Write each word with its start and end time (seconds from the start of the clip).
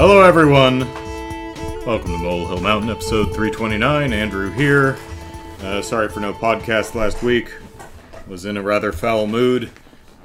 Hello, 0.00 0.22
everyone. 0.22 0.80
Welcome 1.84 2.12
to 2.12 2.18
Molehill 2.18 2.60
Mountain, 2.62 2.88
episode 2.88 3.34
329. 3.34 4.12
Andrew 4.14 4.50
here. 4.50 4.96
Uh, 5.60 5.82
sorry 5.82 6.08
for 6.08 6.20
no 6.20 6.32
podcast 6.32 6.94
last 6.94 7.22
week. 7.22 7.52
Was 8.26 8.46
in 8.46 8.56
a 8.56 8.62
rather 8.62 8.92
foul 8.92 9.26
mood. 9.26 9.70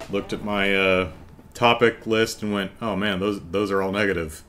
Looked 0.10 0.32
at 0.32 0.46
my 0.46 0.74
uh, 0.74 1.12
topic 1.56 2.06
list 2.06 2.44
and 2.44 2.54
went, 2.54 2.72
"Oh 2.82 2.96
man, 2.96 3.20
those 3.20 3.42
those 3.50 3.72
are 3.72 3.82
all 3.82 3.92
negative." 3.92 4.44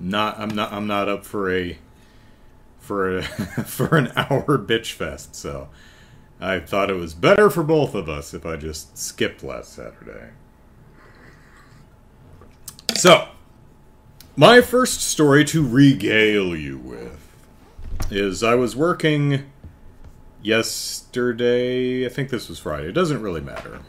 Not, 0.00 0.38
I'm 0.38 0.50
not, 0.50 0.72
I'm 0.72 0.86
not 0.86 1.08
up 1.08 1.24
for 1.24 1.52
a 1.52 1.78
for 2.78 3.18
a 3.18 3.22
for 3.64 3.96
an 3.96 4.12
hour 4.16 4.58
bitch 4.58 4.92
fest. 4.92 5.36
So 5.36 5.68
I 6.40 6.60
thought 6.60 6.90
it 6.90 6.94
was 6.94 7.14
better 7.14 7.50
for 7.50 7.62
both 7.62 7.94
of 7.94 8.08
us 8.08 8.34
if 8.34 8.46
I 8.46 8.56
just 8.56 8.96
skipped 8.96 9.42
last 9.42 9.72
Saturday. 9.72 10.30
So 12.96 13.28
my 14.36 14.60
first 14.60 15.02
story 15.02 15.44
to 15.46 15.66
regale 15.66 16.56
you 16.56 16.78
with 16.78 17.18
is 18.10 18.42
I 18.42 18.54
was 18.54 18.76
working 18.76 19.50
yesterday. 20.42 22.06
I 22.06 22.08
think 22.08 22.30
this 22.30 22.48
was 22.48 22.58
Friday. 22.60 22.88
It 22.88 22.92
doesn't 22.92 23.20
really 23.20 23.40
matter. 23.40 23.80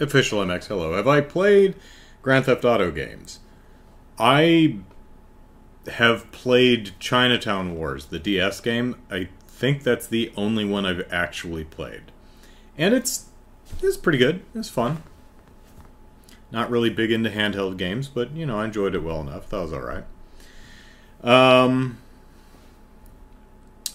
Official 0.00 0.40
MX, 0.40 0.66
hello. 0.66 0.94
Have 0.94 1.08
I 1.08 1.20
played 1.20 1.74
Grand 2.22 2.46
Theft 2.46 2.64
Auto 2.64 2.90
games? 2.90 3.40
I 4.18 4.78
have 5.86 6.30
played 6.32 6.92
Chinatown 6.98 7.74
Wars, 7.74 8.06
the 8.06 8.18
DS 8.18 8.60
game. 8.60 8.96
I 9.10 9.28
think 9.46 9.82
that's 9.82 10.06
the 10.06 10.32
only 10.36 10.64
one 10.64 10.86
I've 10.86 11.06
actually 11.12 11.64
played. 11.64 12.12
And 12.76 12.94
it's 12.94 13.26
it's 13.82 13.96
pretty 13.96 14.18
good. 14.18 14.42
It's 14.54 14.68
fun. 14.68 15.02
Not 16.50 16.70
really 16.70 16.90
big 16.90 17.10
into 17.10 17.30
handheld 17.30 17.76
games, 17.76 18.08
but 18.08 18.30
you 18.32 18.46
know, 18.46 18.60
I 18.60 18.66
enjoyed 18.66 18.94
it 18.94 19.02
well 19.02 19.20
enough. 19.20 19.48
That 19.50 19.60
was 19.60 19.72
all 19.72 19.80
right. 19.80 20.04
Um, 21.22 21.98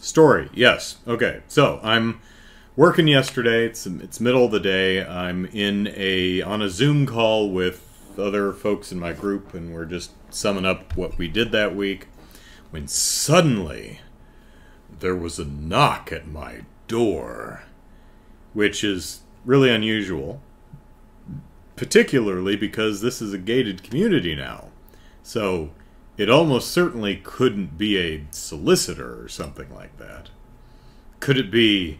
story, 0.01 0.49
yes. 0.53 0.97
Okay, 1.07 1.41
so 1.47 1.79
I'm 1.83 2.19
working 2.79 3.09
yesterday. 3.09 3.65
It's 3.65 3.85
it's 3.85 4.21
middle 4.21 4.45
of 4.45 4.51
the 4.51 4.59
day. 4.61 5.05
I'm 5.05 5.45
in 5.47 5.91
a 5.97 6.41
on 6.41 6.61
a 6.61 6.69
Zoom 6.69 7.05
call 7.05 7.49
with 7.49 7.85
other 8.17 8.53
folks 8.53 8.89
in 8.93 8.97
my 8.97 9.11
group, 9.11 9.53
and 9.53 9.73
we're 9.73 9.83
just 9.83 10.11
summing 10.33 10.63
up 10.63 10.95
what 10.95 11.17
we 11.17 11.27
did 11.27 11.51
that 11.51 11.75
week. 11.75 12.07
When 12.71 12.87
suddenly 12.87 13.99
there 14.97 15.15
was 15.15 15.39
a 15.39 15.43
knock 15.43 16.13
at 16.13 16.29
my 16.29 16.61
door, 16.87 17.63
which 18.53 18.81
is 18.81 19.23
really 19.45 19.69
unusual 19.69 20.41
particularly 21.75 22.57
because 22.57 22.99
this 22.99 23.21
is 23.21 23.31
a 23.31 23.37
gated 23.37 23.83
community 23.83 24.35
now. 24.35 24.67
So 25.23 25.71
it 26.17 26.29
almost 26.29 26.71
certainly 26.71 27.15
couldn't 27.15 27.77
be 27.77 27.97
a 27.97 28.25
solicitor 28.31 29.21
or 29.21 29.29
something 29.29 29.73
like 29.73 29.97
that. 29.97 30.29
Could 31.21 31.37
it 31.37 31.49
be 31.49 31.99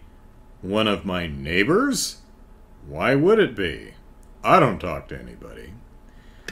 one 0.61 0.87
of 0.87 1.05
my 1.05 1.27
neighbors? 1.27 2.17
Why 2.87 3.15
would 3.15 3.39
it 3.39 3.55
be? 3.55 3.93
I 4.43 4.59
don't 4.59 4.79
talk 4.79 5.07
to 5.09 5.19
anybody. 5.19 5.73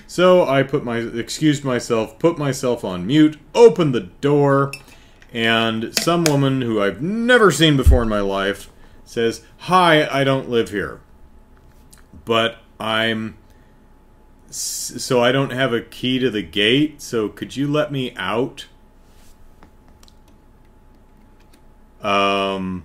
So 0.05 0.47
I 0.47 0.63
put 0.63 0.83
my 0.85 0.97
excused 0.97 1.63
myself, 1.63 2.17
put 2.17 2.37
myself 2.37 2.85
on 2.85 3.05
mute, 3.05 3.37
opened 3.53 3.93
the 3.93 4.09
door, 4.21 4.71
and 5.33 5.93
some 5.97 6.23
woman 6.23 6.61
who 6.61 6.81
I've 6.81 7.01
never 7.01 7.51
seen 7.51 7.75
before 7.75 8.03
in 8.03 8.09
my 8.09 8.21
life 8.21 8.69
says, 9.03 9.41
"Hi, 9.57 10.07
I 10.07 10.23
don't 10.23 10.49
live 10.49 10.69
here." 10.69 11.01
But 12.23 12.57
I'm 12.79 13.37
so 14.49 15.21
I 15.21 15.31
don't 15.31 15.51
have 15.51 15.73
a 15.73 15.81
key 15.81 16.19
to 16.19 16.29
the 16.29 16.41
gate. 16.41 17.01
So 17.01 17.27
could 17.27 17.57
you 17.57 17.67
let 17.67 17.91
me 17.91 18.13
out? 18.15 18.67
Um. 22.01 22.83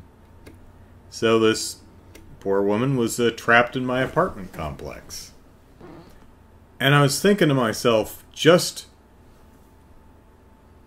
So 1.12 1.38
this 1.38 1.76
poor 2.40 2.62
woman 2.62 2.96
was 2.96 3.20
uh, 3.20 3.32
trapped 3.36 3.76
in 3.76 3.84
my 3.84 4.00
apartment 4.00 4.54
complex, 4.54 5.32
and 6.80 6.94
I 6.94 7.02
was 7.02 7.20
thinking 7.20 7.48
to 7.48 7.54
myself, 7.54 8.24
just 8.32 8.86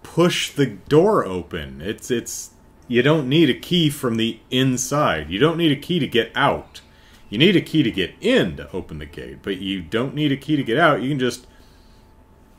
push 0.01 0.49
the 0.49 0.65
door 0.65 1.23
open. 1.23 1.79
It's 1.79 2.09
it's 2.09 2.49
you 2.87 3.03
don't 3.03 3.29
need 3.29 3.51
a 3.51 3.53
key 3.53 3.91
from 3.91 4.17
the 4.17 4.39
inside. 4.49 5.29
You 5.29 5.37
don't 5.37 5.59
need 5.59 5.71
a 5.71 5.79
key 5.79 5.99
to 5.99 6.07
get 6.07 6.31
out. 6.33 6.81
You 7.29 7.37
need 7.37 7.55
a 7.55 7.61
key 7.61 7.83
to 7.83 7.91
get 7.91 8.15
in 8.19 8.57
to 8.57 8.71
open 8.71 8.97
the 8.97 9.05
gate, 9.05 9.43
but 9.43 9.57
you 9.59 9.83
don't 9.83 10.15
need 10.15 10.31
a 10.31 10.37
key 10.37 10.55
to 10.55 10.63
get 10.63 10.79
out. 10.79 11.03
You 11.03 11.09
can 11.09 11.19
just 11.19 11.45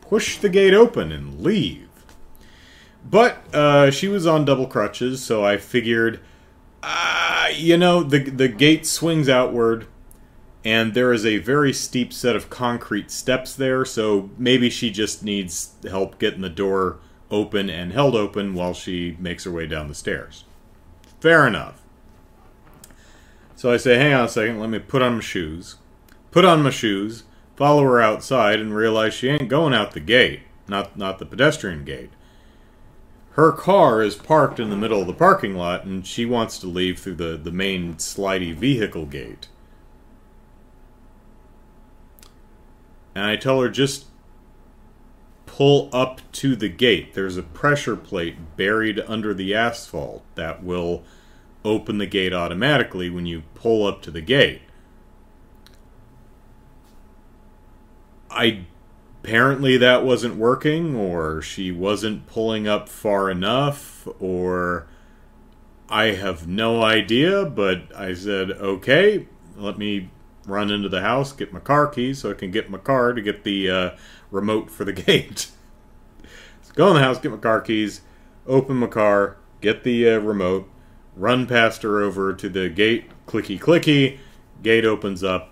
push 0.02 0.38
the 0.38 0.48
gate 0.48 0.72
open 0.72 1.10
and 1.10 1.42
leave. 1.42 1.88
But 3.04 3.52
uh, 3.52 3.90
she 3.90 4.06
was 4.06 4.24
on 4.24 4.44
double 4.44 4.68
crutches, 4.68 5.20
so 5.20 5.44
I 5.44 5.56
figured, 5.56 6.20
uh, 6.82 7.48
you 7.54 7.76
know, 7.76 8.02
the 8.02 8.18
the 8.30 8.48
gate 8.48 8.86
swings 8.86 9.28
outward, 9.28 9.86
and 10.64 10.94
there 10.94 11.12
is 11.12 11.24
a 11.24 11.38
very 11.38 11.72
steep 11.72 12.12
set 12.12 12.36
of 12.36 12.50
concrete 12.50 13.10
steps 13.10 13.54
there. 13.54 13.84
So 13.84 14.30
maybe 14.38 14.70
she 14.70 14.90
just 14.90 15.22
needs 15.22 15.74
help 15.88 16.18
getting 16.18 16.42
the 16.42 16.48
door 16.48 16.98
open 17.30 17.68
and 17.68 17.92
held 17.92 18.14
open 18.14 18.54
while 18.54 18.74
she 18.74 19.16
makes 19.18 19.44
her 19.44 19.50
way 19.50 19.66
down 19.66 19.88
the 19.88 19.94
stairs. 19.94 20.44
Fair 21.20 21.46
enough. 21.46 21.82
So 23.56 23.72
I 23.72 23.78
say, 23.78 23.96
hang 23.96 24.12
on 24.12 24.26
a 24.26 24.28
second, 24.28 24.60
let 24.60 24.68
me 24.68 24.78
put 24.78 25.02
on 25.02 25.14
my 25.14 25.20
shoes. 25.20 25.76
Put 26.30 26.44
on 26.44 26.62
my 26.62 26.70
shoes, 26.70 27.24
follow 27.56 27.82
her 27.82 28.00
outside, 28.00 28.60
and 28.60 28.74
realize 28.74 29.14
she 29.14 29.28
ain't 29.28 29.48
going 29.48 29.72
out 29.72 29.92
the 29.92 30.00
gate, 30.00 30.42
not, 30.68 30.96
not 30.98 31.18
the 31.18 31.24
pedestrian 31.24 31.84
gate. 31.84 32.10
Her 33.36 33.52
car 33.52 34.02
is 34.02 34.14
parked 34.14 34.58
in 34.58 34.70
the 34.70 34.78
middle 34.78 35.02
of 35.02 35.06
the 35.06 35.12
parking 35.12 35.54
lot, 35.54 35.84
and 35.84 36.06
she 36.06 36.24
wants 36.24 36.58
to 36.58 36.66
leave 36.66 36.98
through 36.98 37.16
the, 37.16 37.36
the 37.36 37.52
main 37.52 37.96
slidey 37.96 38.54
vehicle 38.54 39.04
gate. 39.04 39.48
And 43.14 43.26
I 43.26 43.36
tell 43.36 43.60
her, 43.60 43.68
just 43.68 44.06
pull 45.44 45.90
up 45.92 46.22
to 46.32 46.56
the 46.56 46.70
gate. 46.70 47.12
There's 47.12 47.36
a 47.36 47.42
pressure 47.42 47.94
plate 47.94 48.56
buried 48.56 49.00
under 49.00 49.34
the 49.34 49.54
asphalt 49.54 50.24
that 50.34 50.64
will 50.64 51.04
open 51.62 51.98
the 51.98 52.06
gate 52.06 52.32
automatically 52.32 53.10
when 53.10 53.26
you 53.26 53.42
pull 53.54 53.86
up 53.86 54.00
to 54.02 54.10
the 54.10 54.22
gate. 54.22 54.62
I 58.30 58.64
apparently 59.26 59.76
that 59.76 60.04
wasn't 60.04 60.36
working 60.36 60.94
or 60.94 61.42
she 61.42 61.72
wasn't 61.72 62.24
pulling 62.28 62.68
up 62.68 62.88
far 62.88 63.28
enough 63.28 64.06
or 64.20 64.86
I 65.88 66.12
have 66.12 66.46
no 66.46 66.84
idea, 66.84 67.44
but 67.44 67.82
I 67.96 68.14
said, 68.14 68.52
"Okay, 68.52 69.26
let 69.56 69.78
me 69.78 70.10
run 70.46 70.70
into 70.70 70.88
the 70.88 71.00
house, 71.00 71.32
get 71.32 71.52
my 71.52 71.58
car 71.58 71.88
keys 71.88 72.20
so 72.20 72.30
I 72.30 72.34
can 72.34 72.52
get 72.52 72.70
my 72.70 72.78
car 72.78 73.12
to 73.14 73.20
get 73.20 73.42
the 73.42 73.68
uh, 73.68 73.90
remote 74.30 74.70
for 74.70 74.84
the 74.84 74.92
gate." 75.06 75.50
so 76.62 76.72
go 76.74 76.88
in 76.88 76.94
the 76.94 77.02
house, 77.02 77.18
get 77.18 77.32
my 77.32 77.36
car 77.36 77.60
keys, 77.60 78.02
open 78.46 78.76
my 78.76 78.86
car, 78.86 79.38
get 79.60 79.82
the 79.82 80.08
uh, 80.08 80.18
remote, 80.18 80.68
run 81.16 81.48
past 81.48 81.82
her 81.82 82.00
over 82.00 82.32
to 82.32 82.48
the 82.48 82.68
gate, 82.68 83.10
clicky 83.26 83.58
clicky, 83.58 84.18
gate 84.62 84.84
opens 84.84 85.24
up, 85.24 85.50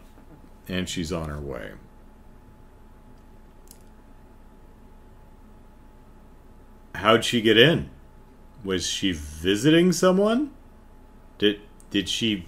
and 0.69 0.89
she's 0.89 1.11
on 1.11 1.29
her 1.29 1.41
way. 1.41 1.73
How'd 6.95 7.25
she 7.25 7.41
get 7.41 7.59
in? 7.59 7.91
Was 8.65 8.87
she 8.87 9.13
visiting 9.13 9.93
someone? 9.93 10.51
Did 11.39 11.61
did 11.91 12.09
she 12.09 12.47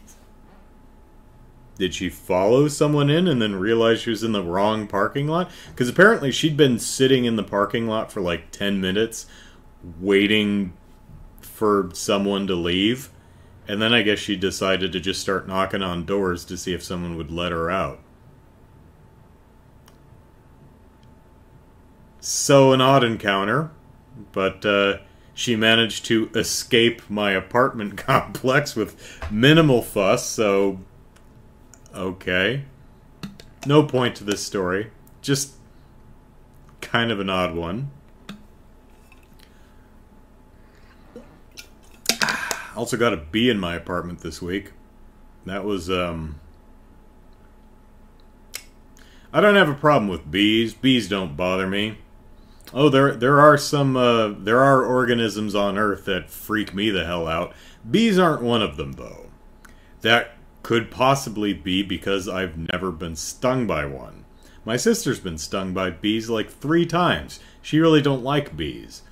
did 1.78 1.94
she 1.94 2.08
follow 2.08 2.68
someone 2.68 3.10
in 3.10 3.28
and 3.28 3.40
then 3.40 3.56
realize 3.56 4.00
she 4.00 4.10
was 4.10 4.24
in 4.24 4.32
the 4.32 4.42
wrong 4.42 4.86
parking 4.86 5.28
lot? 5.28 5.50
Because 5.70 5.88
apparently 5.88 6.32
she'd 6.32 6.56
been 6.56 6.78
sitting 6.78 7.24
in 7.26 7.36
the 7.36 7.42
parking 7.42 7.86
lot 7.86 8.10
for 8.10 8.22
like 8.22 8.50
10 8.50 8.80
minutes 8.80 9.26
waiting 10.00 10.72
for 11.40 11.90
someone 11.92 12.46
to 12.46 12.54
leave. 12.54 13.10
And 13.68 13.82
then 13.82 13.92
I 13.92 14.02
guess 14.02 14.18
she 14.18 14.36
decided 14.36 14.92
to 14.92 15.00
just 15.00 15.20
start 15.20 15.48
knocking 15.48 15.82
on 15.82 16.06
doors 16.06 16.44
to 16.46 16.56
see 16.56 16.72
if 16.72 16.82
someone 16.82 17.16
would 17.16 17.30
let 17.30 17.52
her 17.52 17.70
out. 17.70 18.00
So, 22.20 22.72
an 22.72 22.80
odd 22.80 23.04
encounter, 23.04 23.70
but 24.32 24.64
uh, 24.64 24.98
she 25.34 25.56
managed 25.56 26.04
to 26.06 26.30
escape 26.34 27.02
my 27.08 27.32
apartment 27.32 27.96
complex 28.06 28.74
with 28.74 29.20
minimal 29.30 29.82
fuss, 29.82 30.26
so. 30.26 30.80
Okay. 31.94 32.64
No 33.66 33.82
point 33.82 34.16
to 34.16 34.24
this 34.24 34.44
story. 34.44 34.90
Just 35.22 35.54
kind 36.80 37.10
of 37.10 37.20
an 37.20 37.30
odd 37.30 37.54
one. 37.54 37.90
Also 42.76 42.98
got 42.98 43.14
a 43.14 43.16
bee 43.16 43.48
in 43.48 43.58
my 43.58 43.74
apartment 43.74 44.20
this 44.20 44.42
week. 44.42 44.72
That 45.46 45.64
was 45.64 45.88
um 45.88 46.38
I 49.32 49.40
don't 49.40 49.54
have 49.54 49.68
a 49.68 49.74
problem 49.74 50.08
with 50.08 50.30
bees. 50.30 50.74
Bees 50.74 51.08
don't 51.08 51.36
bother 51.36 51.66
me. 51.66 51.98
Oh, 52.74 52.88
there 52.88 53.14
there 53.14 53.40
are 53.40 53.56
some 53.56 53.96
uh, 53.96 54.28
there 54.28 54.60
are 54.60 54.84
organisms 54.84 55.54
on 55.54 55.78
Earth 55.78 56.04
that 56.06 56.30
freak 56.30 56.74
me 56.74 56.90
the 56.90 57.04
hell 57.04 57.28
out. 57.28 57.54
Bees 57.88 58.18
aren't 58.18 58.42
one 58.42 58.62
of 58.62 58.76
them 58.76 58.92
though. 58.92 59.26
That 60.00 60.32
could 60.62 60.90
possibly 60.90 61.52
be 61.52 61.82
because 61.82 62.28
I've 62.28 62.58
never 62.58 62.90
been 62.90 63.14
stung 63.14 63.66
by 63.66 63.86
one. 63.86 64.24
My 64.64 64.76
sister's 64.76 65.20
been 65.20 65.38
stung 65.38 65.72
by 65.72 65.90
bees 65.90 66.28
like 66.28 66.50
three 66.50 66.84
times. 66.84 67.38
She 67.62 67.78
really 67.78 68.02
don't 68.02 68.24
like 68.24 68.56
bees. 68.56 69.02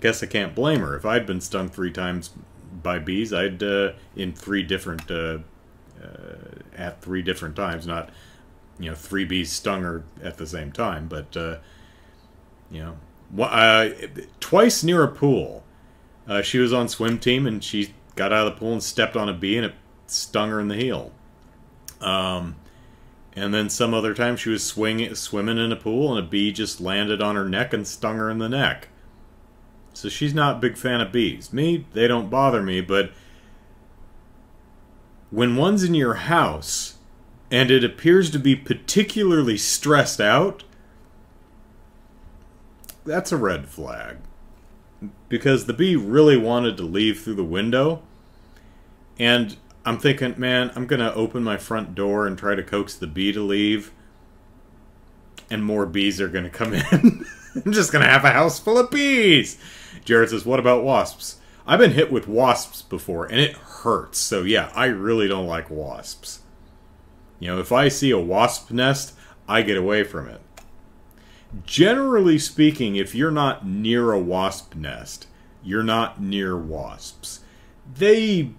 Guess 0.00 0.22
I 0.22 0.26
can't 0.26 0.54
blame 0.54 0.80
her. 0.80 0.96
If 0.96 1.04
I'd 1.04 1.26
been 1.26 1.40
stung 1.40 1.68
three 1.68 1.90
times 1.90 2.30
by 2.80 3.00
bees, 3.00 3.32
I'd 3.32 3.60
uh, 3.60 3.92
in 4.14 4.32
three 4.32 4.62
different 4.62 5.10
uh, 5.10 5.38
uh, 6.00 6.36
at 6.76 7.02
three 7.02 7.22
different 7.22 7.56
times, 7.56 7.88
not 7.88 8.10
you 8.78 8.90
know 8.90 8.94
three 8.94 9.24
bees 9.24 9.50
stung 9.50 9.82
her 9.82 10.04
at 10.22 10.36
the 10.36 10.46
same 10.46 10.70
time, 10.70 11.08
but 11.08 11.36
uh, 11.36 11.56
you 12.72 12.80
know 12.80 12.96
uh, 13.44 13.90
twice 14.40 14.82
near 14.82 15.02
a 15.02 15.08
pool. 15.08 15.62
Uh, 16.26 16.42
she 16.42 16.58
was 16.58 16.72
on 16.72 16.88
swim 16.88 17.18
team 17.18 17.46
and 17.46 17.62
she 17.62 17.94
got 18.14 18.32
out 18.32 18.46
of 18.46 18.54
the 18.54 18.58
pool 18.58 18.72
and 18.72 18.82
stepped 18.82 19.16
on 19.16 19.28
a 19.28 19.32
bee 19.32 19.56
and 19.56 19.66
it 19.66 19.74
stung 20.06 20.50
her 20.50 20.60
in 20.60 20.68
the 20.68 20.76
heel. 20.76 21.12
Um, 22.00 22.56
and 23.34 23.54
then 23.54 23.70
some 23.70 23.94
other 23.94 24.14
time 24.14 24.36
she 24.36 24.50
was 24.50 24.62
swing, 24.62 25.14
swimming 25.14 25.58
in 25.58 25.72
a 25.72 25.76
pool 25.76 26.14
and 26.14 26.24
a 26.24 26.28
bee 26.28 26.52
just 26.52 26.80
landed 26.80 27.22
on 27.22 27.36
her 27.36 27.48
neck 27.48 27.72
and 27.72 27.86
stung 27.86 28.16
her 28.16 28.30
in 28.30 28.38
the 28.38 28.48
neck. 28.48 28.88
So 29.94 30.08
she's 30.08 30.34
not 30.34 30.56
a 30.56 30.60
big 30.60 30.76
fan 30.76 31.00
of 31.00 31.12
bees. 31.12 31.52
Me, 31.52 31.86
they 31.92 32.06
don't 32.06 32.30
bother 32.30 32.62
me, 32.62 32.80
but 32.80 33.12
when 35.30 35.56
one's 35.56 35.82
in 35.82 35.94
your 35.94 36.14
house 36.14 36.96
and 37.50 37.70
it 37.70 37.84
appears 37.84 38.30
to 38.30 38.38
be 38.38 38.54
particularly 38.54 39.56
stressed 39.56 40.20
out, 40.20 40.64
that's 43.04 43.32
a 43.32 43.36
red 43.36 43.68
flag. 43.68 44.18
Because 45.28 45.66
the 45.66 45.72
bee 45.72 45.96
really 45.96 46.36
wanted 46.36 46.76
to 46.76 46.84
leave 46.84 47.20
through 47.20 47.34
the 47.34 47.44
window, 47.44 48.02
and 49.18 49.56
I'm 49.84 49.98
thinking, 49.98 50.34
man, 50.38 50.70
I'm 50.76 50.86
going 50.86 51.00
to 51.00 51.14
open 51.14 51.42
my 51.42 51.56
front 51.56 51.94
door 51.94 52.26
and 52.26 52.38
try 52.38 52.54
to 52.54 52.62
coax 52.62 52.94
the 52.94 53.06
bee 53.06 53.32
to 53.32 53.40
leave. 53.40 53.92
And 55.50 55.64
more 55.64 55.86
bees 55.86 56.20
are 56.20 56.28
going 56.28 56.44
to 56.44 56.50
come 56.50 56.72
in. 56.92 57.26
I'm 57.64 57.72
just 57.72 57.92
going 57.92 58.04
to 58.04 58.10
have 58.10 58.24
a 58.24 58.30
house 58.30 58.58
full 58.58 58.78
of 58.78 58.90
bees. 58.90 59.58
Jared 60.04 60.30
says, 60.30 60.46
What 60.46 60.60
about 60.60 60.84
wasps? 60.84 61.36
I've 61.66 61.78
been 61.78 61.92
hit 61.92 62.10
with 62.10 62.26
wasps 62.26 62.82
before, 62.82 63.26
and 63.26 63.40
it 63.40 63.56
hurts. 63.56 64.18
So, 64.18 64.42
yeah, 64.42 64.72
I 64.74 64.86
really 64.86 65.28
don't 65.28 65.46
like 65.46 65.70
wasps. 65.70 66.40
You 67.38 67.48
know, 67.48 67.60
if 67.60 67.70
I 67.70 67.88
see 67.88 68.10
a 68.10 68.18
wasp 68.18 68.70
nest, 68.70 69.14
I 69.48 69.62
get 69.62 69.76
away 69.76 70.04
from 70.04 70.28
it. 70.28 70.40
Generally 71.64 72.38
speaking, 72.38 72.96
if 72.96 73.14
you're 73.14 73.30
not 73.30 73.66
near 73.66 74.12
a 74.12 74.18
wasp 74.18 74.74
nest, 74.74 75.26
you're 75.62 75.82
not 75.82 76.20
near 76.20 76.56
wasps. 76.56 77.40
They 77.94 78.52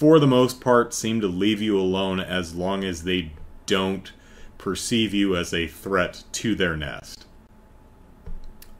for 0.00 0.18
the 0.18 0.26
most 0.26 0.62
part, 0.62 0.94
seem 0.94 1.20
to 1.20 1.26
leave 1.26 1.60
you 1.60 1.78
alone 1.78 2.20
as 2.20 2.54
long 2.54 2.84
as 2.84 3.02
they 3.02 3.30
don't 3.66 4.12
perceive 4.56 5.12
you 5.12 5.36
as 5.36 5.52
a 5.52 5.66
threat 5.66 6.24
to 6.32 6.54
their 6.54 6.74
nest. 6.74 7.26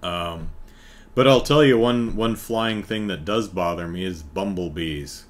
Um, 0.02 0.48
but 1.14 1.28
I'll 1.28 1.42
tell 1.42 1.62
you 1.62 1.76
one 1.76 2.16
one 2.16 2.36
flying 2.36 2.82
thing 2.82 3.06
that 3.08 3.26
does 3.26 3.48
bother 3.48 3.86
me 3.86 4.02
is 4.02 4.22
bumblebees. 4.22 5.26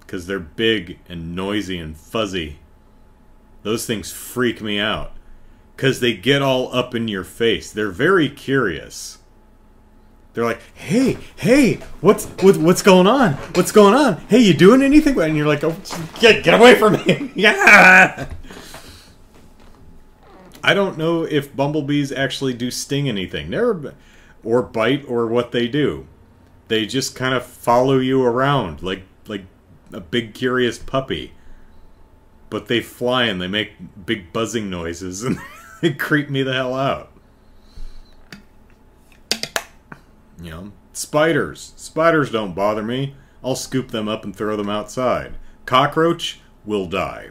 Because 0.00 0.26
they're 0.26 0.40
big 0.40 1.00
and 1.06 1.36
noisy 1.36 1.78
and 1.78 1.94
fuzzy. 1.94 2.60
Those 3.62 3.84
things 3.84 4.10
freak 4.10 4.62
me 4.62 4.80
out. 4.80 5.12
Because 5.76 6.00
they 6.00 6.14
get 6.14 6.42
all 6.42 6.72
up 6.74 6.94
in 6.94 7.08
your 7.08 7.24
face. 7.24 7.72
They're 7.72 7.90
very 7.90 8.28
curious. 8.28 9.18
They're 10.34 10.44
like, 10.44 10.60
"Hey, 10.74 11.18
hey, 11.36 11.74
what's 12.00 12.26
what, 12.26 12.56
what's 12.56 12.82
going 12.82 13.06
on? 13.06 13.34
What's 13.54 13.70
going 13.70 13.94
on? 13.94 14.16
Hey, 14.28 14.40
you 14.40 14.52
doing 14.52 14.82
anything?" 14.82 15.18
And 15.20 15.36
you're 15.36 15.46
like, 15.46 15.62
"Oh, 15.62 15.76
get 16.20 16.42
get 16.44 16.58
away 16.58 16.74
from 16.74 16.94
me!" 16.94 17.30
yeah. 17.36 18.28
I 20.62 20.74
don't 20.74 20.98
know 20.98 21.22
if 21.22 21.54
bumblebees 21.54 22.10
actually 22.10 22.54
do 22.54 22.70
sting 22.70 23.08
anything, 23.08 23.50
never, 23.50 23.94
or 24.42 24.62
bite, 24.62 25.04
or 25.06 25.26
what 25.26 25.52
they 25.52 25.68
do. 25.68 26.06
They 26.68 26.86
just 26.86 27.14
kind 27.14 27.34
of 27.34 27.44
follow 27.44 27.98
you 27.98 28.24
around 28.24 28.82
like 28.82 29.02
like 29.28 29.44
a 29.92 30.00
big 30.00 30.34
curious 30.34 30.78
puppy. 30.78 31.32
But 32.50 32.66
they 32.66 32.80
fly 32.80 33.24
and 33.24 33.40
they 33.40 33.48
make 33.48 33.72
big 34.04 34.32
buzzing 34.32 34.68
noises 34.68 35.22
and 35.22 35.38
they 35.90 35.92
creep 35.92 36.30
me 36.30 36.42
the 36.42 36.54
hell 36.54 36.74
out. 36.74 37.10
You 40.42 40.50
know, 40.50 40.72
spiders. 40.94 41.74
Spiders 41.76 42.32
don't 42.32 42.54
bother 42.54 42.82
me. 42.82 43.14
I'll 43.42 43.54
scoop 43.54 43.90
them 43.90 44.08
up 44.08 44.24
and 44.24 44.34
throw 44.34 44.56
them 44.56 44.70
outside. 44.70 45.36
Cockroach 45.66 46.40
will 46.64 46.86
die. 46.86 47.30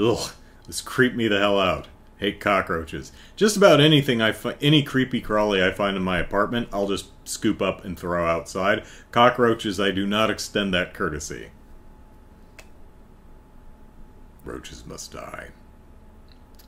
Ugh, 0.00 0.30
this 0.68 0.80
creep 0.80 1.16
me 1.16 1.26
the 1.26 1.40
hell 1.40 1.58
out. 1.58 1.88
Hate 2.18 2.38
cockroaches. 2.38 3.10
Just 3.34 3.56
about 3.56 3.80
anything 3.80 4.22
I 4.22 4.30
fi- 4.30 4.56
any 4.60 4.84
creepy 4.84 5.20
crawly 5.20 5.60
I 5.60 5.72
find 5.72 5.96
in 5.96 6.04
my 6.04 6.18
apartment, 6.20 6.68
I'll 6.72 6.86
just 6.86 7.08
scoop 7.24 7.60
up 7.60 7.84
and 7.84 7.98
throw 7.98 8.24
outside. 8.24 8.84
Cockroaches, 9.10 9.80
I 9.80 9.90
do 9.90 10.06
not 10.06 10.30
extend 10.30 10.72
that 10.72 10.94
courtesy. 10.94 11.50
Roaches 14.44 14.86
must 14.86 15.12
die. 15.12 15.48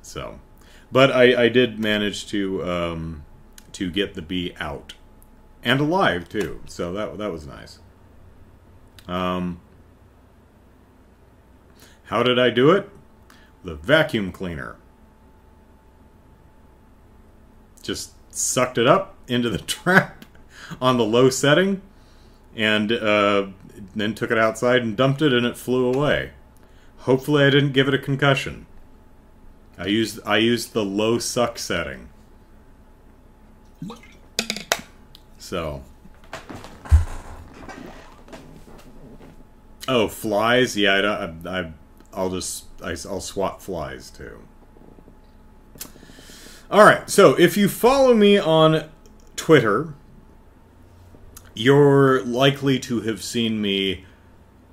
So, 0.02 0.40
but 0.90 1.10
I, 1.10 1.44
I 1.44 1.48
did 1.48 1.78
manage 1.78 2.26
to 2.28 2.64
um, 2.64 3.24
to 3.72 3.90
get 3.90 4.14
the 4.14 4.22
bee 4.22 4.54
out 4.58 4.94
and 5.62 5.80
alive 5.80 6.28
too. 6.28 6.60
So 6.66 6.92
that 6.92 7.18
that 7.18 7.32
was 7.32 7.46
nice. 7.46 7.78
Um, 9.06 9.60
how 12.04 12.22
did 12.22 12.38
I 12.38 12.50
do 12.50 12.70
it? 12.70 12.88
The 13.64 13.74
vacuum 13.74 14.32
cleaner. 14.32 14.76
Just 17.82 18.12
sucked 18.30 18.78
it 18.78 18.86
up 18.86 19.14
into 19.26 19.50
the 19.50 19.58
trap 19.76 20.24
on 20.80 20.96
the 20.96 21.04
low 21.04 21.30
setting, 21.30 21.82
and 22.54 22.92
uh, 22.92 23.48
then 23.94 24.14
took 24.14 24.30
it 24.30 24.38
outside 24.38 24.82
and 24.82 24.96
dumped 24.96 25.22
it, 25.22 25.32
and 25.32 25.46
it 25.46 25.56
flew 25.56 25.92
away. 25.92 26.32
Hopefully, 26.98 27.44
I 27.44 27.50
didn't 27.50 27.72
give 27.72 27.88
it 27.88 27.94
a 27.94 27.98
concussion. 27.98 28.66
I 29.78 29.86
used 29.86 30.18
I 30.26 30.38
used 30.38 30.72
the 30.72 30.84
low 30.84 31.18
suck 31.18 31.58
setting. 31.58 32.08
So. 35.38 35.82
Oh, 39.86 40.08
flies? 40.08 40.76
Yeah, 40.76 40.96
I 40.96 41.00
don't. 41.00 41.46
I, 41.46 41.60
I 41.60 41.72
I'll 42.12 42.30
just 42.30 42.64
I, 42.82 42.90
I'll 43.08 43.20
swat 43.20 43.62
flies 43.62 44.10
too. 44.10 44.40
All 46.70 46.84
right. 46.84 47.08
So 47.08 47.38
if 47.38 47.56
you 47.56 47.68
follow 47.68 48.14
me 48.14 48.36
on 48.36 48.90
Twitter, 49.36 49.94
you're 51.54 52.22
likely 52.24 52.78
to 52.80 53.00
have 53.02 53.22
seen 53.22 53.62
me 53.62 54.04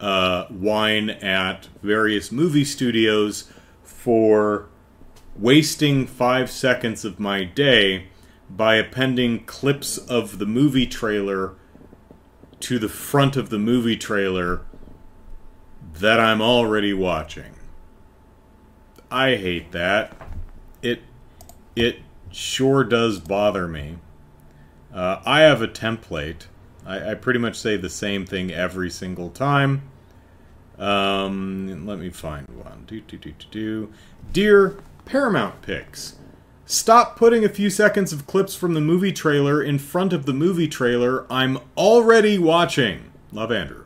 uh, 0.01 0.45
whine 0.47 1.09
at 1.09 1.67
various 1.81 2.31
movie 2.31 2.65
studios 2.65 3.49
for 3.83 4.67
wasting 5.37 6.07
five 6.07 6.49
seconds 6.49 7.03
of 7.03 7.19
my 7.19 7.43
day 7.43 8.07
by 8.49 8.75
appending 8.75 9.45
clips 9.45 9.97
of 9.97 10.39
the 10.39 10.45
movie 10.45 10.87
trailer 10.87 11.55
to 12.59 12.79
the 12.79 12.89
front 12.89 13.35
of 13.35 13.49
the 13.49 13.59
movie 13.59 13.97
trailer 13.97 14.61
that 15.93 16.19
I'm 16.19 16.41
already 16.41 16.93
watching. 16.93 17.55
I 19.11 19.35
hate 19.35 19.71
that. 19.71 20.15
It 20.81 21.01
it 21.75 21.99
sure 22.31 22.83
does 22.83 23.19
bother 23.19 23.67
me. 23.67 23.97
Uh, 24.93 25.21
I 25.25 25.41
have 25.41 25.61
a 25.61 25.67
template. 25.67 26.47
I, 26.85 27.11
I, 27.11 27.13
pretty 27.15 27.39
much 27.39 27.57
say 27.57 27.75
the 27.75 27.89
same 27.89 28.25
thing 28.25 28.51
every 28.51 28.89
single 28.89 29.29
time. 29.29 29.89
Um, 30.77 31.85
let 31.85 31.99
me 31.99 32.09
find 32.09 32.47
one. 32.49 32.85
Do 32.87 33.01
do 33.01 33.17
do 33.17 33.31
do 33.31 33.45
do. 33.51 33.93
Dear 34.31 34.77
Paramount 35.05 35.61
Pics. 35.61 36.15
Stop 36.65 37.15
putting 37.15 37.45
a 37.45 37.49
few 37.49 37.69
seconds 37.69 38.11
of 38.11 38.25
clips 38.25 38.55
from 38.55 38.73
the 38.73 38.81
movie 38.81 39.13
trailer 39.13 39.61
in 39.61 39.77
front 39.77 40.13
of 40.13 40.25
the 40.25 40.33
movie 40.33 40.67
trailer 40.67 41.25
I'm 41.31 41.59
already 41.77 42.39
watching. 42.39 43.11
Love 43.31 43.51
Andrew. 43.51 43.85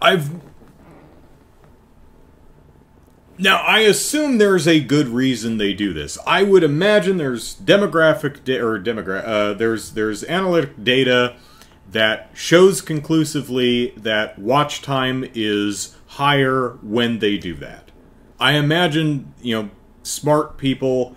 I've 0.00 0.30
Now, 3.40 3.62
I 3.62 3.80
assume 3.80 4.38
there's 4.38 4.66
a 4.66 4.80
good 4.80 5.08
reason 5.08 5.58
they 5.58 5.72
do 5.72 5.92
this. 5.92 6.18
I 6.26 6.42
would 6.42 6.64
imagine 6.64 7.18
there's 7.18 7.54
demographic 7.56 8.48
or 8.60 8.80
demogra- 8.80 9.24
uh, 9.24 9.54
there's 9.54 9.92
there's 9.92 10.24
analytic 10.24 10.82
data 10.82 11.36
that 11.90 12.30
shows 12.34 12.80
conclusively 12.80 13.94
that 13.96 14.38
watch 14.38 14.82
time 14.82 15.24
is 15.34 15.96
higher 16.06 16.78
when 16.82 17.18
they 17.18 17.38
do 17.38 17.54
that. 17.54 17.90
I 18.38 18.52
imagine, 18.52 19.32
you 19.40 19.54
know, 19.62 19.70
smart 20.02 20.58
people 20.58 21.16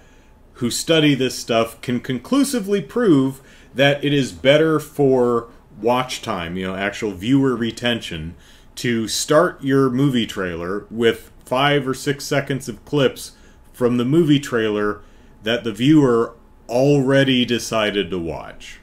who 0.53 0.71
study 0.71 1.15
this 1.15 1.37
stuff 1.37 1.81
can 1.81 1.99
conclusively 1.99 2.81
prove 2.81 3.41
that 3.73 4.03
it 4.03 4.13
is 4.13 4.31
better 4.31 4.79
for 4.79 5.49
watch 5.81 6.21
time, 6.21 6.57
you 6.57 6.67
know, 6.67 6.75
actual 6.75 7.11
viewer 7.11 7.55
retention, 7.55 8.35
to 8.75 9.07
start 9.07 9.63
your 9.63 9.89
movie 9.89 10.27
trailer 10.27 10.85
with 10.89 11.31
five 11.45 11.87
or 11.87 11.93
six 11.93 12.25
seconds 12.25 12.69
of 12.69 12.83
clips 12.85 13.33
from 13.73 13.97
the 13.97 14.05
movie 14.05 14.39
trailer 14.39 15.01
that 15.43 15.63
the 15.63 15.73
viewer 15.73 16.35
already 16.69 17.43
decided 17.43 18.09
to 18.09 18.19
watch. 18.19 18.80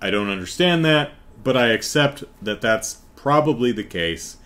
I 0.00 0.10
don't 0.10 0.30
understand 0.30 0.84
that, 0.84 1.12
but 1.42 1.56
I 1.56 1.68
accept 1.68 2.24
that 2.42 2.60
that's 2.60 3.02
probably 3.16 3.72
the 3.72 3.84
case. 3.84 4.36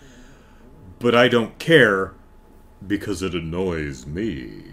But 0.99 1.13
I 1.15 1.27
don't 1.27 1.57
care 1.59 2.13
because 2.85 3.21
it 3.21 3.33
annoys 3.33 4.05
me. 4.05 4.63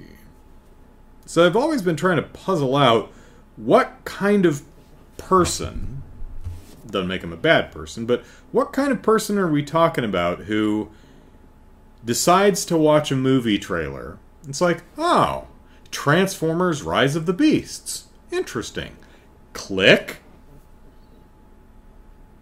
So 1.27 1.47
I've 1.47 1.57
always 1.57 1.83
been 1.83 1.97
trying 1.97 2.17
to 2.17 2.23
puzzle 2.23 2.77
out 2.77 3.13
what 3.57 4.05
kind 4.05 4.47
of 4.47 4.63
person 5.17 6.03
doesn't 6.87 7.09
make 7.09 7.23
him 7.23 7.33
a 7.33 7.37
bad 7.37 7.71
person, 7.71 8.07
but 8.07 8.25
what 8.53 8.73
kind 8.73 8.91
of 8.91 9.03
person 9.03 9.39
are 9.39 9.51
we 9.51 9.63
talking 9.63 10.05
about 10.05 10.41
who 10.41 10.91
decides 12.05 12.65
to 12.65 12.77
watch 12.77 13.13
a 13.13 13.17
movie 13.17 13.59
trailer? 13.59 14.19
It's 14.49 14.61
like, 14.61 14.83
oh, 14.99 15.47
Transformers 15.91 16.83
Rise 16.83 17.17
of 17.17 17.27
the 17.27 17.33
Beasts. 17.33 18.07
Interesting. 18.33 18.97
Click. 19.53 20.19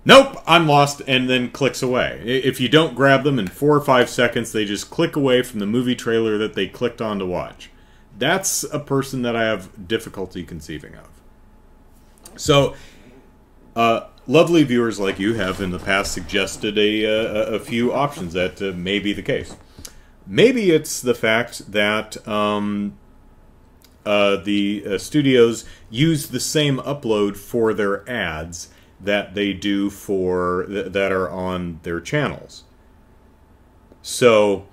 Nope, 0.04 0.42
I'm 0.46 0.66
lost, 0.66 1.02
and 1.06 1.28
then 1.28 1.50
clicks 1.50 1.82
away. 1.82 2.22
If 2.24 2.60
you 2.60 2.68
don't 2.68 2.94
grab 2.94 3.24
them 3.24 3.38
in 3.38 3.48
four 3.48 3.76
or 3.76 3.80
five 3.80 4.08
seconds, 4.08 4.52
they 4.52 4.64
just 4.64 4.90
click 4.90 5.16
away 5.16 5.42
from 5.42 5.60
the 5.60 5.66
movie 5.66 5.96
trailer 5.96 6.38
that 6.38 6.54
they 6.54 6.66
clicked 6.66 7.02
on 7.02 7.18
to 7.18 7.26
watch. 7.26 7.70
That's 8.16 8.64
a 8.64 8.80
person 8.80 9.22
that 9.22 9.36
I 9.36 9.44
have 9.44 9.86
difficulty 9.86 10.44
conceiving 10.44 10.94
of. 10.94 11.08
So, 12.36 12.74
uh, 13.76 14.06
lovely 14.26 14.64
viewers 14.64 14.98
like 14.98 15.18
you 15.18 15.34
have 15.34 15.60
in 15.60 15.70
the 15.70 15.78
past 15.78 16.12
suggested 16.12 16.78
a, 16.78 17.04
a, 17.04 17.54
a 17.54 17.58
few 17.58 17.92
options 17.92 18.32
that 18.32 18.62
uh, 18.62 18.72
may 18.76 18.98
be 18.98 19.12
the 19.12 19.22
case. 19.22 19.56
Maybe 20.26 20.70
it's 20.70 21.00
the 21.00 21.14
fact 21.14 21.72
that 21.72 22.26
um, 22.28 22.98
uh, 24.04 24.36
the 24.36 24.84
uh, 24.86 24.98
studios 24.98 25.64
use 25.90 26.28
the 26.28 26.40
same 26.40 26.78
upload 26.78 27.36
for 27.36 27.72
their 27.72 28.08
ads 28.08 28.68
that 29.00 29.34
they 29.34 29.52
do 29.52 29.90
for 29.90 30.64
th- 30.68 30.92
that 30.92 31.12
are 31.12 31.30
on 31.30 31.80
their 31.82 32.00
channels. 32.00 32.64
So 34.02 34.66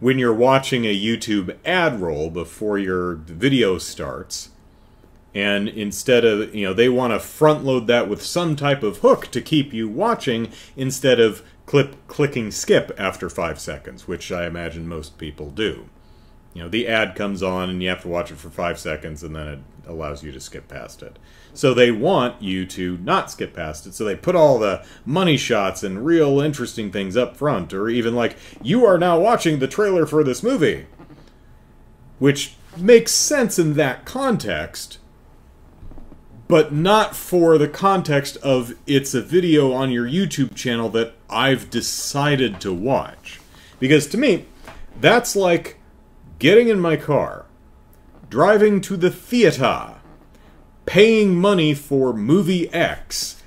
when 0.00 0.18
you're 0.18 0.34
watching 0.34 0.84
a 0.84 0.94
YouTube 0.94 1.56
ad 1.64 2.00
roll 2.00 2.30
before 2.30 2.78
your 2.78 3.14
video 3.14 3.78
starts, 3.78 4.50
and 5.34 5.68
instead 5.68 6.24
of 6.24 6.54
you 6.54 6.66
know 6.66 6.74
they 6.74 6.88
want 6.88 7.12
to 7.12 7.18
front 7.18 7.64
load 7.64 7.86
that 7.86 8.08
with 8.08 8.22
some 8.22 8.56
type 8.56 8.82
of 8.82 8.98
hook 8.98 9.28
to 9.28 9.40
keep 9.40 9.72
you 9.72 9.88
watching 9.88 10.48
instead 10.76 11.20
of 11.20 11.42
clip 11.66 11.96
clicking 12.06 12.50
skip 12.50 12.92
after 12.98 13.30
five 13.30 13.58
seconds, 13.58 14.06
which 14.06 14.30
I 14.30 14.46
imagine 14.46 14.86
most 14.88 15.18
people 15.18 15.50
do. 15.50 15.88
You 16.54 16.64
know, 16.64 16.68
the 16.68 16.86
ad 16.86 17.14
comes 17.14 17.42
on 17.42 17.70
and 17.70 17.82
you 17.82 17.88
have 17.88 18.02
to 18.02 18.08
watch 18.08 18.30
it 18.30 18.36
for 18.36 18.50
five 18.50 18.78
seconds 18.78 19.22
and 19.22 19.34
then 19.34 19.46
it 19.46 19.58
allows 19.86 20.22
you 20.22 20.32
to 20.32 20.40
skip 20.40 20.68
past 20.68 21.02
it. 21.02 21.18
So 21.54 21.74
they 21.74 21.90
want 21.90 22.40
you 22.40 22.64
to 22.66 22.96
not 22.98 23.30
skip 23.30 23.54
past 23.54 23.86
it. 23.86 23.94
So 23.94 24.04
they 24.04 24.16
put 24.16 24.34
all 24.34 24.58
the 24.58 24.84
money 25.04 25.36
shots 25.36 25.82
and 25.82 26.04
real 26.04 26.40
interesting 26.40 26.90
things 26.90 27.16
up 27.16 27.36
front, 27.36 27.72
or 27.74 27.88
even 27.88 28.14
like, 28.14 28.36
you 28.62 28.86
are 28.86 28.98
now 28.98 29.18
watching 29.18 29.58
the 29.58 29.68
trailer 29.68 30.06
for 30.06 30.24
this 30.24 30.42
movie. 30.42 30.86
Which 32.18 32.54
makes 32.76 33.12
sense 33.12 33.58
in 33.58 33.74
that 33.74 34.04
context, 34.04 34.98
but 36.48 36.72
not 36.72 37.14
for 37.16 37.58
the 37.58 37.68
context 37.68 38.36
of 38.38 38.74
it's 38.86 39.12
a 39.14 39.20
video 39.20 39.72
on 39.72 39.90
your 39.90 40.06
YouTube 40.06 40.54
channel 40.54 40.88
that 40.90 41.14
I've 41.28 41.68
decided 41.68 42.60
to 42.60 42.72
watch. 42.72 43.40
Because 43.78 44.06
to 44.08 44.18
me, 44.18 44.46
that's 45.00 45.34
like 45.34 45.78
getting 46.38 46.68
in 46.68 46.80
my 46.80 46.96
car, 46.96 47.46
driving 48.30 48.80
to 48.82 48.96
the 48.96 49.10
theater, 49.10 49.96
paying 50.86 51.34
money 51.34 51.74
for 51.74 52.12
movie 52.12 52.72
X, 52.72 53.42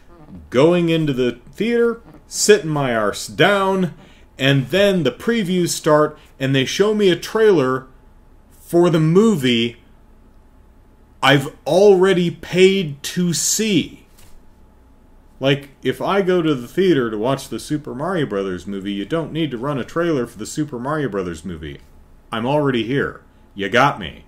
going 0.50 0.90
into 0.90 1.14
the 1.14 1.40
theater, 1.52 2.02
sitting 2.28 2.70
my 2.70 2.96
arse 2.96 3.28
down, 3.28 3.94
and 4.38 4.68
then 4.68 5.04
the 5.04 5.12
previews 5.12 5.70
start 5.70 6.18
and 6.40 6.54
they 6.54 6.66
show 6.66 6.94
me 6.94 7.10
a 7.10 7.16
trailer 7.16 7.88
for 8.52 8.90
the 8.90 9.00
movie 9.00 9.78
I've 11.22 11.56
already 11.66 12.30
paid 12.30 13.02
to 13.04 13.34
see. 13.34 14.06
Like, 15.40 15.70
if 15.82 16.02
I 16.02 16.22
go 16.22 16.42
to 16.42 16.54
the 16.54 16.68
theater 16.68 17.10
to 17.10 17.18
watch 17.18 17.50
the 17.50 17.60
Super 17.60 17.96
Mario 17.96 18.26
Brothers 18.26 18.68
movie, 18.68 18.94
you 18.94 19.06
don't 19.06 19.34
need 19.34 19.52
to 19.52 19.58
run 19.58 19.78
a 19.78 19.84
trailer 19.84 20.28
for 20.28 20.38
the 20.38 20.46
Super 20.46 20.78
Mario 20.78 21.10
Brothers 21.10 21.44
movie. 21.44 21.80
I'm 22.32 22.46
already 22.46 22.84
here. 22.84 23.22
You 23.54 23.70
got 23.70 24.00
me. 24.00 24.26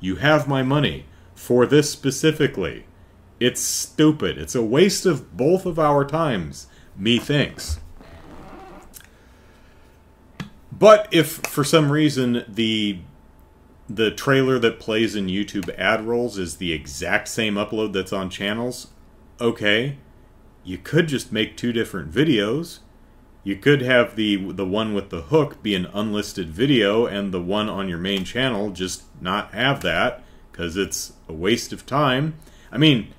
You 0.00 0.16
have 0.16 0.48
my 0.48 0.62
money 0.62 1.04
for 1.38 1.64
this 1.64 1.90
specifically. 1.90 2.84
It's 3.38 3.60
stupid. 3.60 4.38
It's 4.38 4.56
a 4.56 4.62
waste 4.62 5.06
of 5.06 5.36
both 5.36 5.64
of 5.64 5.78
our 5.78 6.04
times, 6.04 6.66
methinks. 6.96 7.78
But 10.72 11.08
if 11.12 11.36
for 11.46 11.62
some 11.62 11.90
reason 11.92 12.44
the 12.48 12.98
the 13.88 14.10
trailer 14.10 14.58
that 14.58 14.80
plays 14.80 15.14
in 15.16 15.28
YouTube 15.28 15.74
ad 15.78 16.04
rolls 16.04 16.36
is 16.36 16.56
the 16.56 16.72
exact 16.72 17.28
same 17.28 17.54
upload 17.54 17.92
that's 17.92 18.12
on 18.12 18.28
channels, 18.28 18.88
okay. 19.40 19.96
You 20.64 20.76
could 20.76 21.08
just 21.08 21.32
make 21.32 21.56
two 21.56 21.72
different 21.72 22.10
videos 22.12 22.80
you 23.44 23.56
could 23.56 23.80
have 23.80 24.14
the 24.14 24.36
the 24.52 24.66
one 24.66 24.92
with 24.92 25.08
the 25.08 25.22
hook 25.22 25.62
be 25.62 25.74
an 25.74 25.86
unlisted 25.94 26.50
video 26.50 27.06
and 27.06 27.32
the 27.32 27.40
one 27.40 27.68
on 27.68 27.88
your 27.88 27.96
main 27.96 28.22
channel 28.22 28.70
just 28.70 29.04
not 29.22 29.54
have 29.54 29.80
that 29.80 30.22
because 30.58 30.76
it's 30.76 31.12
a 31.28 31.32
waste 31.32 31.72
of 31.72 31.86
time. 31.86 32.34
I 32.72 32.78
mean, 32.78 33.14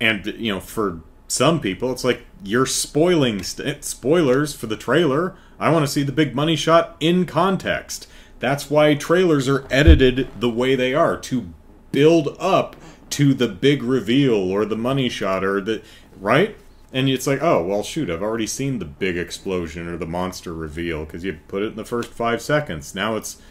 and 0.00 0.24
you 0.26 0.54
know, 0.54 0.60
for 0.60 1.00
some 1.26 1.60
people, 1.60 1.90
it's 1.90 2.04
like 2.04 2.24
you're 2.44 2.66
spoiling 2.66 3.42
st- 3.42 3.84
spoilers 3.84 4.54
for 4.54 4.68
the 4.68 4.76
trailer. 4.76 5.34
I 5.58 5.70
want 5.70 5.84
to 5.84 5.90
see 5.90 6.04
the 6.04 6.12
big 6.12 6.36
money 6.36 6.54
shot 6.54 6.96
in 7.00 7.26
context. 7.26 8.06
That's 8.38 8.70
why 8.70 8.94
trailers 8.94 9.48
are 9.48 9.66
edited 9.72 10.28
the 10.38 10.48
way 10.48 10.76
they 10.76 10.94
are 10.94 11.16
to 11.16 11.52
build 11.90 12.36
up 12.38 12.76
to 13.10 13.34
the 13.34 13.48
big 13.48 13.82
reveal 13.82 14.34
or 14.34 14.64
the 14.64 14.76
money 14.76 15.08
shot 15.08 15.42
or 15.42 15.60
the 15.60 15.82
right 16.20 16.56
and 16.92 17.08
it's 17.08 17.26
like, 17.26 17.42
oh, 17.42 17.62
well, 17.62 17.82
shoot, 17.82 18.08
I've 18.08 18.22
already 18.22 18.46
seen 18.46 18.78
the 18.78 18.86
big 18.86 19.18
explosion 19.18 19.88
or 19.88 19.98
the 19.98 20.06
monster 20.06 20.54
reveal 20.54 21.04
because 21.04 21.22
you 21.22 21.38
put 21.46 21.62
it 21.62 21.66
in 21.66 21.76
the 21.76 21.84
first 21.84 22.10
five 22.12 22.40
seconds. 22.40 22.94
Now 22.94 23.16
it's 23.16 23.42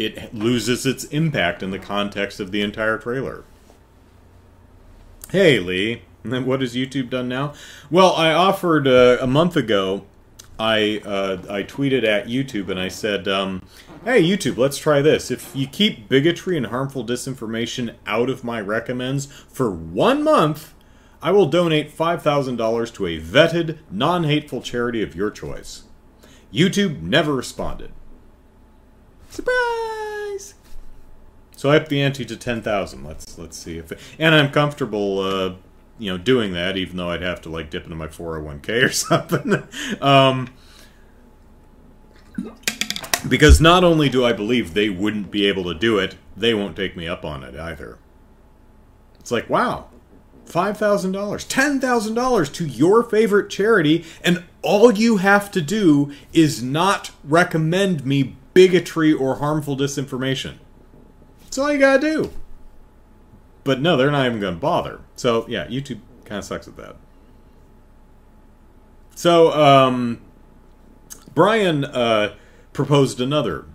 it 0.00 0.34
loses 0.34 0.86
its 0.86 1.04
impact 1.04 1.62
in 1.62 1.70
the 1.70 1.78
context 1.78 2.40
of 2.40 2.52
the 2.52 2.62
entire 2.62 2.96
trailer. 2.96 3.44
Hey, 5.30 5.60
Lee, 5.60 6.02
what 6.22 6.62
has 6.62 6.74
YouTube 6.74 7.10
done 7.10 7.28
now? 7.28 7.52
Well, 7.90 8.14
I 8.14 8.32
offered 8.32 8.88
uh, 8.88 9.18
a 9.20 9.26
month 9.26 9.56
ago. 9.56 10.06
I 10.58 11.00
uh, 11.04 11.42
I 11.48 11.62
tweeted 11.62 12.04
at 12.04 12.26
YouTube 12.26 12.68
and 12.70 12.80
I 12.80 12.88
said, 12.88 13.28
um, 13.28 13.62
"Hey, 14.04 14.22
YouTube, 14.22 14.56
let's 14.56 14.78
try 14.78 15.00
this. 15.00 15.30
If 15.30 15.54
you 15.54 15.66
keep 15.66 16.08
bigotry 16.08 16.56
and 16.56 16.66
harmful 16.66 17.04
disinformation 17.04 17.94
out 18.06 18.28
of 18.28 18.42
my 18.42 18.60
recommends 18.60 19.26
for 19.26 19.70
one 19.70 20.22
month." 20.22 20.74
I 21.22 21.32
will 21.32 21.44
donate 21.44 21.94
$5,000 21.94 22.94
to 22.94 23.06
a 23.06 23.20
vetted, 23.20 23.76
non 23.90 24.24
hateful 24.24 24.62
charity 24.62 25.02
of 25.02 25.14
your 25.14 25.30
choice. 25.30 25.82
YouTube 26.50 27.02
never 27.02 27.34
responded. 27.34 27.92
Surprise! 29.30 30.54
So 31.56 31.70
I 31.70 31.76
upped 31.76 31.88
the 31.88 32.02
ante 32.02 32.24
to 32.24 32.36
10,000. 32.36 33.04
Let's 33.04 33.38
let's 33.38 33.56
see 33.56 33.78
if 33.78 33.92
it, 33.92 33.98
and 34.18 34.34
I'm 34.34 34.50
comfortable 34.50 35.20
uh, 35.20 35.54
you 35.98 36.10
know 36.10 36.18
doing 36.18 36.52
that 36.52 36.76
even 36.76 36.96
though 36.96 37.10
I'd 37.10 37.22
have 37.22 37.40
to 37.42 37.48
like 37.48 37.70
dip 37.70 37.84
into 37.84 37.96
my 37.96 38.08
401k 38.08 38.84
or 38.84 38.88
something. 38.92 39.68
um, 40.02 40.48
because 43.28 43.60
not 43.60 43.84
only 43.84 44.08
do 44.08 44.24
I 44.24 44.32
believe 44.32 44.74
they 44.74 44.88
wouldn't 44.88 45.30
be 45.30 45.46
able 45.46 45.64
to 45.64 45.74
do 45.74 45.98
it, 45.98 46.16
they 46.36 46.54
won't 46.54 46.76
take 46.76 46.96
me 46.96 47.06
up 47.06 47.24
on 47.24 47.44
it 47.44 47.54
either. 47.54 47.98
It's 49.18 49.30
like, 49.30 49.50
wow, 49.50 49.88
$5,000, 50.46 51.12
$10,000 51.12 52.52
to 52.54 52.66
your 52.66 53.02
favorite 53.02 53.50
charity, 53.50 54.04
and 54.24 54.44
all 54.62 54.90
you 54.92 55.18
have 55.18 55.50
to 55.52 55.60
do 55.60 56.12
is 56.32 56.62
not 56.62 57.10
recommend 57.22 58.04
me 58.04 58.36
bigotry 58.54 59.12
or 59.12 59.36
harmful 59.36 59.76
disinformation. 59.76 60.58
That's 61.42 61.58
all 61.58 61.72
you 61.72 61.78
gotta 61.78 62.00
do. 62.00 62.32
But 63.64 63.80
no, 63.80 63.96
they're 63.96 64.10
not 64.10 64.26
even 64.26 64.40
gonna 64.40 64.56
bother. 64.56 65.00
So, 65.16 65.46
yeah, 65.48 65.66
YouTube 65.66 66.00
kind 66.24 66.38
of 66.38 66.44
sucks 66.44 66.68
at 66.68 66.76
that. 66.76 66.96
So, 69.14 69.52
um, 69.52 70.22
Brian 71.34 71.84
uh, 71.84 72.34
proposed 72.72 73.20
another 73.20 73.66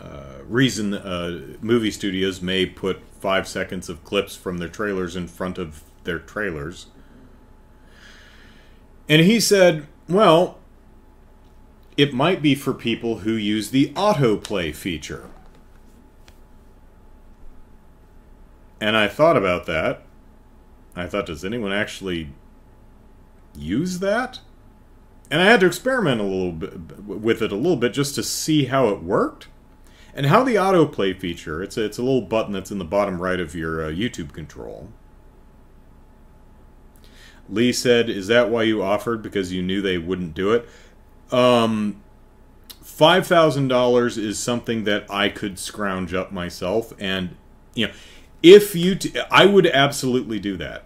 uh, 0.00 0.42
reason 0.46 0.94
uh, 0.94 1.56
movie 1.60 1.90
studios 1.90 2.40
may 2.42 2.66
put 2.66 3.00
five 3.20 3.46
seconds 3.46 3.88
of 3.88 4.04
clips 4.04 4.36
from 4.36 4.58
their 4.58 4.68
trailers 4.68 5.16
in 5.16 5.28
front 5.28 5.58
of 5.58 5.82
their 6.04 6.18
trailers. 6.18 6.86
And 9.08 9.22
he 9.22 9.40
said, 9.40 9.86
well, 10.08 10.58
it 11.96 12.14
might 12.14 12.40
be 12.40 12.54
for 12.54 12.72
people 12.72 13.18
who 13.18 13.32
use 13.32 13.70
the 13.70 13.90
autoplay 13.90 14.74
feature. 14.74 15.28
And 18.80 18.96
I 18.96 19.08
thought 19.08 19.36
about 19.36 19.66
that. 19.66 20.02
I 20.96 21.06
thought, 21.06 21.26
does 21.26 21.44
anyone 21.44 21.72
actually 21.72 22.30
use 23.54 24.00
that? 24.00 24.40
And 25.30 25.40
I 25.40 25.44
had 25.46 25.60
to 25.60 25.66
experiment 25.66 26.20
a 26.20 26.24
little 26.24 26.52
bit 26.52 27.04
with 27.04 27.40
it 27.42 27.52
a 27.52 27.56
little 27.56 27.76
bit 27.76 27.92
just 27.92 28.14
to 28.16 28.22
see 28.22 28.66
how 28.66 28.88
it 28.88 29.02
worked. 29.02 29.48
And 30.14 30.26
how 30.26 30.44
the 30.44 30.56
autoplay 30.56 31.18
feature, 31.18 31.62
it's 31.62 31.78
a, 31.78 31.84
it's 31.84 31.96
a 31.96 32.02
little 32.02 32.20
button 32.20 32.52
that's 32.52 32.70
in 32.70 32.78
the 32.78 32.84
bottom 32.84 33.22
right 33.22 33.40
of 33.40 33.54
your 33.54 33.82
uh, 33.82 33.88
YouTube 33.88 34.32
control. 34.32 34.90
Lee 37.48 37.72
said, 37.72 38.10
Is 38.10 38.26
that 38.26 38.50
why 38.50 38.64
you 38.64 38.82
offered? 38.82 39.22
Because 39.22 39.52
you 39.52 39.62
knew 39.62 39.80
they 39.80 39.96
wouldn't 39.96 40.34
do 40.34 40.52
it? 40.52 40.68
Um, 41.32 42.02
$5,000 42.84 44.18
is 44.18 44.38
something 44.38 44.84
that 44.84 45.10
I 45.10 45.28
could 45.28 45.58
scrounge 45.58 46.14
up 46.14 46.30
myself. 46.30 46.92
And, 46.98 47.36
you 47.74 47.88
know, 47.88 47.92
if 48.42 48.74
you, 48.74 48.94
t- 48.94 49.18
I 49.30 49.46
would 49.46 49.66
absolutely 49.66 50.38
do 50.38 50.56
that. 50.58 50.84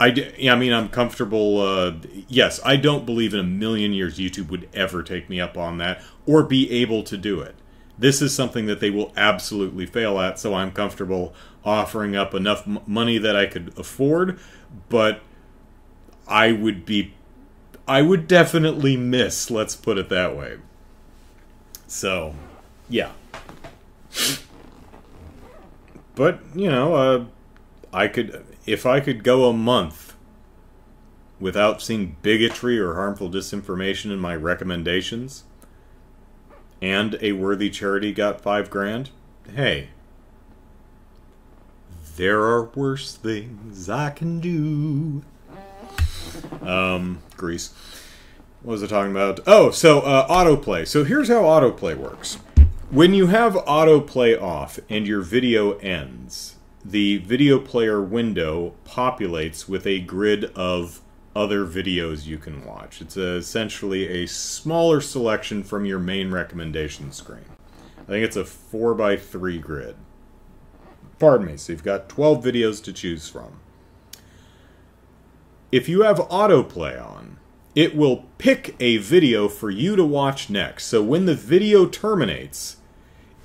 I, 0.00 0.10
d- 0.10 0.48
I 0.48 0.54
mean, 0.54 0.72
I'm 0.72 0.88
comfortable. 0.88 1.60
Uh, 1.60 1.94
yes, 2.28 2.60
I 2.64 2.76
don't 2.76 3.04
believe 3.04 3.34
in 3.34 3.40
a 3.40 3.44
million 3.44 3.92
years 3.92 4.18
YouTube 4.18 4.50
would 4.50 4.68
ever 4.72 5.02
take 5.02 5.28
me 5.28 5.40
up 5.40 5.56
on 5.56 5.78
that 5.78 6.02
or 6.26 6.44
be 6.44 6.70
able 6.70 7.02
to 7.04 7.16
do 7.16 7.40
it. 7.40 7.56
This 7.98 8.22
is 8.22 8.32
something 8.32 8.66
that 8.66 8.78
they 8.78 8.90
will 8.90 9.12
absolutely 9.16 9.86
fail 9.86 10.20
at, 10.20 10.38
so 10.38 10.54
I'm 10.54 10.70
comfortable 10.70 11.34
offering 11.64 12.14
up 12.14 12.32
enough 12.32 12.66
m- 12.66 12.78
money 12.86 13.18
that 13.18 13.34
I 13.34 13.46
could 13.46 13.76
afford, 13.76 14.38
but 14.88 15.20
I 16.28 16.52
would 16.52 16.84
be. 16.86 17.14
I 17.88 18.02
would 18.02 18.28
definitely 18.28 18.98
miss, 18.98 19.50
let's 19.50 19.74
put 19.74 19.96
it 19.96 20.10
that 20.10 20.36
way. 20.36 20.58
So, 21.86 22.34
yeah. 22.88 23.12
But, 26.14 26.40
you 26.54 26.70
know, 26.70 26.94
uh, 26.94 27.24
I 27.92 28.08
could 28.08 28.44
if 28.66 28.84
I 28.84 29.00
could 29.00 29.24
go 29.24 29.48
a 29.48 29.54
month 29.54 30.14
without 31.40 31.80
seeing 31.80 32.16
bigotry 32.20 32.78
or 32.78 32.94
harmful 32.94 33.30
disinformation 33.30 34.12
in 34.12 34.18
my 34.18 34.36
recommendations, 34.36 35.44
and 36.82 37.16
a 37.22 37.32
worthy 37.32 37.70
charity 37.70 38.12
got 38.12 38.42
five 38.42 38.68
grand, 38.68 39.10
hey, 39.54 39.88
there 42.16 42.42
are 42.42 42.64
worse 42.64 43.14
things 43.16 43.88
I 43.88 44.10
can 44.10 44.40
do. 44.40 45.22
Um, 46.68 47.22
Grease. 47.36 47.72
What 48.62 48.72
was 48.72 48.82
I 48.82 48.86
talking 48.86 49.12
about? 49.12 49.40
Oh, 49.46 49.70
so 49.70 50.00
uh, 50.00 50.28
autoplay. 50.28 50.86
So 50.86 51.04
here's 51.04 51.28
how 51.28 51.42
autoplay 51.42 51.96
works. 51.96 52.34
When 52.90 53.14
you 53.14 53.28
have 53.28 53.54
autoplay 53.54 54.40
off 54.40 54.78
and 54.88 55.06
your 55.06 55.22
video 55.22 55.78
ends, 55.78 56.56
the 56.84 57.18
video 57.18 57.58
player 57.58 58.02
window 58.02 58.74
populates 58.84 59.68
with 59.68 59.86
a 59.86 60.00
grid 60.00 60.46
of 60.56 61.00
other 61.36 61.64
videos 61.64 62.26
you 62.26 62.38
can 62.38 62.64
watch. 62.64 63.00
It's 63.00 63.16
a, 63.16 63.36
essentially 63.36 64.08
a 64.08 64.26
smaller 64.26 65.00
selection 65.00 65.62
from 65.62 65.84
your 65.84 65.98
main 65.98 66.30
recommendation 66.30 67.12
screen. 67.12 67.44
I 68.00 68.04
think 68.06 68.24
it's 68.24 68.36
a 68.36 68.42
4x3 68.42 69.60
grid. 69.60 69.96
Pardon 71.18 71.46
me, 71.46 71.56
so 71.56 71.72
you've 71.72 71.84
got 71.84 72.08
12 72.08 72.42
videos 72.42 72.82
to 72.84 72.92
choose 72.92 73.28
from. 73.28 73.60
If 75.70 75.88
you 75.88 76.02
have 76.02 76.16
autoplay 76.16 77.00
on, 77.00 77.38
it 77.74 77.96
will 77.96 78.24
pick 78.38 78.74
a 78.80 78.96
video 78.96 79.48
for 79.48 79.70
you 79.70 79.96
to 79.96 80.04
watch 80.04 80.50
next. 80.50 80.86
So 80.86 81.02
when 81.02 81.26
the 81.26 81.34
video 81.34 81.86
terminates, 81.86 82.78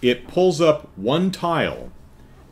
it 0.02 0.28
pulls 0.28 0.62
up 0.62 0.90
one 0.96 1.32
tile 1.32 1.92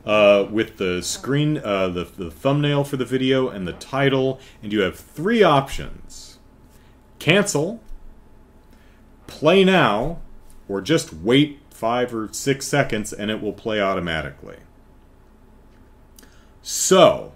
uh, 0.06 0.48
with 0.50 0.78
the 0.78 1.02
screen, 1.02 1.58
uh, 1.58 1.88
the, 1.90 2.04
the 2.04 2.32
thumbnail 2.32 2.84
for 2.84 2.98
the 2.98 3.06
video, 3.06 3.50
and 3.50 3.68
the 3.68 3.74
title, 3.74 4.40
and 4.62 4.72
you 4.74 4.82
have 4.82 5.00
three 5.00 5.44
options 5.44 6.40
cancel, 7.20 7.80
play 9.28 9.64
now, 9.64 10.20
or 10.68 10.82
just 10.82 11.14
wait 11.14 11.60
five 11.70 12.14
or 12.14 12.30
six 12.32 12.68
seconds 12.68 13.12
and 13.12 13.32
it 13.32 13.42
will 13.42 13.54
play 13.54 13.82
automatically. 13.82 14.58
So, 16.62 17.34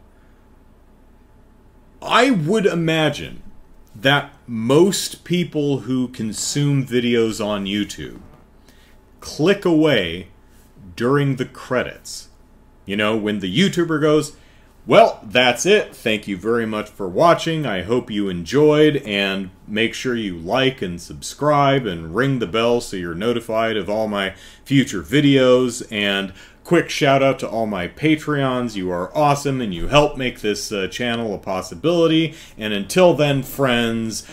I 2.06 2.32
would 2.32 2.66
imagine 2.66 3.42
that 3.96 4.34
most 4.48 5.24
people 5.24 5.80
who 5.80 6.08
consume 6.10 6.86
videos 6.86 7.44
on 7.44 7.66
YouTube 7.66 8.20
click 9.20 9.66
away 9.66 10.28
during 10.96 11.38
the 11.38 11.46
credits 11.46 12.30
you 12.86 12.96
know, 12.96 13.18
when 13.18 13.40
the 13.40 13.54
YouTuber 13.54 14.00
goes, 14.00 14.36
well, 14.86 15.20
that's 15.24 15.66
it. 15.66 15.96
Thank 15.96 16.28
you 16.28 16.38
very 16.38 16.68
much 16.68 16.90
for 16.90 17.08
watching. 17.08 17.66
I 17.66 17.82
hope 17.82 18.12
you 18.12 18.30
enjoyed, 18.30 18.98
and 18.98 19.50
make 19.68 19.96
sure 19.96 20.16
you 20.16 20.38
like 20.38 20.84
and 20.84 21.02
subscribe 21.02 21.88
and 21.88 22.16
ring 22.16 22.38
the 22.38 22.46
bell 22.46 22.82
so 22.82 22.96
you're 22.96 23.16
notified 23.16 23.78
of 23.78 23.90
all 23.90 24.08
my 24.08 24.36
future 24.64 25.02
videos. 25.02 25.86
And 25.92 26.34
quick 26.66 26.90
shout 26.90 27.24
out 27.24 27.40
to 27.40 27.48
all 27.48 27.66
my 27.66 27.88
Patreons. 27.88 28.76
You 28.76 28.92
are 28.92 29.16
awesome 29.16 29.62
and 29.62 29.74
you 29.74 29.88
help 29.88 30.18
make 30.18 30.42
this 30.42 30.74
uh, 30.74 30.90
channel 30.90 31.34
a 31.34 31.38
possibility. 31.38 32.36
And 32.58 32.74
until 32.74 33.14
then, 33.14 33.44
friends, 33.44 34.28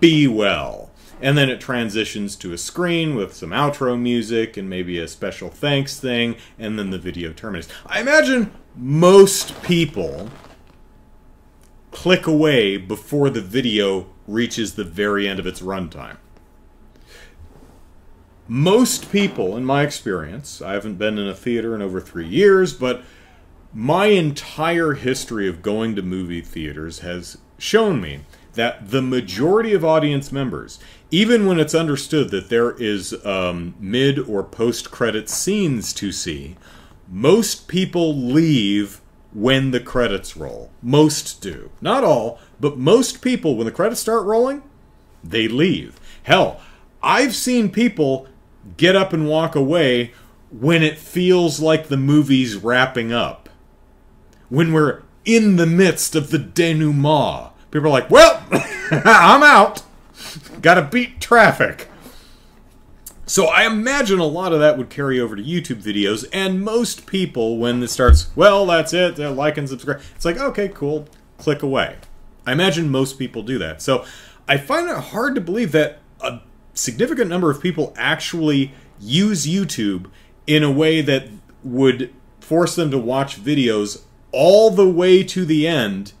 be 0.00 0.26
well 0.26 0.90
and 1.20 1.36
then 1.36 1.48
it 1.48 1.60
transitions 1.60 2.36
to 2.36 2.52
a 2.52 2.58
screen 2.58 3.14
with 3.14 3.34
some 3.34 3.50
outro 3.50 3.98
music 3.98 4.56
and 4.56 4.68
maybe 4.68 4.98
a 4.98 5.08
special 5.08 5.48
thanks 5.48 5.98
thing, 5.98 6.36
and 6.58 6.78
then 6.78 6.90
the 6.90 6.98
video 6.98 7.32
terminates. 7.32 7.68
I 7.86 8.00
imagine 8.00 8.52
most 8.74 9.62
people 9.62 10.28
click 11.90 12.26
away 12.26 12.76
before 12.76 13.30
the 13.30 13.40
video 13.40 14.06
reaches 14.26 14.74
the 14.74 14.84
very 14.84 15.26
end 15.26 15.38
of 15.38 15.46
its 15.46 15.62
runtime. 15.62 16.18
Most 18.48 19.10
people, 19.10 19.56
in 19.56 19.64
my 19.64 19.82
experience, 19.82 20.62
I 20.62 20.74
haven't 20.74 20.98
been 20.98 21.18
in 21.18 21.26
a 21.26 21.34
theater 21.34 21.74
in 21.74 21.82
over 21.82 22.00
three 22.00 22.28
years, 22.28 22.72
but 22.72 23.02
my 23.74 24.06
entire 24.06 24.92
history 24.92 25.48
of 25.48 25.62
going 25.62 25.96
to 25.96 26.02
movie 26.02 26.40
theaters 26.40 27.00
has 27.00 27.38
shown 27.58 28.00
me 28.00 28.20
that 28.54 28.90
the 28.90 29.02
majority 29.02 29.72
of 29.72 29.84
audience 29.84 30.30
members, 30.30 30.78
even 31.10 31.46
when 31.46 31.58
it's 31.58 31.74
understood 31.74 32.30
that 32.30 32.48
there 32.48 32.70
is 32.72 33.14
um, 33.26 33.74
mid 33.80 34.18
or 34.18 34.42
post 34.42 34.90
credit 34.90 35.28
scenes 35.28 35.92
to 35.94 36.12
see, 36.12 36.56
most 37.08 37.68
people 37.68 38.16
leave 38.16 39.00
when 39.32 39.72
the 39.72 39.80
credits 39.80 40.36
roll. 40.36 40.70
Most 40.80 41.42
do. 41.42 41.70
Not 41.80 42.04
all, 42.04 42.38
but 42.60 42.78
most 42.78 43.20
people, 43.20 43.56
when 43.56 43.66
the 43.66 43.72
credits 43.72 44.00
start 44.00 44.24
rolling, 44.24 44.62
they 45.22 45.48
leave. 45.48 46.00
Hell, 46.22 46.60
I've 47.02 47.34
seen 47.34 47.70
people 47.70 48.26
get 48.76 48.96
up 48.96 49.12
and 49.12 49.28
walk 49.28 49.54
away 49.54 50.12
when 50.50 50.82
it 50.82 50.98
feels 50.98 51.60
like 51.60 51.88
the 51.88 51.96
movie's 51.96 52.56
wrapping 52.56 53.12
up. 53.12 53.48
When 54.48 54.72
we're 54.72 55.02
in 55.24 55.56
the 55.56 55.66
midst 55.66 56.14
of 56.14 56.30
the 56.30 56.38
denouement 56.38 57.52
people 57.76 57.88
are 57.88 57.90
like, 57.90 58.10
well, 58.10 58.42
I'm 58.90 59.42
out. 59.42 59.82
Gotta 60.62 60.82
beat 60.82 61.20
traffic. 61.20 61.88
So 63.26 63.46
I 63.46 63.66
imagine 63.66 64.18
a 64.18 64.24
lot 64.24 64.52
of 64.52 64.60
that 64.60 64.78
would 64.78 64.88
carry 64.88 65.20
over 65.20 65.34
to 65.34 65.42
YouTube 65.42 65.82
videos, 65.82 66.26
and 66.32 66.62
most 66.62 67.06
people, 67.06 67.58
when 67.58 67.82
it 67.82 67.88
starts, 67.88 68.28
well, 68.36 68.64
that's 68.66 68.92
it, 68.92 69.16
they 69.16 69.26
like 69.26 69.58
and 69.58 69.68
subscribe, 69.68 70.00
it's 70.14 70.24
like, 70.24 70.38
okay, 70.38 70.68
cool, 70.68 71.08
click 71.36 71.62
away. 71.62 71.96
I 72.46 72.52
imagine 72.52 72.88
most 72.88 73.18
people 73.18 73.42
do 73.42 73.58
that. 73.58 73.82
So 73.82 74.04
I 74.46 74.58
find 74.58 74.88
it 74.88 74.96
hard 74.96 75.34
to 75.34 75.40
believe 75.40 75.72
that 75.72 75.98
a 76.20 76.40
significant 76.76 77.28
number 77.28 77.50
of 77.50 77.60
people 77.60 77.92
actually 77.96 78.72
use 79.00 79.46
YouTube 79.46 80.10
in 80.46 80.62
a 80.62 80.70
way 80.70 81.00
that 81.00 81.28
would 81.64 82.12
force 82.40 82.76
them 82.76 82.90
to 82.92 82.98
watch 82.98 83.42
videos 83.42 84.02
all 84.30 84.70
the 84.70 84.88
way 84.88 85.24
to 85.24 85.44
the 85.44 85.66
end 85.66 86.12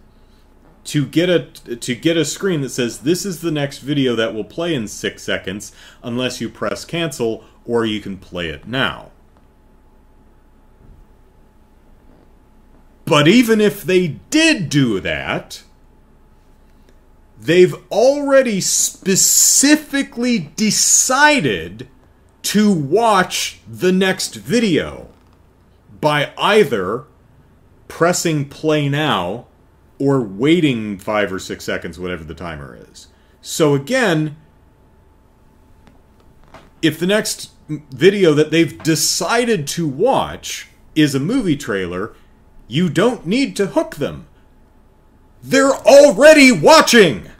to 0.84 1.04
get 1.04 1.28
a 1.28 1.40
to 1.76 1.94
get 1.94 2.16
a 2.16 2.24
screen 2.24 2.60
that 2.60 2.70
says 2.70 3.00
this 3.00 3.26
is 3.26 3.40
the 3.40 3.50
next 3.50 3.78
video 3.78 4.14
that 4.14 4.34
will 4.34 4.44
play 4.44 4.74
in 4.74 4.86
6 4.86 5.22
seconds 5.22 5.72
unless 6.02 6.40
you 6.40 6.48
press 6.48 6.84
cancel 6.84 7.44
or 7.64 7.84
you 7.84 8.00
can 8.00 8.16
play 8.16 8.48
it 8.48 8.66
now. 8.66 9.10
But 13.04 13.28
even 13.28 13.60
if 13.60 13.84
they 13.84 14.18
did 14.30 14.68
do 14.68 15.00
that, 15.00 15.62
they've 17.38 17.74
already 17.90 18.60
specifically 18.60 20.50
decided 20.56 21.88
to 22.42 22.72
watch 22.72 23.60
the 23.68 23.92
next 23.92 24.34
video 24.34 25.08
by 26.00 26.32
either 26.38 27.04
pressing 27.88 28.48
play 28.48 28.88
now 28.88 29.46
or 29.98 30.20
waiting 30.20 30.98
five 30.98 31.32
or 31.32 31.38
six 31.38 31.64
seconds, 31.64 31.98
whatever 31.98 32.24
the 32.24 32.34
timer 32.34 32.78
is. 32.90 33.08
So 33.40 33.74
again, 33.74 34.36
if 36.82 36.98
the 36.98 37.06
next 37.06 37.50
video 37.68 38.34
that 38.34 38.50
they've 38.50 38.80
decided 38.82 39.66
to 39.66 39.88
watch 39.88 40.68
is 40.94 41.14
a 41.14 41.20
movie 41.20 41.56
trailer, 41.56 42.14
you 42.68 42.88
don't 42.88 43.26
need 43.26 43.56
to 43.56 43.66
hook 43.66 43.96
them. 43.96 44.26
They're 45.46 45.70
already 45.70 46.50
watching! 46.50 47.30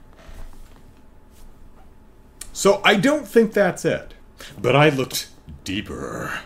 So 2.53 2.81
I 2.85 2.95
don't 2.95 3.27
think 3.27 3.53
that's 3.53 3.85
it. 3.85 4.15
But 4.57 4.77
I 4.77 4.91
looked 4.91 5.29
deeper. 5.65 6.39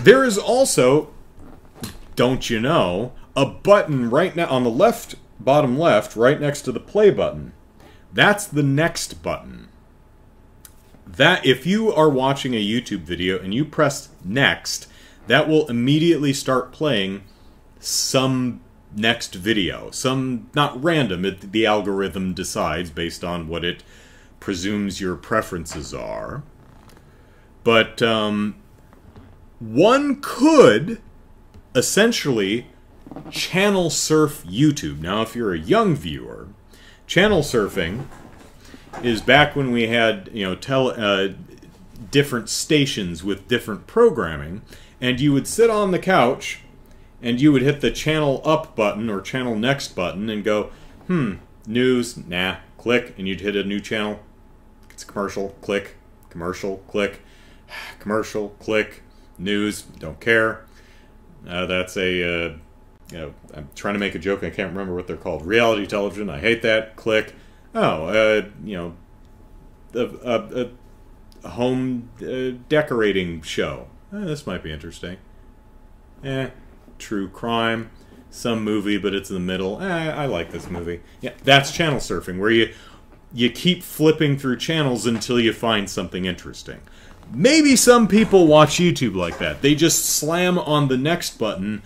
There 0.00 0.24
is 0.24 0.36
also, 0.36 1.14
don't 2.14 2.50
you 2.50 2.60
know, 2.60 3.14
a 3.34 3.46
button 3.46 4.10
right 4.10 4.36
now 4.36 4.48
on 4.48 4.64
the 4.64 4.70
left, 4.70 5.14
bottom 5.40 5.78
left, 5.78 6.14
right 6.14 6.38
next 6.38 6.60
to 6.62 6.72
the 6.72 6.80
play 6.80 7.10
button. 7.10 7.54
That's 8.12 8.46
the 8.46 8.62
next 8.62 9.22
button. 9.22 9.68
That 11.06 11.46
if 11.46 11.66
you 11.66 11.90
are 11.90 12.10
watching 12.10 12.52
a 12.52 12.62
YouTube 12.62 13.00
video 13.00 13.38
and 13.38 13.54
you 13.54 13.64
press 13.64 14.10
next, 14.22 14.88
that 15.26 15.48
will 15.48 15.66
immediately 15.68 16.34
start 16.34 16.70
playing 16.70 17.22
some 17.80 18.60
next 18.94 19.34
video. 19.34 19.90
Some 19.90 20.50
not 20.54 20.82
random, 20.82 21.24
it, 21.24 21.52
the 21.52 21.66
algorithm 21.66 22.34
decides 22.34 22.90
based 22.90 23.24
on 23.24 23.48
what 23.48 23.64
it 23.64 23.82
presumes 24.40 25.00
your 25.00 25.16
preferences 25.16 25.92
are. 25.92 26.42
But 27.64 28.00
um, 28.00 28.56
one 29.58 30.20
could 30.20 31.00
essentially 31.74 32.66
channel 33.30 33.90
surf 33.90 34.44
YouTube. 34.46 35.00
Now, 35.00 35.22
if 35.22 35.34
you're 35.34 35.54
a 35.54 35.58
young 35.58 35.94
viewer, 35.94 36.48
channel 37.06 37.40
surfing 37.40 38.06
is 39.02 39.20
back 39.20 39.54
when 39.54 39.70
we 39.70 39.88
had, 39.88 40.30
you 40.32 40.44
know, 40.44 40.54
tell 40.54 40.88
uh, 40.90 41.28
different 42.10 42.48
stations 42.48 43.22
with 43.22 43.48
different 43.48 43.86
programming, 43.86 44.62
and 45.00 45.20
you 45.20 45.32
would 45.32 45.46
sit 45.46 45.70
on 45.70 45.90
the 45.90 45.98
couch 45.98 46.60
and 47.22 47.40
you 47.40 47.52
would 47.52 47.62
hit 47.62 47.80
the 47.80 47.90
channel 47.90 48.40
up 48.44 48.76
button 48.76 49.08
or 49.10 49.20
channel 49.20 49.56
next 49.56 49.94
button 49.94 50.28
and 50.30 50.44
go, 50.44 50.70
hmm, 51.06 51.34
news, 51.66 52.16
nah, 52.16 52.56
click, 52.76 53.14
and 53.18 53.26
you'd 53.26 53.40
hit 53.40 53.56
a 53.56 53.64
new 53.64 53.80
channel. 53.80 54.20
It's 54.90 55.04
commercial, 55.04 55.50
click, 55.60 55.96
commercial, 56.30 56.78
click, 56.88 57.20
commercial, 57.98 58.50
click, 58.60 59.02
news, 59.38 59.82
don't 59.82 60.20
care. 60.20 60.64
Uh, 61.48 61.66
that's 61.66 61.96
a 61.96 62.22
uh, 62.22 62.56
you 63.10 63.18
know, 63.18 63.34
I'm 63.54 63.68
trying 63.74 63.94
to 63.94 64.00
make 64.00 64.14
a 64.14 64.18
joke. 64.18 64.44
I 64.44 64.50
can't 64.50 64.70
remember 64.70 64.94
what 64.94 65.06
they're 65.06 65.16
called. 65.16 65.46
Reality 65.46 65.86
television. 65.86 66.28
I 66.28 66.38
hate 66.38 66.62
that. 66.62 66.96
Click. 66.96 67.34
Oh, 67.74 68.06
uh, 68.06 68.46
you 68.64 68.76
know, 68.76 68.94
a, 69.94 70.04
a, 70.30 70.70
a 71.44 71.48
home 71.48 72.10
uh, 72.22 72.58
decorating 72.68 73.42
show. 73.42 73.88
Eh, 74.12 74.24
this 74.24 74.46
might 74.46 74.62
be 74.62 74.72
interesting. 74.72 75.16
Eh, 76.24 76.50
true 76.98 77.28
crime. 77.28 77.90
Some 78.30 78.62
movie, 78.62 78.98
but 78.98 79.14
it's 79.14 79.30
in 79.30 79.34
the 79.34 79.40
middle. 79.40 79.80
Eh, 79.80 80.10
I 80.10 80.26
like 80.26 80.52
this 80.52 80.68
movie. 80.68 81.00
Yeah, 81.22 81.32
that's 81.44 81.72
channel 81.72 81.98
surfing, 81.98 82.38
where 82.38 82.50
you 82.50 82.74
you 83.32 83.50
keep 83.50 83.82
flipping 83.82 84.38
through 84.38 84.56
channels 84.58 85.06
until 85.06 85.40
you 85.40 85.52
find 85.52 85.88
something 85.88 86.24
interesting. 86.24 86.80
Maybe 87.32 87.76
some 87.76 88.08
people 88.08 88.46
watch 88.46 88.76
YouTube 88.76 89.14
like 89.14 89.38
that. 89.38 89.60
They 89.60 89.74
just 89.74 90.04
slam 90.06 90.58
on 90.58 90.88
the 90.88 90.96
next 90.96 91.38
button 91.38 91.82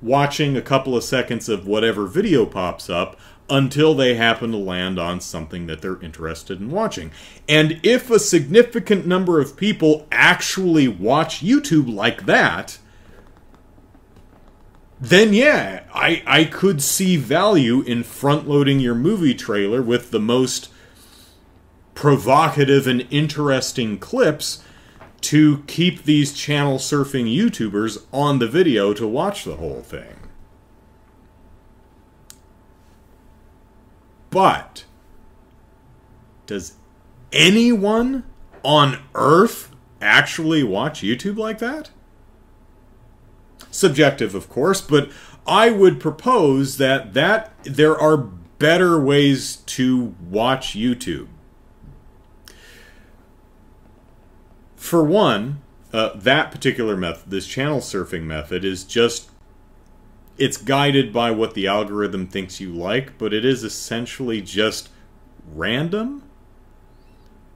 watching 0.00 0.56
a 0.56 0.62
couple 0.62 0.96
of 0.96 1.04
seconds 1.04 1.48
of 1.48 1.66
whatever 1.66 2.06
video 2.06 2.46
pops 2.46 2.88
up 2.88 3.18
until 3.50 3.94
they 3.94 4.14
happen 4.14 4.52
to 4.52 4.58
land 4.58 4.98
on 4.98 5.20
something 5.20 5.66
that 5.66 5.80
they're 5.80 6.00
interested 6.02 6.60
in 6.60 6.70
watching. 6.70 7.10
And 7.48 7.80
if 7.82 8.10
a 8.10 8.18
significant 8.18 9.06
number 9.06 9.40
of 9.40 9.56
people 9.56 10.06
actually 10.12 10.86
watch 10.86 11.42
YouTube 11.42 11.92
like 11.92 12.26
that, 12.26 12.78
then 15.00 15.32
yeah, 15.32 15.84
I, 15.94 16.22
I 16.26 16.44
could 16.44 16.82
see 16.82 17.16
value 17.16 17.82
in 17.82 18.02
front 18.02 18.48
loading 18.48 18.80
your 18.80 18.94
movie 18.94 19.34
trailer 19.34 19.80
with 19.80 20.10
the 20.10 20.20
most 20.20 20.70
provocative 21.94 22.86
and 22.86 23.06
interesting 23.10 23.98
clips 23.98 24.62
to 25.20 25.64
keep 25.66 26.04
these 26.04 26.32
channel 26.32 26.78
surfing 26.78 27.32
YouTubers 27.32 28.04
on 28.12 28.38
the 28.38 28.46
video 28.46 28.92
to 28.94 29.06
watch 29.06 29.44
the 29.44 29.56
whole 29.56 29.82
thing. 29.82 30.14
But 34.30 34.84
does 36.46 36.74
anyone 37.32 38.24
on 38.62 39.02
earth 39.14 39.70
actually 40.00 40.62
watch 40.62 41.02
YouTube 41.02 41.36
like 41.36 41.58
that? 41.58 41.90
Subjective, 43.78 44.34
of 44.34 44.48
course, 44.48 44.80
but 44.80 45.10
I 45.46 45.70
would 45.70 46.00
propose 46.00 46.78
that 46.78 47.14
that 47.14 47.52
there 47.62 47.96
are 47.96 48.16
better 48.16 49.00
ways 49.00 49.56
to 49.56 50.14
watch 50.28 50.74
YouTube. 50.74 51.28
for 54.88 55.04
one, 55.04 55.60
uh, 55.92 56.10
that 56.14 56.50
particular 56.50 56.96
method, 56.96 57.30
this 57.30 57.46
channel 57.46 57.80
surfing 57.80 58.22
method, 58.22 58.64
is 58.64 58.84
just 58.84 59.30
it's 60.38 60.56
guided 60.56 61.12
by 61.12 61.30
what 61.30 61.54
the 61.54 61.66
algorithm 61.66 62.26
thinks 62.26 62.60
you 62.60 62.72
like, 62.72 63.18
but 63.18 63.34
it 63.34 63.44
is 63.44 63.64
essentially 63.64 64.40
just 64.40 64.88
random. 65.52 66.22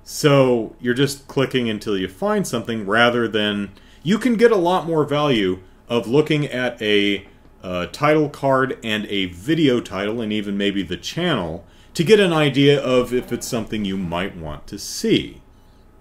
So 0.04 0.74
you're 0.80 0.92
just 0.92 1.26
clicking 1.28 1.70
until 1.70 1.96
you 1.96 2.08
find 2.08 2.46
something 2.46 2.84
rather 2.84 3.28
than 3.28 3.70
you 4.02 4.18
can 4.18 4.34
get 4.34 4.50
a 4.50 4.56
lot 4.56 4.86
more 4.86 5.04
value 5.04 5.60
of 5.92 6.08
looking 6.08 6.46
at 6.46 6.80
a 6.80 7.26
uh, 7.62 7.84
title 7.88 8.30
card 8.30 8.78
and 8.82 9.04
a 9.08 9.26
video 9.26 9.78
title 9.78 10.22
and 10.22 10.32
even 10.32 10.56
maybe 10.56 10.82
the 10.82 10.96
channel 10.96 11.66
to 11.92 12.02
get 12.02 12.18
an 12.18 12.32
idea 12.32 12.82
of 12.82 13.12
if 13.12 13.30
it's 13.30 13.46
something 13.46 13.84
you 13.84 13.98
might 13.98 14.34
want 14.34 14.66
to 14.66 14.78
see. 14.78 15.42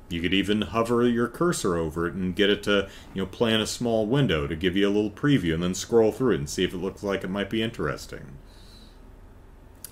You 0.08 0.21
could 0.21 0.34
even 0.34 0.62
hover 0.62 1.06
your 1.06 1.27
cursor 1.27 1.75
over 1.75 2.08
it 2.08 2.13
and 2.13 2.34
get 2.34 2.49
it 2.49 2.63
to, 2.63 2.88
you 3.13 3.21
know, 3.21 3.25
play 3.25 3.54
in 3.54 3.60
a 3.60 3.67
small 3.67 4.06
window 4.06 4.47
to 4.47 4.56
give 4.56 4.77
you 4.77 4.88
a 4.88 4.95
little 4.95 5.12
preview 5.12 5.54
and 5.54 5.62
then 5.62 5.75
scroll 5.75 6.13
through 6.13 6.36
it 6.36 6.39
and 6.39 6.49
see 6.49 6.63
if 6.63 6.73
it 6.73 6.77
looks 6.77 7.04
like 7.04 7.25
it 7.25 7.30
might 7.30 7.49
be 7.49 7.62
interesting. 7.62 8.38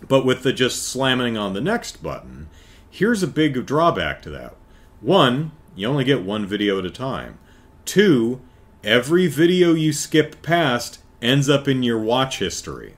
But 0.08 0.26
with 0.26 0.44
the 0.44 0.54
just 0.54 0.88
slamming 0.88 1.38
on 1.38 1.52
the 1.52 1.60
next 1.60 2.02
button, 2.02 2.48
here's 2.90 3.22
a 3.22 3.28
big 3.28 3.66
drawback 3.66 4.22
to 4.22 4.30
that. 4.30 4.56
One, 5.02 5.52
you 5.76 5.90
only 5.90 6.06
get 6.06 6.24
one 6.24 6.46
video 6.46 6.80
at 6.80 6.86
a 6.86 6.90
time. 6.90 7.38
Two, 7.84 8.40
every 8.84 9.28
video 9.28 9.74
you 9.74 9.94
skip 9.94 10.42
past 10.42 11.00
ends 11.22 11.50
up 11.50 11.68
in 11.68 11.84
your 11.84 12.00
watch 12.00 12.40
history. 12.40 12.96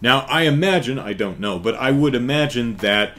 Now, 0.00 0.20
I 0.28 0.42
imagine, 0.42 0.98
I 0.98 1.14
don't 1.14 1.40
know, 1.40 1.58
but 1.58 1.74
I 1.76 1.90
would 1.90 2.14
imagine 2.14 2.76
that 2.76 3.16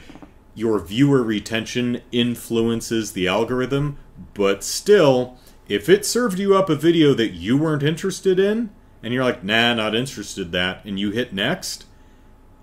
your 0.54 0.78
viewer 0.78 1.22
retention 1.22 2.02
influences 2.12 3.12
the 3.12 3.26
algorithm, 3.26 3.98
but 4.34 4.62
still, 4.62 5.36
if 5.68 5.88
it 5.88 6.06
served 6.06 6.38
you 6.38 6.56
up 6.56 6.70
a 6.70 6.76
video 6.76 7.12
that 7.14 7.32
you 7.32 7.56
weren't 7.56 7.82
interested 7.82 8.38
in, 8.38 8.70
and 9.02 9.12
you're 9.12 9.24
like, 9.24 9.42
nah, 9.42 9.74
not 9.74 9.94
interested 9.94 10.52
that, 10.52 10.84
and 10.84 10.98
you 10.98 11.10
hit 11.10 11.32
next, 11.32 11.86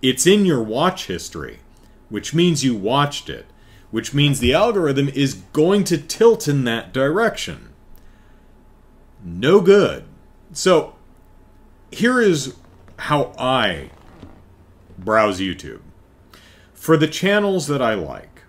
it's 0.01 0.25
in 0.25 0.45
your 0.45 0.63
watch 0.63 1.07
history, 1.07 1.59
which 2.09 2.33
means 2.33 2.63
you 2.63 2.75
watched 2.75 3.29
it, 3.29 3.45
which 3.91 4.13
means 4.13 4.39
the 4.39 4.53
algorithm 4.53 5.09
is 5.09 5.35
going 5.53 5.83
to 5.83 5.97
tilt 5.97 6.47
in 6.47 6.63
that 6.63 6.93
direction. 6.93 7.72
No 9.23 9.61
good. 9.61 10.03
So, 10.51 10.95
here 11.91 12.19
is 12.19 12.55
how 12.97 13.33
I 13.37 13.89
browse 14.97 15.39
YouTube. 15.39 15.81
For 16.73 16.97
the 16.97 17.07
channels 17.07 17.67
that 17.67 17.81
I 17.81 17.93
like, 17.93 18.41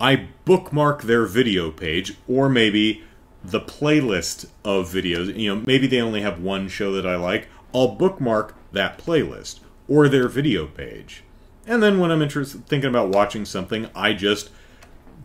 I 0.00 0.28
bookmark 0.44 1.02
their 1.02 1.26
video 1.26 1.70
page 1.70 2.14
or 2.26 2.48
maybe 2.48 3.04
the 3.44 3.60
playlist 3.60 4.48
of 4.64 4.88
videos. 4.88 5.36
You 5.38 5.54
know, 5.54 5.62
maybe 5.66 5.86
they 5.86 6.00
only 6.00 6.22
have 6.22 6.40
one 6.40 6.68
show 6.68 6.92
that 6.92 7.06
I 7.06 7.16
like. 7.16 7.48
I'll 7.74 7.88
bookmark 7.88 8.54
that 8.72 8.98
playlist 8.98 9.60
or 9.88 10.08
their 10.08 10.28
video 10.28 10.66
page. 10.66 11.24
And 11.66 11.82
then 11.82 11.98
when 11.98 12.10
I'm 12.10 12.22
interested 12.22 12.66
thinking 12.66 12.88
about 12.88 13.10
watching 13.10 13.44
something, 13.44 13.90
I 13.94 14.14
just 14.14 14.50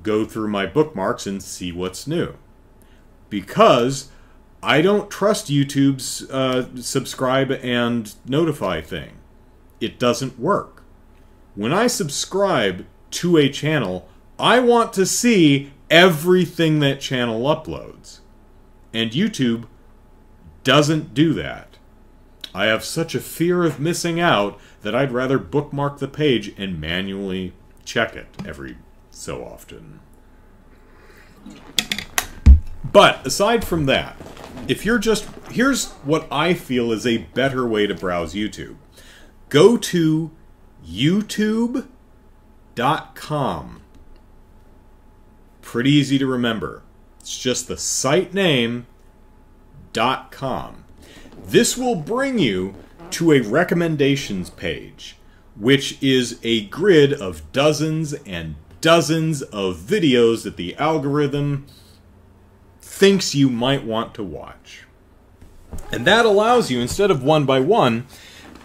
go 0.01 0.25
through 0.25 0.49
my 0.49 0.65
bookmarks 0.65 1.25
and 1.25 1.41
see 1.41 1.71
what's 1.71 2.05
new. 2.05 2.35
Because 3.29 4.09
I 4.63 4.81
don't 4.81 5.11
trust 5.11 5.47
YouTube's 5.47 6.29
uh, 6.31 6.67
subscribe 6.77 7.51
and 7.51 8.15
notify 8.25 8.79
thing. 8.79 9.17
It 9.81 9.99
doesn't 9.99 10.39
work. 10.39 10.83
When 11.53 11.73
I 11.73 11.87
subscribe 11.87 12.85
to 13.11 13.35
a 13.35 13.49
channel, 13.49 14.07
I 14.39 14.61
want 14.61 14.93
to 14.93 15.05
see 15.05 15.73
everything 15.89 16.79
that 16.79 17.01
channel 17.01 17.41
uploads. 17.41 18.19
And 18.93 19.11
YouTube 19.11 19.65
doesn't 20.63 21.13
do 21.13 21.33
that. 21.33 21.77
I 22.55 22.65
have 22.65 22.85
such 22.85 23.15
a 23.15 23.19
fear 23.19 23.63
of 23.63 23.81
missing 23.81 24.21
out 24.21 24.57
that 24.81 24.95
I'd 24.95 25.11
rather 25.11 25.39
bookmark 25.39 25.99
the 25.99 26.07
page 26.07 26.53
and 26.57 26.79
manually 26.79 27.51
check 27.83 28.15
it 28.15 28.27
every 28.45 28.77
so 29.11 29.43
often. 29.43 29.99
But 32.89 33.25
aside 33.25 33.65
from 33.65 33.87
that, 33.87 34.15
if 34.67 34.85
you're 34.85 34.99
just 34.99 35.27
here's 35.51 35.91
what 36.03 36.27
I 36.31 36.53
feel 36.53 36.91
is 36.91 37.05
a 37.05 37.17
better 37.17 37.67
way 37.67 37.87
to 37.87 37.95
browse 37.95 38.33
YouTube. 38.33 38.75
Go 39.49 39.77
to 39.77 40.31
youtube.com. 40.85 41.87
Pretty 45.61 45.91
easy 45.91 46.17
to 46.17 46.25
remember. 46.27 46.81
It's 47.19 47.39
just 47.39 47.67
the 47.67 47.77
site 47.77 48.33
name 48.33 48.87
.com. 49.93 50.83
This 51.45 51.77
will 51.77 51.95
bring 51.95 52.39
you 52.39 52.75
to 53.11 53.31
a 53.31 53.41
recommendations 53.41 54.49
page, 54.49 55.17
which 55.55 56.01
is 56.01 56.39
a 56.43 56.65
grid 56.65 57.13
of 57.13 57.51
dozens 57.51 58.13
and 58.13 58.55
dozens 58.81 59.41
of 59.43 59.77
videos 59.77 60.43
that 60.43 60.57
the 60.57 60.75
algorithm 60.77 61.65
thinks 62.93 63.33
you 63.33 63.49
might 63.49 63.83
want 63.83 64.13
to 64.13 64.23
watch. 64.23 64.83
And 65.91 66.05
that 66.05 66.27
allows 66.27 66.69
you, 66.69 66.79
instead 66.79 67.09
of 67.09 67.23
one 67.23 67.43
by 67.43 67.59
one, 67.59 68.05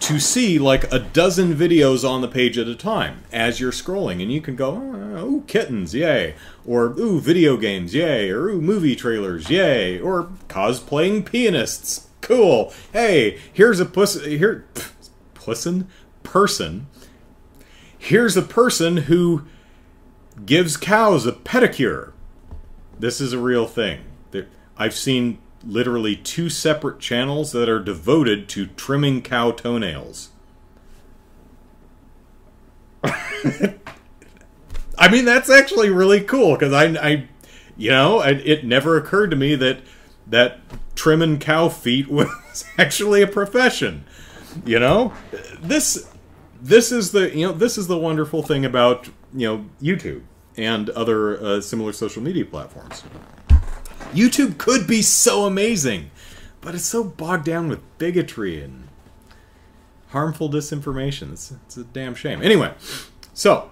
to 0.01 0.19
see 0.19 0.59
like 0.59 0.89
a 0.93 0.99
dozen 0.99 1.55
videos 1.55 2.07
on 2.07 2.21
the 2.21 2.27
page 2.27 2.55
at 2.59 2.67
a 2.67 2.75
time 2.75 3.23
as 3.31 3.59
you're 3.59 3.71
scrolling. 3.71 4.21
And 4.21 4.31
you 4.31 4.39
can 4.39 4.55
go, 4.55 4.75
oh, 4.75 5.25
ooh, 5.25 5.43
kittens, 5.47 5.95
yay. 5.95 6.35
Or, 6.63 6.91
ooh, 6.99 7.19
video 7.19 7.57
games, 7.57 7.95
yay. 7.95 8.29
Or, 8.29 8.49
ooh, 8.49 8.61
movie 8.61 8.95
trailers, 8.95 9.49
yay. 9.49 9.99
Or, 9.99 10.29
cosplaying 10.47 11.25
pianists, 11.25 12.07
cool. 12.21 12.71
Hey, 12.93 13.39
here's 13.51 13.79
a 13.79 13.85
puss, 13.85 14.23
here, 14.23 14.67
pussin? 15.33 15.87
Person. 16.21 16.85
Here's 17.97 18.37
a 18.37 18.43
person 18.43 18.97
who 18.97 19.45
gives 20.45 20.77
cows 20.77 21.25
a 21.25 21.31
pedicure. 21.31 22.11
This 22.99 23.19
is 23.19 23.33
a 23.33 23.39
real 23.39 23.65
thing. 23.65 24.01
I've 24.79 24.95
seen 24.95 25.37
literally 25.63 26.15
two 26.15 26.49
separate 26.49 26.99
channels 26.99 27.51
that 27.51 27.67
are 27.67 27.81
devoted 27.81 28.47
to 28.49 28.67
trimming 28.67 29.21
cow 29.21 29.51
toenails. 29.51 30.29
I 33.03 33.75
mean, 35.11 35.25
that's 35.25 35.49
actually 35.49 35.89
really 35.89 36.21
cool 36.21 36.53
because 36.53 36.71
I, 36.71 36.85
I, 36.85 37.27
you 37.77 37.91
know, 37.91 38.19
I, 38.19 38.29
it 38.29 38.65
never 38.65 38.97
occurred 38.97 39.31
to 39.31 39.35
me 39.35 39.55
that 39.55 39.81
that 40.27 40.59
trimming 40.95 41.39
cow 41.39 41.67
feet 41.67 42.07
was 42.09 42.63
actually 42.77 43.21
a 43.21 43.27
profession. 43.27 44.05
You 44.65 44.79
know, 44.79 45.13
this 45.61 46.09
this 46.61 46.91
is 46.91 47.11
the 47.11 47.35
you 47.35 47.47
know 47.47 47.53
this 47.53 47.77
is 47.77 47.87
the 47.87 47.97
wonderful 47.97 48.43
thing 48.43 48.65
about 48.65 49.07
you 49.33 49.47
know 49.47 49.65
YouTube 49.81 50.23
and 50.57 50.89
other 50.91 51.41
uh, 51.41 51.61
similar 51.61 51.93
social 51.93 52.21
media 52.21 52.45
platforms. 52.45 53.03
YouTube 54.11 54.57
could 54.57 54.87
be 54.87 55.01
so 55.01 55.45
amazing, 55.45 56.11
but 56.61 56.75
it's 56.75 56.85
so 56.85 57.03
bogged 57.03 57.45
down 57.45 57.69
with 57.69 57.81
bigotry 57.97 58.61
and 58.61 58.87
harmful 60.09 60.49
disinformation. 60.49 61.31
It's, 61.31 61.51
it's 61.51 61.77
a 61.77 61.83
damn 61.83 62.15
shame. 62.15 62.41
Anyway, 62.41 62.73
so 63.33 63.69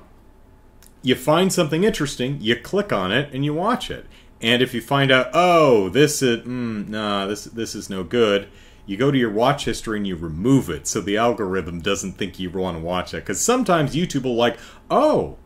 you 1.01 1.15
find 1.15 1.51
something 1.51 1.83
interesting, 1.83 2.37
you 2.41 2.55
click 2.55 2.91
on 2.93 3.11
it, 3.11 3.33
and 3.33 3.43
you 3.43 3.53
watch 3.53 3.89
it. 3.89 4.05
And 4.41 4.61
if 4.61 4.73
you 4.73 4.81
find 4.81 5.11
out, 5.11 5.29
oh, 5.33 5.89
this 5.89 6.21
is 6.21 6.45
mm, 6.45 6.87
nah, 6.87 7.25
this 7.25 7.45
this 7.45 7.73
is 7.73 7.89
no 7.89 8.03
good, 8.03 8.47
you 8.85 8.95
go 8.95 9.11
to 9.11 9.17
your 9.17 9.31
watch 9.31 9.65
history 9.65 9.97
and 9.97 10.07
you 10.07 10.15
remove 10.15 10.69
it 10.69 10.87
so 10.87 11.01
the 11.01 11.17
algorithm 11.17 11.81
doesn't 11.81 12.13
think 12.13 12.39
you 12.39 12.49
want 12.49 12.77
to 12.77 12.83
watch 12.83 13.13
it. 13.13 13.17
Because 13.17 13.41
sometimes 13.41 13.95
YouTube 13.95 14.23
will 14.23 14.35
like, 14.35 14.57
oh, 14.89 15.37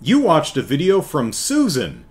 you 0.00 0.20
watched 0.20 0.56
a 0.56 0.62
video 0.62 1.00
from 1.00 1.32
Susan. 1.32 2.04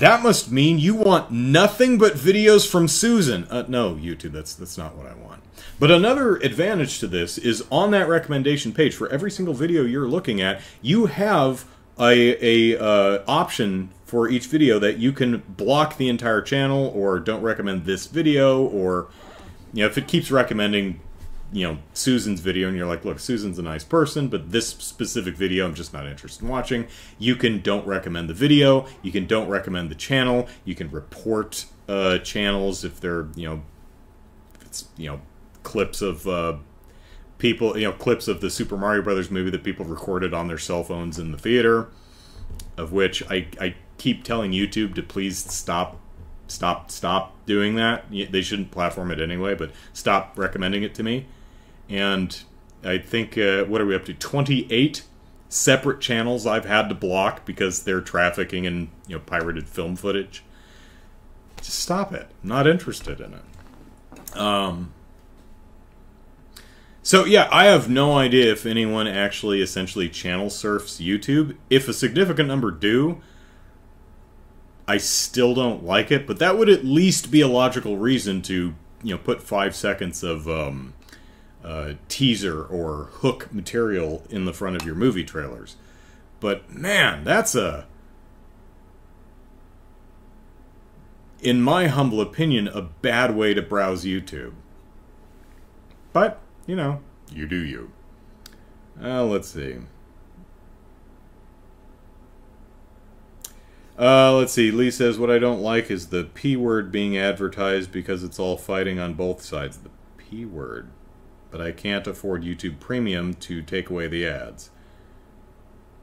That 0.00 0.22
must 0.22 0.50
mean 0.50 0.78
you 0.78 0.94
want 0.94 1.30
nothing 1.30 1.98
but 1.98 2.14
videos 2.14 2.66
from 2.66 2.88
Susan. 2.88 3.46
Uh, 3.50 3.66
no, 3.68 3.96
YouTube, 3.96 4.32
that's 4.32 4.54
that's 4.54 4.78
not 4.78 4.96
what 4.96 5.06
I 5.06 5.12
want. 5.12 5.42
But 5.78 5.90
another 5.90 6.36
advantage 6.36 7.00
to 7.00 7.06
this 7.06 7.36
is 7.36 7.66
on 7.70 7.90
that 7.90 8.08
recommendation 8.08 8.72
page 8.72 8.94
for 8.94 9.10
every 9.10 9.30
single 9.30 9.52
video 9.52 9.82
you're 9.82 10.08
looking 10.08 10.40
at, 10.40 10.62
you 10.80 11.04
have 11.04 11.66
a, 11.98 12.72
a 12.74 12.82
uh, 12.82 13.22
option 13.28 13.90
for 14.06 14.26
each 14.30 14.46
video 14.46 14.78
that 14.78 14.96
you 14.96 15.12
can 15.12 15.42
block 15.46 15.98
the 15.98 16.08
entire 16.08 16.40
channel 16.40 16.90
or 16.94 17.20
don't 17.20 17.42
recommend 17.42 17.84
this 17.84 18.06
video 18.06 18.64
or 18.64 19.08
you 19.74 19.82
know 19.82 19.86
if 19.86 19.98
it 19.98 20.08
keeps 20.08 20.30
recommending 20.30 20.98
you 21.52 21.66
know 21.66 21.78
Susan's 21.94 22.40
video 22.40 22.68
and 22.68 22.76
you're 22.76 22.86
like, 22.86 23.04
look, 23.04 23.18
Susan's 23.18 23.58
a 23.58 23.62
nice 23.62 23.84
person, 23.84 24.28
but 24.28 24.50
this 24.52 24.68
specific 24.68 25.36
video 25.36 25.66
I'm 25.66 25.74
just 25.74 25.92
not 25.92 26.06
interested 26.06 26.42
in 26.42 26.48
watching. 26.48 26.86
You 27.18 27.36
can 27.36 27.60
don't 27.60 27.86
recommend 27.86 28.28
the 28.28 28.34
video. 28.34 28.86
You 29.02 29.10
can 29.12 29.26
don't 29.26 29.48
recommend 29.48 29.90
the 29.90 29.94
channel. 29.94 30.48
You 30.64 30.74
can 30.74 30.90
report 30.90 31.66
uh, 31.88 32.18
channels 32.18 32.84
if 32.84 33.00
they're 33.00 33.28
you 33.34 33.48
know 33.48 33.62
if 34.54 34.66
it's 34.66 34.88
you 34.96 35.10
know 35.10 35.20
clips 35.62 36.02
of 36.02 36.26
uh, 36.28 36.56
people 37.38 37.76
you 37.76 37.84
know 37.84 37.92
clips 37.92 38.28
of 38.28 38.40
the 38.40 38.50
Super 38.50 38.76
Mario 38.76 39.02
Brothers 39.02 39.30
movie 39.30 39.50
that 39.50 39.64
people 39.64 39.84
recorded 39.84 40.32
on 40.32 40.46
their 40.48 40.58
cell 40.58 40.84
phones 40.84 41.18
in 41.18 41.32
the 41.32 41.38
theater, 41.38 41.88
of 42.76 42.92
which 42.92 43.22
I 43.28 43.48
I 43.60 43.74
keep 43.98 44.22
telling 44.22 44.52
YouTube 44.52 44.94
to 44.94 45.02
please 45.02 45.38
stop 45.38 46.00
stop 46.46 46.92
stop 46.92 47.44
doing 47.44 47.74
that. 47.74 48.04
They 48.10 48.42
shouldn't 48.42 48.70
platform 48.70 49.10
it 49.10 49.20
anyway, 49.20 49.56
but 49.56 49.72
stop 49.92 50.38
recommending 50.38 50.84
it 50.84 50.94
to 50.94 51.02
me 51.02 51.26
and 51.90 52.42
I 52.82 52.98
think 52.98 53.36
uh, 53.36 53.64
what 53.64 53.80
are 53.80 53.86
we 53.86 53.94
up 53.94 54.04
to? 54.06 54.14
Twenty 54.14 54.66
eight 54.72 55.02
separate 55.48 56.00
channels 56.00 56.46
I've 56.46 56.64
had 56.64 56.88
to 56.88 56.94
block 56.94 57.44
because 57.44 57.82
they're 57.82 58.00
trafficking 58.00 58.64
in 58.64 58.90
you 59.06 59.16
know 59.16 59.20
pirated 59.20 59.68
film 59.68 59.96
footage. 59.96 60.42
Just 61.58 61.80
stop 61.80 62.14
it. 62.14 62.28
I'm 62.42 62.48
not 62.48 62.66
interested 62.66 63.20
in 63.20 63.34
it. 63.34 64.36
Um. 64.36 64.94
So 67.02 67.24
yeah, 67.24 67.48
I 67.50 67.64
have 67.64 67.90
no 67.90 68.16
idea 68.16 68.52
if 68.52 68.64
anyone 68.64 69.06
actually 69.06 69.60
essentially 69.60 70.08
channel 70.08 70.48
surfs 70.48 71.00
YouTube. 71.00 71.56
If 71.68 71.88
a 71.88 71.92
significant 71.92 72.46
number 72.46 72.70
do, 72.70 73.20
I 74.86 74.98
still 74.98 75.54
don't 75.54 75.84
like 75.84 76.10
it. 76.10 76.26
But 76.26 76.38
that 76.38 76.56
would 76.56 76.68
at 76.68 76.84
least 76.84 77.30
be 77.30 77.40
a 77.40 77.48
logical 77.48 77.96
reason 77.96 78.42
to 78.42 78.74
you 79.02 79.14
know 79.14 79.18
put 79.18 79.42
five 79.42 79.74
seconds 79.74 80.22
of 80.22 80.48
um, 80.48 80.92
uh, 81.64 81.92
teaser 82.08 82.64
or 82.64 83.10
hook 83.14 83.52
material 83.52 84.24
in 84.30 84.44
the 84.44 84.52
front 84.52 84.76
of 84.76 84.82
your 84.82 84.94
movie 84.94 85.24
trailers. 85.24 85.76
But 86.40 86.70
man, 86.70 87.24
that's 87.24 87.54
a, 87.54 87.86
in 91.40 91.60
my 91.60 91.86
humble 91.86 92.20
opinion, 92.20 92.68
a 92.68 92.82
bad 92.82 93.36
way 93.36 93.54
to 93.54 93.62
browse 93.62 94.04
YouTube. 94.04 94.52
But, 96.12 96.40
you 96.66 96.76
know, 96.76 97.00
you 97.30 97.46
do 97.46 97.56
you. 97.56 97.92
Uh, 99.02 99.24
let's 99.24 99.48
see. 99.48 99.78
Uh, 103.98 104.34
let's 104.34 104.52
see. 104.52 104.70
Lee 104.70 104.90
says, 104.90 105.18
What 105.18 105.30
I 105.30 105.38
don't 105.38 105.60
like 105.60 105.90
is 105.90 106.08
the 106.08 106.24
P 106.24 106.56
word 106.56 106.90
being 106.90 107.18
advertised 107.18 107.92
because 107.92 108.24
it's 108.24 108.38
all 108.38 108.56
fighting 108.56 108.98
on 108.98 109.12
both 109.12 109.42
sides. 109.42 109.78
The 109.78 109.90
P 110.16 110.46
word 110.46 110.88
but 111.50 111.60
I 111.60 111.72
can't 111.72 112.06
afford 112.06 112.42
YouTube 112.42 112.80
Premium 112.80 113.34
to 113.34 113.62
take 113.62 113.90
away 113.90 114.08
the 114.08 114.26
ads. 114.26 114.70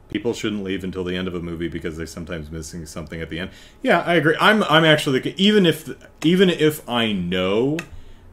People 0.08 0.32
shouldn't 0.32 0.64
leave 0.64 0.84
until 0.84 1.04
the 1.04 1.16
end 1.16 1.28
of 1.28 1.34
a 1.34 1.40
movie 1.40 1.68
because 1.68 1.96
they're 1.96 2.06
sometimes 2.06 2.50
missing 2.50 2.86
something 2.86 3.20
at 3.20 3.28
the 3.28 3.38
end. 3.38 3.50
Yeah, 3.82 4.00
I 4.00 4.14
agree. 4.14 4.36
I'm 4.40 4.62
I'm 4.64 4.84
actually 4.84 5.34
even 5.36 5.66
if 5.66 5.90
even 6.24 6.48
if 6.48 6.88
I 6.88 7.12
know 7.12 7.76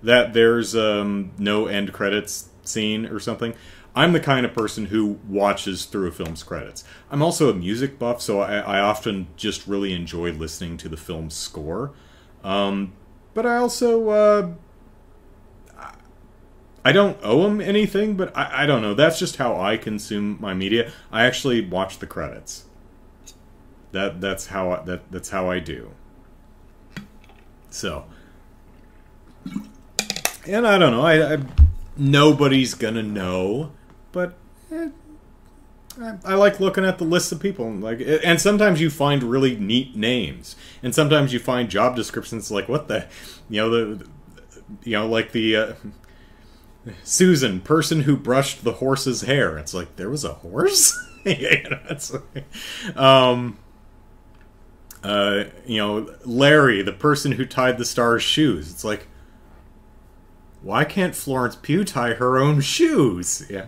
that 0.02 0.34
there's 0.34 0.76
um, 0.76 1.32
no 1.38 1.66
end 1.66 1.92
credits 1.92 2.50
scene 2.64 3.06
or 3.06 3.20
something, 3.20 3.54
I'm 3.96 4.12
the 4.14 4.20
kind 4.20 4.46
of 4.46 4.54
person 4.54 4.86
who 4.88 5.20
watches 5.28 5.86
through 5.86 6.08
a 6.08 6.12
film's 6.12 6.44
credits. 6.44 6.84
I'm 7.10 7.22
also 7.22 7.50
a 7.50 7.54
music 7.54 7.98
buff, 7.98 8.22
so 8.22 8.42
I, 8.42 8.58
I 8.58 8.80
often 8.80 9.28
just 9.38 9.68
really 9.68 9.94
enjoy 9.94 10.32
listening 10.32 10.78
to 10.78 10.90
the 10.90 10.98
film's 10.98 11.34
score. 11.34 11.94
Um, 12.44 12.94
but 13.34 13.46
I 13.46 13.56
also 13.56 14.10
uh, 14.10 14.52
I 16.86 16.92
don't 16.92 17.18
owe 17.24 17.42
them 17.42 17.60
anything, 17.60 18.16
but 18.16 18.38
I, 18.38 18.64
I 18.64 18.66
don't 18.68 18.84
know. 18.84 18.94
That's 18.94 19.18
just 19.18 19.38
how 19.38 19.60
I 19.60 19.76
consume 19.76 20.38
my 20.40 20.54
media. 20.54 20.92
I 21.12 21.26
actually 21.26 21.62
watch 21.62 21.98
the 21.98 22.06
credits. 22.06 22.66
That 23.92 24.22
that's 24.22 24.48
how 24.48 24.72
I, 24.72 24.84
that 24.84 25.12
that's 25.12 25.30
how 25.30 25.50
I 25.50 25.58
do. 25.58 25.94
So, 27.72 28.06
and 30.46 30.68
I 30.68 30.78
don't 30.78 30.92
know. 30.92 31.02
I, 31.02 31.34
I 31.34 31.38
nobody's 31.98 32.76
gonna 32.76 33.02
know, 33.02 33.72
but 34.12 34.36
eh, 34.72 34.90
I, 36.00 36.18
I 36.24 36.36
like 36.36 36.60
looking 36.60 36.86
at 36.86 37.00
the 37.00 37.04
lists 37.04 37.32
of 37.32 37.40
people. 37.40 37.72
Like, 37.72 38.00
and 38.24 38.40
sometimes 38.40 38.80
you 38.80 38.92
find 38.92 39.24
really 39.24 39.56
neat 39.56 39.96
names, 39.96 40.56
and 40.84 40.94
sometimes 40.94 41.34
you 41.34 41.40
find 41.40 41.68
job 41.68 41.96
descriptions 41.96 42.52
like 42.52 42.70
what 42.70 42.90
the, 42.90 43.08
you 43.50 43.60
know 43.60 43.70
the, 43.72 44.08
you 44.84 44.92
know 44.92 45.08
like 45.08 45.32
the. 45.32 45.56
Uh, 45.56 45.74
Susan, 47.04 47.62
person 47.62 48.02
who 48.02 48.16
brushed 48.16 48.64
the 48.64 48.74
horse's 48.74 49.22
hair. 49.22 49.58
It's 49.58 49.74
like 49.74 49.96
there 49.96 50.10
was 50.10 50.24
a 50.24 50.34
horse. 50.34 50.94
yeah, 51.26 51.90
like, 52.34 52.98
um, 52.98 53.58
uh, 55.04 55.46
you 55.66 55.78
know, 55.78 56.14
Larry, 56.26 56.82
the 56.82 56.92
person 56.92 57.34
who 57.34 57.46
tied 57.46 57.78
the 57.78 57.86
star's 57.86 58.24
shoes. 58.24 58.72
It's 58.72 58.84
like, 58.84 59.08
why 60.62 60.84
can't 60.84 61.16
Florence 61.16 61.56
Pugh 61.56 61.84
tie 61.84 62.14
her 62.14 62.38
own 62.38 62.62
shoes? 62.62 63.46
Yeah, 63.50 63.66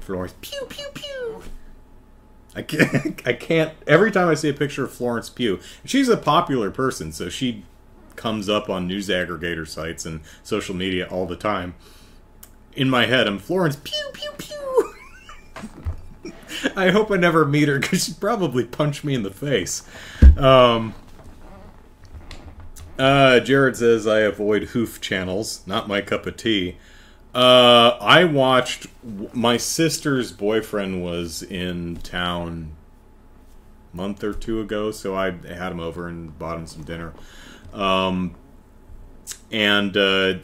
Florence 0.00 0.34
Pugh, 0.40 0.66
Pugh, 0.68 0.90
Pugh. 0.94 1.42
I 2.54 2.62
can't. 2.62 3.22
I 3.26 3.32
can't. 3.32 3.74
Every 3.86 4.10
time 4.10 4.28
I 4.28 4.34
see 4.34 4.48
a 4.48 4.54
picture 4.54 4.84
of 4.84 4.92
Florence 4.92 5.30
Pugh, 5.30 5.60
she's 5.84 6.08
a 6.08 6.16
popular 6.16 6.70
person, 6.70 7.12
so 7.12 7.28
she 7.28 7.64
comes 8.16 8.48
up 8.48 8.68
on 8.68 8.86
news 8.86 9.08
aggregator 9.08 9.66
sites 9.66 10.04
and 10.04 10.20
social 10.42 10.74
media 10.74 11.06
all 11.08 11.26
the 11.26 11.36
time 11.36 11.74
in 12.74 12.90
my 12.90 13.06
head, 13.06 13.26
I'm 13.26 13.38
Florence. 13.38 13.76
Pew 13.76 14.10
pew 14.12 14.30
pew. 14.38 14.94
I 16.76 16.90
hope 16.90 17.10
I 17.10 17.16
never 17.16 17.44
meet 17.44 17.68
her 17.68 17.78
because 17.78 18.04
she'd 18.04 18.20
probably 18.20 18.64
punch 18.64 19.04
me 19.04 19.14
in 19.14 19.22
the 19.22 19.30
face. 19.30 19.82
Um, 20.36 20.94
uh, 22.98 23.40
Jared 23.40 23.76
says 23.76 24.06
I 24.06 24.20
avoid 24.20 24.64
hoof 24.64 25.00
channels. 25.00 25.62
Not 25.66 25.88
my 25.88 26.00
cup 26.00 26.26
of 26.26 26.36
tea. 26.36 26.76
Uh, 27.34 27.96
I 28.00 28.24
watched. 28.24 28.86
My 29.32 29.56
sister's 29.56 30.32
boyfriend 30.32 31.02
was 31.02 31.42
in 31.42 31.96
town 31.96 32.76
month 33.92 34.22
or 34.22 34.32
two 34.32 34.60
ago, 34.60 34.90
so 34.90 35.14
I 35.14 35.30
had 35.30 35.72
him 35.72 35.80
over 35.80 36.08
and 36.08 36.36
bought 36.38 36.58
him 36.58 36.66
some 36.66 36.82
dinner. 36.82 37.12
Um, 37.72 38.34
and 39.50 39.96
uh, 39.96 40.34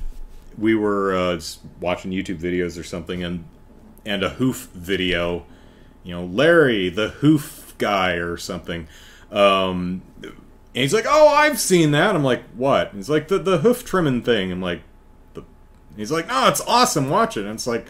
we 0.59 0.75
were 0.75 1.15
uh, 1.15 1.41
watching 1.81 2.11
YouTube 2.11 2.39
videos 2.39 2.79
or 2.79 2.83
something, 2.83 3.23
and 3.23 3.45
and 4.05 4.23
a 4.23 4.31
hoof 4.31 4.69
video, 4.75 5.45
you 6.05 6.15
know, 6.15 6.25
Larry 6.25 6.89
the 6.89 7.09
hoof 7.09 7.75
guy 7.79 8.13
or 8.13 8.37
something. 8.37 8.89
Um, 9.31 10.03
and 10.23 10.83
he's 10.83 10.95
like, 10.95 11.07
"Oh, 11.09 11.29
I've 11.29 11.59
seen 11.59 11.91
that." 11.93 12.15
I'm 12.15 12.25
like, 12.25 12.45
"What?" 12.51 12.89
And 12.89 12.97
he's 12.97 13.11
like, 13.11 13.29
"The 13.29 13.39
the 13.39 13.59
hoof 13.59 13.85
trimming 13.85 14.23
thing." 14.23 14.53
I'm 14.53 14.63
like, 14.63 14.83
"The." 15.35 15.43
He's 15.97 16.13
like, 16.13 16.29
"No, 16.29 16.49
it's 16.49 16.61
awesome. 16.63 17.09
Watch 17.11 17.37
it." 17.37 17.41
And 17.41 17.55
it's 17.55 17.67
like, 17.67 17.87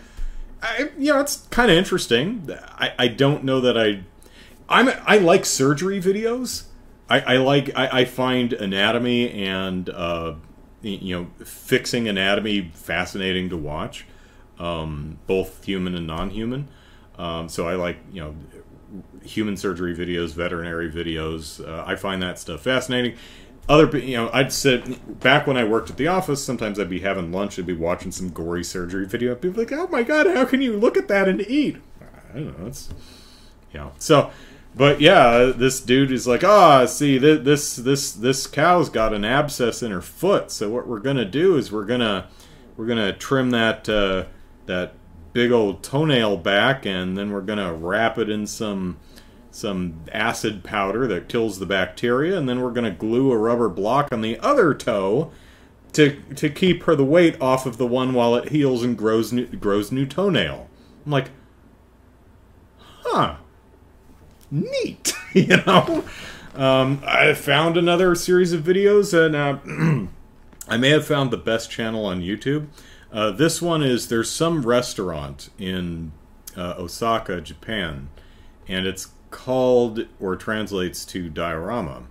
I, 0.62 0.90
you 0.98 1.12
know, 1.12 1.20
it's 1.20 1.46
kind 1.50 1.70
of 1.70 1.76
interesting. 1.76 2.48
I 2.78 2.92
I 2.98 3.08
don't 3.08 3.44
know 3.44 3.60
that 3.60 3.76
I, 3.76 4.04
I'm 4.68 4.88
I 5.04 5.18
like 5.18 5.44
surgery 5.44 6.00
videos. 6.00 6.64
I, 7.08 7.20
I 7.20 7.36
like 7.36 7.70
I, 7.76 8.00
I 8.00 8.04
find 8.04 8.52
anatomy 8.52 9.30
and 9.30 9.88
uh, 9.90 10.34
you 10.90 11.16
know 11.16 11.44
fixing 11.44 12.08
anatomy 12.08 12.70
fascinating 12.74 13.48
to 13.50 13.56
watch, 13.56 14.06
um, 14.58 15.18
both 15.26 15.64
human 15.64 15.94
and 15.94 16.06
non-human. 16.06 16.68
Um, 17.18 17.48
so 17.48 17.68
I 17.68 17.74
like 17.74 17.98
you 18.12 18.20
know 18.20 18.34
human 19.24 19.56
surgery 19.56 19.94
videos, 19.96 20.32
veterinary 20.32 20.90
videos. 20.90 21.66
Uh, 21.66 21.84
I 21.86 21.96
find 21.96 22.22
that 22.22 22.38
stuff 22.38 22.62
fascinating. 22.62 23.16
Other, 23.68 23.98
you 23.98 24.16
know, 24.16 24.30
I'd 24.32 24.52
sit 24.52 25.18
back 25.20 25.46
when 25.48 25.56
I 25.56 25.64
worked 25.64 25.90
at 25.90 25.96
the 25.96 26.06
office. 26.06 26.44
Sometimes 26.44 26.78
I'd 26.78 26.88
be 26.88 27.00
having 27.00 27.32
lunch. 27.32 27.58
I'd 27.58 27.66
be 27.66 27.72
watching 27.72 28.12
some 28.12 28.30
gory 28.30 28.62
surgery 28.62 29.06
video. 29.06 29.32
I'd 29.32 29.40
be 29.40 29.50
like, 29.50 29.72
"Oh 29.72 29.88
my 29.88 30.04
god, 30.04 30.28
how 30.28 30.44
can 30.44 30.62
you 30.62 30.76
look 30.76 30.96
at 30.96 31.08
that 31.08 31.28
and 31.28 31.40
eat?" 31.40 31.78
I 32.32 32.38
don't 32.38 32.60
know. 32.60 32.66
It's, 32.66 32.90
you 33.72 33.80
know, 33.80 33.92
so 33.98 34.30
but 34.76 35.00
yeah, 35.00 35.52
this 35.56 35.80
dude 35.80 36.12
is 36.12 36.26
like, 36.26 36.44
ah, 36.44 36.82
oh, 36.82 36.86
see, 36.86 37.16
this 37.16 37.76
this 37.76 38.12
this 38.12 38.46
cow's 38.46 38.90
got 38.90 39.14
an 39.14 39.24
abscess 39.24 39.82
in 39.82 39.90
her 39.90 40.02
foot. 40.02 40.50
So 40.50 40.68
what 40.68 40.86
we're 40.86 41.00
gonna 41.00 41.24
do 41.24 41.56
is 41.56 41.72
we're 41.72 41.86
gonna 41.86 42.28
we're 42.76 42.86
gonna 42.86 43.14
trim 43.14 43.50
that 43.50 43.88
uh, 43.88 44.26
that 44.66 44.92
big 45.32 45.50
old 45.50 45.82
toenail 45.82 46.36
back, 46.36 46.84
and 46.84 47.16
then 47.16 47.32
we're 47.32 47.40
gonna 47.40 47.72
wrap 47.72 48.18
it 48.18 48.28
in 48.28 48.46
some 48.46 48.98
some 49.50 50.02
acid 50.12 50.62
powder 50.62 51.06
that 51.06 51.30
kills 51.30 51.58
the 51.58 51.64
bacteria, 51.64 52.36
and 52.36 52.46
then 52.46 52.60
we're 52.60 52.70
gonna 52.70 52.90
glue 52.90 53.32
a 53.32 53.38
rubber 53.38 53.70
block 53.70 54.12
on 54.12 54.20
the 54.20 54.38
other 54.40 54.74
toe 54.74 55.32
to 55.94 56.20
to 56.34 56.50
keep 56.50 56.82
her 56.82 56.94
the 56.94 57.02
weight 57.02 57.40
off 57.40 57.64
of 57.64 57.78
the 57.78 57.86
one 57.86 58.12
while 58.12 58.34
it 58.34 58.50
heals 58.50 58.82
and 58.82 58.98
grows 58.98 59.32
new, 59.32 59.46
grows 59.46 59.90
new 59.90 60.04
toenail. 60.04 60.68
I'm 61.06 61.12
like, 61.12 61.30
huh 62.76 63.36
neat, 64.50 65.14
you 65.32 65.56
know. 65.66 66.04
Um, 66.54 67.02
I 67.06 67.34
found 67.34 67.76
another 67.76 68.14
series 68.14 68.52
of 68.52 68.62
videos, 68.62 69.12
and 69.12 69.36
uh, 69.36 70.08
I 70.68 70.76
may 70.76 70.90
have 70.90 71.06
found 71.06 71.30
the 71.30 71.36
best 71.36 71.70
channel 71.70 72.06
on 72.06 72.22
YouTube. 72.22 72.68
Uh, 73.12 73.30
this 73.30 73.62
one 73.62 73.82
is 73.82 74.08
there's 74.08 74.30
some 74.30 74.66
restaurant 74.66 75.50
in 75.58 76.12
uh, 76.56 76.74
Osaka, 76.78 77.40
Japan, 77.40 78.08
and 78.66 78.86
it's 78.86 79.10
called 79.30 80.06
or 80.18 80.36
translates 80.36 81.04
to 81.06 81.28
diorama, 81.28 82.04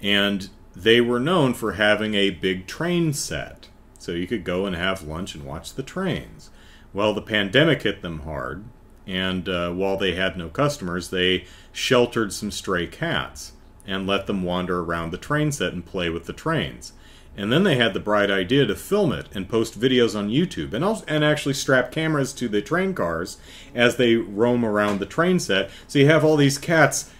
and 0.00 0.48
they 0.74 1.00
were 1.00 1.20
known 1.20 1.54
for 1.54 1.72
having 1.72 2.14
a 2.14 2.30
big 2.30 2.66
train 2.66 3.12
set, 3.12 3.68
so 3.98 4.12
you 4.12 4.26
could 4.26 4.44
go 4.44 4.64
and 4.64 4.76
have 4.76 5.02
lunch 5.02 5.34
and 5.34 5.44
watch 5.44 5.74
the 5.74 5.82
trains. 5.82 6.50
Well, 6.94 7.12
the 7.12 7.22
pandemic 7.22 7.82
hit 7.82 8.00
them 8.00 8.20
hard, 8.20 8.64
and 9.08 9.48
uh, 9.48 9.72
while 9.72 9.96
they 9.96 10.14
had 10.14 10.36
no 10.36 10.50
customers, 10.50 11.08
they 11.08 11.46
sheltered 11.72 12.32
some 12.32 12.50
stray 12.50 12.86
cats 12.86 13.52
and 13.86 14.06
let 14.06 14.26
them 14.26 14.42
wander 14.42 14.80
around 14.80 15.10
the 15.10 15.16
train 15.18 15.50
set 15.50 15.72
and 15.72 15.84
play 15.84 16.10
with 16.10 16.26
the 16.26 16.34
trains. 16.34 16.92
And 17.34 17.50
then 17.50 17.62
they 17.62 17.76
had 17.76 17.94
the 17.94 18.00
bright 18.00 18.30
idea 18.30 18.66
to 18.66 18.74
film 18.74 19.12
it 19.12 19.28
and 19.32 19.48
post 19.48 19.80
videos 19.80 20.18
on 20.18 20.28
YouTube 20.28 20.74
and 20.74 20.84
also, 20.84 21.04
and 21.08 21.24
actually 21.24 21.54
strap 21.54 21.90
cameras 21.90 22.34
to 22.34 22.48
the 22.48 22.60
train 22.60 22.92
cars 22.92 23.38
as 23.74 23.96
they 23.96 24.16
roam 24.16 24.64
around 24.64 24.98
the 24.98 25.06
train 25.06 25.38
set. 25.38 25.70
So 25.86 26.00
you 26.00 26.06
have 26.06 26.24
all 26.24 26.36
these 26.36 26.58
cats 26.58 27.10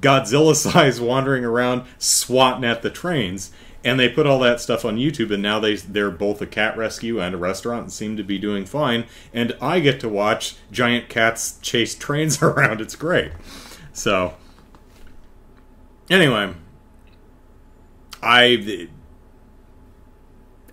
Godzilla 0.00 0.56
size 0.56 1.00
wandering 1.00 1.44
around 1.44 1.84
swatting 1.98 2.64
at 2.64 2.82
the 2.82 2.90
trains 2.90 3.52
and 3.86 4.00
they 4.00 4.08
put 4.08 4.26
all 4.26 4.40
that 4.40 4.60
stuff 4.60 4.84
on 4.84 4.96
YouTube, 4.96 5.32
and 5.32 5.40
now 5.40 5.60
they 5.60 5.76
they're 5.76 6.10
both 6.10 6.42
a 6.42 6.46
cat 6.46 6.76
rescue 6.76 7.20
and 7.20 7.36
a 7.36 7.38
restaurant 7.38 7.82
and 7.82 7.92
seem 7.92 8.16
to 8.16 8.24
be 8.24 8.36
doing 8.36 8.66
fine. 8.66 9.04
And 9.32 9.56
I 9.62 9.78
get 9.78 10.00
to 10.00 10.08
watch 10.08 10.56
giant 10.72 11.08
cats 11.08 11.58
chase 11.62 11.94
trains 11.98 12.42
around. 12.42 12.80
It's 12.80 12.96
great. 12.96 13.30
So 13.92 14.34
anyway, 16.10 16.54
I 18.20 18.88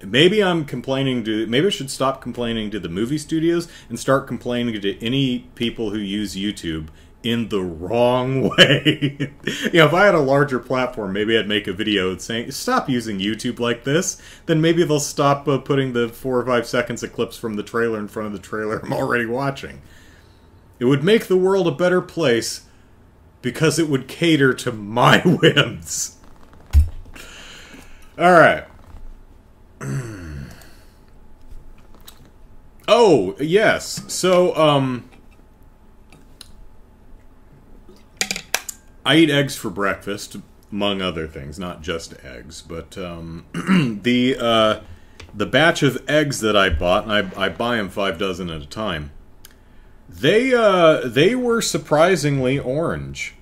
maybe 0.04 0.44
I'm 0.44 0.66
complaining 0.66 1.24
to 1.26 1.46
maybe 1.46 1.68
I 1.68 1.70
should 1.70 1.92
stop 1.92 2.20
complaining 2.20 2.72
to 2.72 2.80
the 2.80 2.90
movie 2.90 3.20
studios 3.20 3.68
and 3.90 4.00
start 4.00 4.26
complaining 4.26 4.82
to 4.82 5.06
any 5.06 5.48
people 5.54 5.92
who 5.92 6.00
use 6.00 6.36
YouTube 6.36 6.88
in 7.24 7.48
the 7.50 7.62
wrong 7.62 8.50
way. 8.58 9.18
you 9.48 9.72
know, 9.74 9.86
if 9.86 9.94
I 9.94 10.06
had 10.06 10.16
a 10.16 10.20
larger 10.20 10.60
platform, 10.60 11.14
maybe 11.14 11.38
I'd 11.38 11.48
make 11.48 11.68
a 11.68 11.74
video 11.74 12.16
saying, 12.18 12.52
stop 12.52 12.90
using 12.90 13.20
YouTube 13.20 13.60
like 13.60 13.86
this. 13.86 14.22
Then 14.46 14.62
maybe 14.62 14.84
they'll 14.84 15.00
stop 15.00 15.48
uh, 15.48 15.58
putting 15.58 15.94
the 15.94 16.10
four 16.10 16.40
or 16.40 16.46
five 16.46 16.68
seconds 16.68 17.02
of 17.02 17.14
clips 17.14 17.38
from 17.38 17.56
the 17.56 17.64
trailer 17.64 17.98
in 17.98 18.10
front 18.10 18.28
of 18.28 18.34
the 18.34 18.40
trailer 18.40 18.80
I'm 18.80 18.94
already 18.94 19.26
watching. 19.26 19.82
It 20.80 20.86
would 20.86 21.04
make 21.04 21.28
the 21.28 21.38
world 21.38 21.68
a 21.68 21.72
better 21.72 22.02
place 22.02 22.66
because 23.42 23.80
it 23.80 23.90
would 23.90 24.08
cater 24.08 24.54
to 24.54 24.72
my 24.72 25.20
whims. 25.26 26.18
All 28.18 28.32
right. 28.32 28.66
oh, 32.88 33.36
yes. 33.40 34.04
So, 34.08 34.56
um, 34.56 35.10
I 39.06 39.18
eat 39.18 39.30
eggs 39.30 39.56
for 39.56 39.70
breakfast, 39.70 40.38
among 40.72 41.02
other 41.02 41.28
things, 41.28 41.60
not 41.60 41.82
just 41.82 42.14
eggs. 42.24 42.62
But 42.62 42.98
um, 42.98 43.46
the 44.04 44.38
uh, 44.40 44.82
the 45.34 45.46
batch 45.46 45.84
of 45.84 46.04
eggs 46.10 46.40
that 46.42 46.56
I 46.56 46.70
bought, 46.70 47.04
and 47.04 47.12
I, 47.12 47.46
I 47.46 47.50
buy 47.50 47.78
them 47.78 47.90
five 47.90 48.18
dozen 48.18 48.50
at 48.50 48.62
a 48.62 48.68
time. 48.68 49.12
They 50.10 50.54
uh, 50.54 51.08
they 51.08 51.36
were 51.36 51.62
surprisingly 51.62 52.60
orange. 52.60 53.36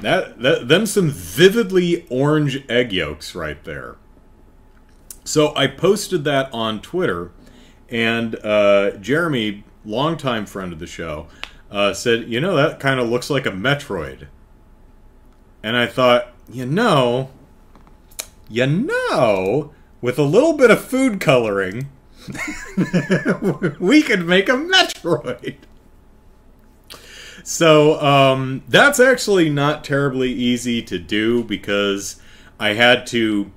That, 0.00 0.40
that 0.40 0.68
them 0.68 0.86
some 0.86 1.10
vividly 1.10 2.06
orange 2.08 2.64
egg 2.70 2.90
yolks 2.92 3.34
right 3.34 3.62
there. 3.64 3.96
So 5.24 5.54
I 5.54 5.66
posted 5.66 6.24
that 6.24 6.52
on 6.54 6.80
Twitter, 6.80 7.32
and 7.90 8.34
uh, 8.36 8.92
Jeremy, 8.92 9.64
longtime 9.84 10.46
friend 10.46 10.72
of 10.72 10.78
the 10.78 10.86
show, 10.86 11.28
uh, 11.70 11.92
said, 11.94 12.28
"You 12.28 12.40
know, 12.40 12.56
that 12.56 12.80
kind 12.80 13.00
of 13.00 13.08
looks 13.08 13.30
like 13.30 13.46
a 13.46 13.50
Metroid." 13.50 14.26
And 15.62 15.76
I 15.76 15.86
thought, 15.86 16.32
you 16.50 16.66
know, 16.66 17.30
you 18.48 18.66
know, 18.66 19.72
with 20.00 20.18
a 20.18 20.24
little 20.24 20.54
bit 20.54 20.70
of 20.70 20.84
food 20.84 21.20
coloring, 21.20 21.88
we 23.78 24.02
could 24.02 24.26
make 24.26 24.48
a 24.48 24.52
Metroid. 24.52 25.56
So 27.42 28.00
um, 28.00 28.62
that's 28.68 29.00
actually 29.00 29.50
not 29.50 29.84
terribly 29.84 30.30
easy 30.30 30.82
to 30.82 30.98
do 30.98 31.42
because 31.44 32.20
I 32.58 32.74
had 32.74 33.06
to 33.08 33.50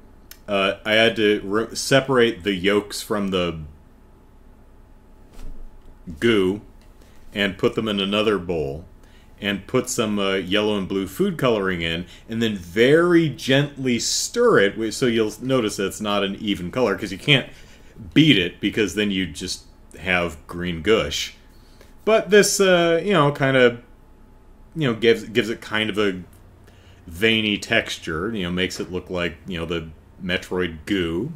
uh, 0.47 0.76
I 0.86 0.93
had 0.93 1.16
to 1.18 1.41
re- 1.43 1.76
separate 1.76 2.43
the 2.43 2.53
yolks 2.53 3.01
from 3.01 3.30
the 3.30 3.59
goo 6.20 6.61
and 7.34 7.58
put 7.58 7.76
them 7.76 7.88
in 7.88 8.00
another 8.00 8.38
bowl 8.38 8.86
and 9.42 9.68
put 9.68 9.90
some 9.90 10.20
uh, 10.20 10.36
yellow 10.36 10.78
and 10.78 10.88
blue 10.88 11.08
food 11.08 11.38
coloring 11.38 11.82
in 11.82 12.06
and 12.30 12.42
then 12.42 12.56
very 12.56 13.28
gently 13.30 14.00
stir 14.00 14.60
it 14.60 14.94
so 14.94 15.06
you'll 15.06 15.34
notice 15.42 15.78
that 15.78 15.88
it's 15.88 16.02
not 16.02 16.24
an 16.24 16.36
even 16.36 16.72
color 16.72 16.96
because 16.96 17.12
you 17.12 17.18
can't 17.18 17.50
beat 18.14 18.38
it 18.38 18.60
because 18.60 18.96
then 18.96 19.12
you 19.12 19.26
just 19.26 19.66
have 20.00 20.46
green 20.48 20.82
gush. 20.82 21.36
But 22.06 22.30
this 22.30 22.60
uh, 22.60 23.02
you 23.04 23.14
know 23.14 23.32
kind 23.32 23.58
of 23.58 23.82
you 24.76 24.88
know 24.88 24.94
gives 24.94 25.24
gives 25.26 25.50
it 25.50 25.62
kind 25.62 25.90
of 25.90 25.98
a 25.98 26.22
veiny 27.06 27.58
texture 27.58 28.34
you 28.34 28.44
know 28.44 28.52
makes 28.52 28.80
it 28.80 28.92
look 28.92 29.10
like 29.10 29.36
you 29.48 29.60
know 29.60 29.66
the 29.66 29.90
metroid 30.24 30.78
goo. 30.86 31.34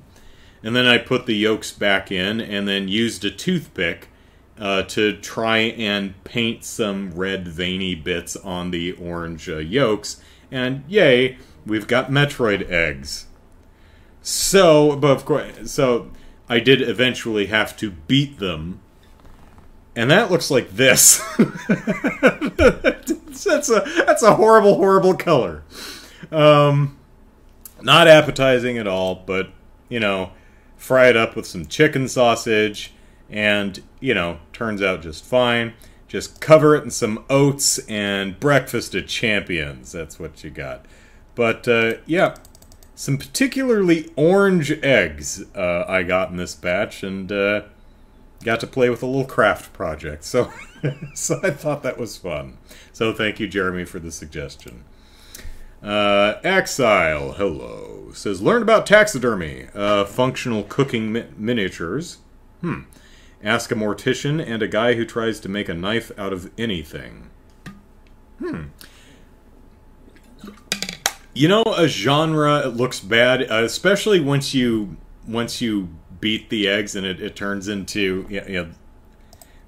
And 0.64 0.76
then 0.76 0.86
i 0.86 0.98
put 0.98 1.28
the 1.28 1.36
yolks 1.36 1.72
back 1.72 2.12
in 2.12 2.42
and 2.42 2.68
then 2.68 2.88
used 2.88 3.24
a 3.24 3.32
toothpick 3.32 4.10
uh, 4.60 4.84
to 4.84 5.18
try 5.18 5.58
and 5.58 6.22
paint 6.24 6.64
some 6.64 7.12
red 7.12 7.48
veiny 7.48 7.96
bits 7.96 8.36
on 8.36 8.72
the 8.72 8.94
orange 8.94 9.50
uh, 9.50 9.58
yolks. 9.58 10.22
And 10.52 10.84
yay, 10.88 11.38
we've 11.66 11.88
got 11.88 12.10
Metroid 12.10 12.70
eggs. 12.70 13.28
So, 14.22 14.96
but 14.96 15.12
of 15.12 15.26
course, 15.26 15.72
so 15.72 16.12
I 16.50 16.60
did 16.60 16.82
eventually 16.82 17.48
have 17.48 17.78
to 17.78 17.92
beat 17.92 18.40
them. 18.40 18.82
And 19.96 20.12
that 20.12 20.30
looks 20.30 20.52
like 20.52 20.72
this. 20.72 21.24
that's 23.46 23.70
a 23.70 23.84
that's 24.06 24.22
a 24.22 24.36
horrible, 24.36 24.76
horrible 24.76 25.16
color. 25.16 25.64
Um, 26.32 26.98
not 27.82 28.08
appetizing 28.08 28.78
at 28.78 28.88
all, 28.88 29.16
but 29.16 29.50
you 29.90 30.00
know, 30.00 30.34
fry 30.76 31.08
it 31.10 31.18
up 31.18 31.36
with 31.36 31.48
some 31.48 31.66
chicken 31.66 32.08
sausage 32.08 32.94
and 33.30 33.82
you 34.00 34.14
know 34.14 34.40
turns 34.54 34.82
out 34.82 35.02
just 35.02 35.26
fine. 35.26 35.74
Just 36.08 36.40
cover 36.40 36.76
it 36.76 36.84
in 36.86 36.92
some 36.92 37.26
oats 37.30 37.80
and 37.90 38.40
breakfast 38.40 38.96
of 38.96 39.08
champions. 39.08 39.92
That's 39.92 40.18
what 40.18 40.44
you 40.44 40.50
got. 40.50 40.86
But 41.36 41.68
uh, 41.68 41.96
yeah 42.06 42.36
some 42.98 43.20
particularly 43.20 44.12
orange 44.16 44.72
eggs 44.84 45.46
uh, 45.56 45.86
i 45.88 46.02
got 46.02 46.32
in 46.32 46.38
this 46.38 46.56
batch 46.56 47.04
and 47.04 47.32
uh, 47.32 47.62
got 48.44 48.60
to 48.60 48.66
play 48.66 48.90
with 48.90 49.04
a 49.04 49.06
little 49.06 49.24
craft 49.24 49.72
project. 49.72 50.24
So 50.24 50.52
so 51.14 51.40
i 51.44 51.52
thought 51.52 51.84
that 51.84 51.98
was 52.00 52.18
fun. 52.18 52.58
So 52.92 53.14
thank 53.14 53.40
you 53.40 53.48
jeremy 53.48 53.86
for 53.86 54.00
the 54.00 54.12
suggestion. 54.12 54.84
Uh, 55.84 56.40
exile 56.44 57.34
hello 57.34 58.10
says 58.14 58.42
learn 58.42 58.64
about 58.64 58.88
taxidermy 58.88 59.68
uh, 59.76 60.04
functional 60.04 60.64
cooking 60.64 61.12
mi- 61.12 61.26
miniatures. 61.38 62.18
Hmm 62.62 62.82
Ask 63.44 63.72
a 63.72 63.76
mortician 63.76 64.44
and 64.46 64.64
a 64.64 64.68
guy 64.68 64.94
who 64.96 65.06
tries 65.06 65.40
to 65.42 65.50
make 65.50 65.70
a 65.70 65.74
knife 65.74 66.12
out 66.18 66.34
of 66.34 66.52
anything. 66.58 67.30
Hmm. 68.40 68.64
You 71.34 71.48
know, 71.48 71.64
a 71.64 71.88
genre 71.88 72.66
looks 72.68 73.00
bad, 73.00 73.44
uh, 73.52 73.64
especially 73.64 74.20
once 74.20 74.56
you 74.56 74.98
once 75.28 75.62
you 75.62 75.90
beat 76.20 76.50
the 76.50 76.68
eggs 76.68 76.96
and 76.96 77.06
it, 77.06 77.22
it 77.22 77.36
turns 77.36 77.68
into 77.68 78.26
know, 78.30 78.70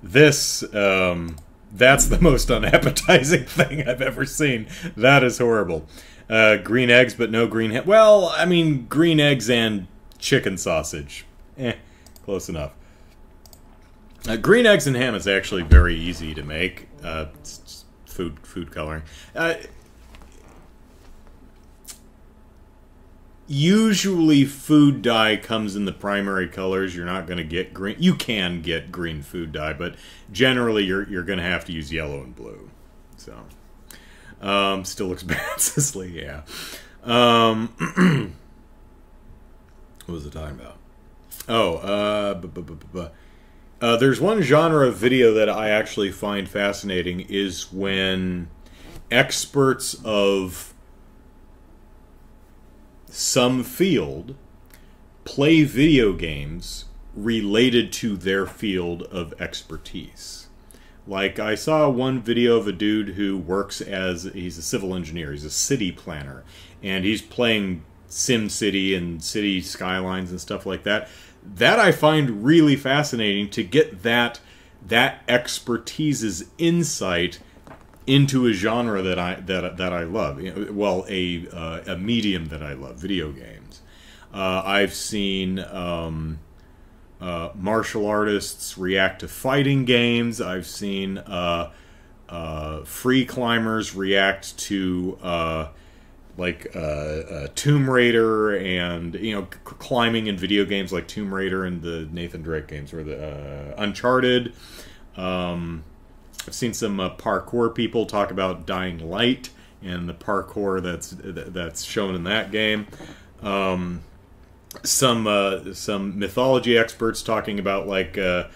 this. 0.01 0.63
Um, 0.73 1.37
that's 1.71 2.07
the 2.07 2.19
most 2.19 2.49
unappetizing 2.49 3.43
thing 3.45 3.87
I've 3.87 4.01
ever 4.01 4.25
seen. 4.25 4.67
That 4.97 5.23
is 5.23 5.37
horrible. 5.37 5.85
Uh, 6.27 6.57
green 6.57 6.89
eggs, 6.89 7.13
but 7.13 7.31
no 7.31 7.47
green. 7.47 7.71
Ha- 7.71 7.83
well, 7.85 8.33
I 8.35 8.45
mean, 8.45 8.87
green 8.87 9.19
eggs 9.19 9.49
and 9.49 9.87
chicken 10.17 10.57
sausage. 10.57 11.25
Eh, 11.57 11.75
close 12.23 12.49
enough. 12.49 12.73
Uh, 14.27 14.35
green 14.35 14.65
eggs 14.65 14.85
and 14.85 14.95
ham 14.95 15.15
is 15.15 15.27
actually 15.27 15.63
very 15.63 15.95
easy 15.95 16.33
to 16.33 16.43
make. 16.43 16.87
Uh, 17.03 17.27
food 18.19 18.37
food 18.41 18.69
coloring. 18.69 19.03
Uh, 19.33 19.53
usually, 23.47 24.43
food 24.43 25.01
dye 25.01 25.37
comes 25.37 25.77
in 25.77 25.85
the 25.85 25.93
primary 25.93 26.49
colors. 26.49 26.93
You're 26.93 27.05
not 27.05 27.27
going 27.27 27.37
to 27.37 27.45
get 27.45 27.73
green. 27.73 27.95
You 27.97 28.15
can 28.15 28.61
get 28.61 28.91
green 28.91 29.21
food 29.21 29.53
dye, 29.53 29.71
but 29.71 29.95
generally, 30.33 30.83
you're 30.83 31.07
you're 31.09 31.23
going 31.23 31.39
to 31.39 31.45
have 31.45 31.63
to 31.65 31.71
use 31.71 31.93
yellow 31.93 32.21
and 32.21 32.35
blue. 32.35 32.69
So, 33.15 33.37
um, 34.41 34.83
still 34.83 35.07
looks 35.07 35.23
bad, 35.31 35.61
Cicely. 35.61 36.21
Yeah. 36.21 36.41
Um, 37.03 37.69
what 40.05 40.13
was 40.13 40.25
the 40.25 40.29
talking 40.29 40.59
about? 40.59 40.75
Oh, 41.47 41.77
uh, 41.77 42.33
uh, 43.81 43.95
there's 43.95 44.19
one 44.19 44.41
genre 44.41 44.87
of 44.87 44.97
video 44.97 45.33
that 45.33 45.49
I 45.49 45.69
actually 45.69 46.11
find 46.11 46.47
fascinating 46.49 47.21
is 47.21 47.71
when 47.71 48.49
experts 49.09 49.95
of 50.03 50.73
some 53.07 53.63
field 53.63 54.35
play 55.23 55.63
video 55.63 56.13
games 56.13 56.85
related 57.15 57.91
to 57.91 58.17
their 58.17 58.45
field 58.45 59.03
of 59.03 59.33
expertise. 59.39 60.47
Like 61.07 61.39
I 61.39 61.55
saw 61.55 61.89
one 61.89 62.21
video 62.21 62.57
of 62.57 62.67
a 62.67 62.71
dude 62.71 63.09
who 63.09 63.37
works 63.37 63.81
as 63.81 64.23
he's 64.23 64.57
a 64.57 64.61
civil 64.61 64.93
engineer, 64.93 65.31
he's 65.31 65.45
a 65.45 65.49
city 65.49 65.91
planner, 65.91 66.43
and 66.83 67.03
he's 67.03 67.21
playing 67.21 67.83
Sim 68.07 68.49
City 68.49 68.93
and 68.93 69.23
city 69.23 69.61
skylines 69.61 70.31
and 70.31 70.41
stuff 70.41 70.65
like 70.65 70.83
that 70.83 71.09
that 71.43 71.79
I 71.79 71.91
find 71.91 72.43
really 72.43 72.75
fascinating 72.75 73.49
to 73.51 73.63
get 73.63 74.03
that 74.03 74.39
that 74.85 75.23
expertise's 75.27 76.45
insight 76.57 77.39
into 78.07 78.47
a 78.47 78.53
genre 78.53 79.01
that 79.01 79.19
I 79.19 79.35
that 79.35 79.77
that 79.77 79.93
I 79.93 80.03
love. 80.03 80.41
Well, 80.71 81.05
a 81.07 81.47
uh, 81.51 81.81
a 81.87 81.97
medium 81.97 82.47
that 82.47 82.63
I 82.63 82.73
love, 82.73 82.97
video 82.97 83.31
games. 83.31 83.81
Uh, 84.33 84.61
I've 84.63 84.93
seen 84.93 85.59
um, 85.59 86.39
uh, 87.21 87.49
martial 87.55 88.05
artists 88.05 88.77
react 88.77 89.21
to 89.21 89.27
fighting 89.27 89.85
games. 89.85 90.39
I've 90.39 90.67
seen 90.67 91.17
uh, 91.17 91.71
uh, 92.27 92.83
free 92.83 93.25
climbers 93.25 93.95
react 93.95 94.57
to 94.59 95.17
uh, 95.21 95.67
like 96.39 96.75
uh, 96.75 96.79
uh, 96.79 97.47
Tomb 97.55 97.89
Raider 97.89 98.55
and 98.55 99.13
you 99.15 99.35
know 99.35 99.43
climbing 99.63 100.27
in 100.27 100.37
video 100.37 100.65
games 100.65 100.91
like 100.93 101.07
Tomb 101.07 101.33
Raider 101.33 101.65
and 101.65 101.81
the 101.81 102.07
Nathan 102.11 102.41
Drake 102.41 102.67
games 102.67 102.93
or 102.93 103.03
the 103.03 103.71
uh, 103.71 103.75
Uncharted. 103.77 104.53
Um, 105.17 105.83
I've 106.47 106.55
seen 106.55 106.73
some 106.73 106.99
uh, 106.99 107.15
parkour 107.15 107.73
people 107.75 108.05
talk 108.05 108.31
about 108.31 108.65
Dying 108.65 109.09
Light 109.09 109.49
and 109.83 110.07
the 110.07 110.13
parkour 110.13 110.81
that's 110.81 111.15
that's 111.19 111.83
shown 111.83 112.15
in 112.15 112.23
that 112.23 112.51
game. 112.51 112.87
Um, 113.41 114.01
some 114.83 115.27
uh, 115.27 115.73
some 115.73 116.17
mythology 116.17 116.77
experts 116.77 117.21
talking 117.21 117.59
about 117.59 117.87
like 117.87 118.17
uh, 118.17 118.47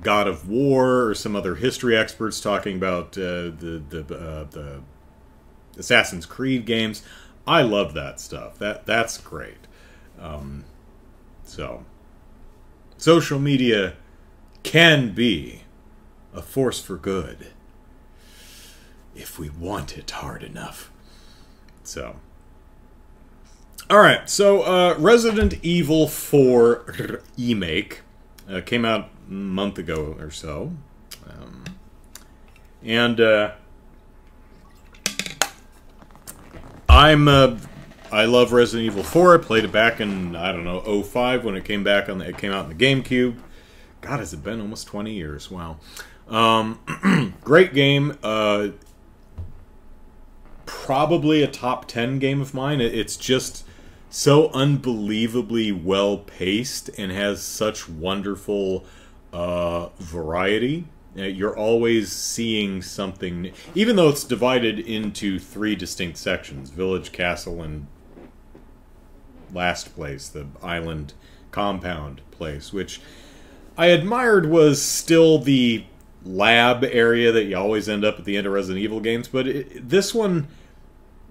God 0.00 0.28
of 0.28 0.48
War 0.48 1.06
or 1.06 1.14
some 1.14 1.34
other 1.34 1.56
history 1.56 1.96
experts 1.96 2.40
talking 2.40 2.76
about 2.76 3.12
the 3.12 3.52
the 3.58 4.02
the 4.02 4.82
Assassin's 5.76 6.26
Creed 6.26 6.66
games. 6.66 7.02
I 7.46 7.62
love 7.62 7.94
that 7.94 8.20
stuff. 8.20 8.58
That 8.58 8.86
that's 8.86 9.18
great. 9.18 9.66
Um, 10.20 10.64
so, 11.44 11.84
social 12.96 13.38
media 13.38 13.94
can 14.62 15.12
be 15.12 15.62
a 16.32 16.42
force 16.42 16.80
for 16.80 16.96
good 16.96 17.48
if 19.14 19.38
we 19.38 19.50
want 19.50 19.98
it 19.98 20.10
hard 20.10 20.42
enough. 20.42 20.90
So, 21.82 22.16
all 23.90 23.98
right. 23.98 24.30
So, 24.30 24.62
uh, 24.62 24.94
Resident 24.98 25.54
Evil 25.62 26.06
4 26.06 27.20
remake 27.36 28.02
uh, 28.48 28.60
came 28.60 28.84
out 28.84 29.10
a 29.28 29.32
month 29.32 29.78
ago 29.78 30.16
or 30.18 30.30
so, 30.30 30.72
um, 31.28 31.64
and. 32.82 33.20
Uh, 33.20 33.52
I'm 36.92 37.26
uh, 37.26 37.56
I 38.12 38.26
love 38.26 38.52
Resident 38.52 38.84
Evil 38.84 39.02
4. 39.02 39.36
I 39.36 39.38
played 39.38 39.64
it 39.64 39.72
back 39.72 39.98
in 39.98 40.36
I 40.36 40.52
don't 40.52 40.62
know 40.62 41.02
05 41.02 41.42
when 41.42 41.56
it 41.56 41.64
came 41.64 41.82
back 41.82 42.10
on 42.10 42.18
the, 42.18 42.28
it 42.28 42.36
came 42.36 42.52
out 42.52 42.70
in 42.70 42.76
the 42.76 42.84
GameCube. 42.84 43.38
God, 44.02 44.20
has 44.20 44.34
it 44.34 44.44
been 44.44 44.60
almost 44.60 44.88
20 44.88 45.10
years? 45.10 45.50
Wow. 45.50 45.78
Um, 46.28 47.34
great 47.40 47.72
game. 47.72 48.18
Uh, 48.22 48.68
probably 50.66 51.42
a 51.42 51.46
top 51.46 51.88
10 51.88 52.18
game 52.18 52.42
of 52.42 52.52
mine. 52.52 52.82
It's 52.82 53.16
just 53.16 53.64
so 54.10 54.50
unbelievably 54.50 55.72
well 55.72 56.18
paced 56.18 56.90
and 56.98 57.10
has 57.10 57.42
such 57.42 57.88
wonderful 57.88 58.84
uh, 59.32 59.88
variety. 59.98 60.84
Uh, 61.16 61.22
you're 61.22 61.56
always 61.56 62.10
seeing 62.10 62.80
something, 62.80 63.52
even 63.74 63.96
though 63.96 64.08
it's 64.08 64.24
divided 64.24 64.78
into 64.78 65.38
three 65.38 65.74
distinct 65.74 66.16
sections 66.16 66.70
village, 66.70 67.12
castle, 67.12 67.62
and 67.62 67.86
last 69.52 69.94
place, 69.94 70.28
the 70.28 70.46
island 70.62 71.12
compound 71.50 72.22
place, 72.30 72.72
which 72.72 73.00
I 73.76 73.86
admired 73.86 74.46
was 74.46 74.80
still 74.80 75.38
the 75.38 75.84
lab 76.24 76.84
area 76.84 77.32
that 77.32 77.44
you 77.44 77.56
always 77.56 77.88
end 77.88 78.04
up 78.04 78.18
at 78.18 78.24
the 78.24 78.36
end 78.36 78.46
of 78.46 78.52
Resident 78.52 78.82
Evil 78.82 79.00
games, 79.00 79.28
but 79.28 79.46
it, 79.46 79.88
this 79.88 80.14
one 80.14 80.48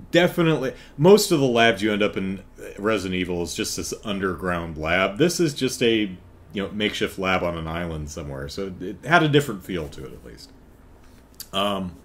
definitely 0.09 0.73
most 0.97 1.32
of 1.32 1.39
the 1.39 1.45
labs 1.45 1.82
you 1.82 1.93
end 1.93 2.01
up 2.01 2.17
in 2.17 2.43
Resident 2.77 3.15
Evil 3.19 3.43
is 3.43 3.55
just 3.55 3.77
this 3.77 3.93
underground 4.03 4.77
lab. 4.77 5.17
This 5.17 5.39
is 5.39 5.53
just 5.53 5.82
a 5.82 6.15
you 6.54 6.64
know 6.64 6.72
makeshift 6.72 7.18
lab 7.18 7.43
on 7.43 7.58
an 7.58 7.68
island 7.68 8.10
somewhere, 8.10 8.47
so 8.47 8.74
it 8.80 8.97
had 9.06 9.24
a 9.24 9.30
different 9.30 9.64
feel 9.64 9.88
to 9.89 10.06
it 10.06 10.14
at 10.14 10.26
least. 10.26 10.52
Um, 11.54 11.95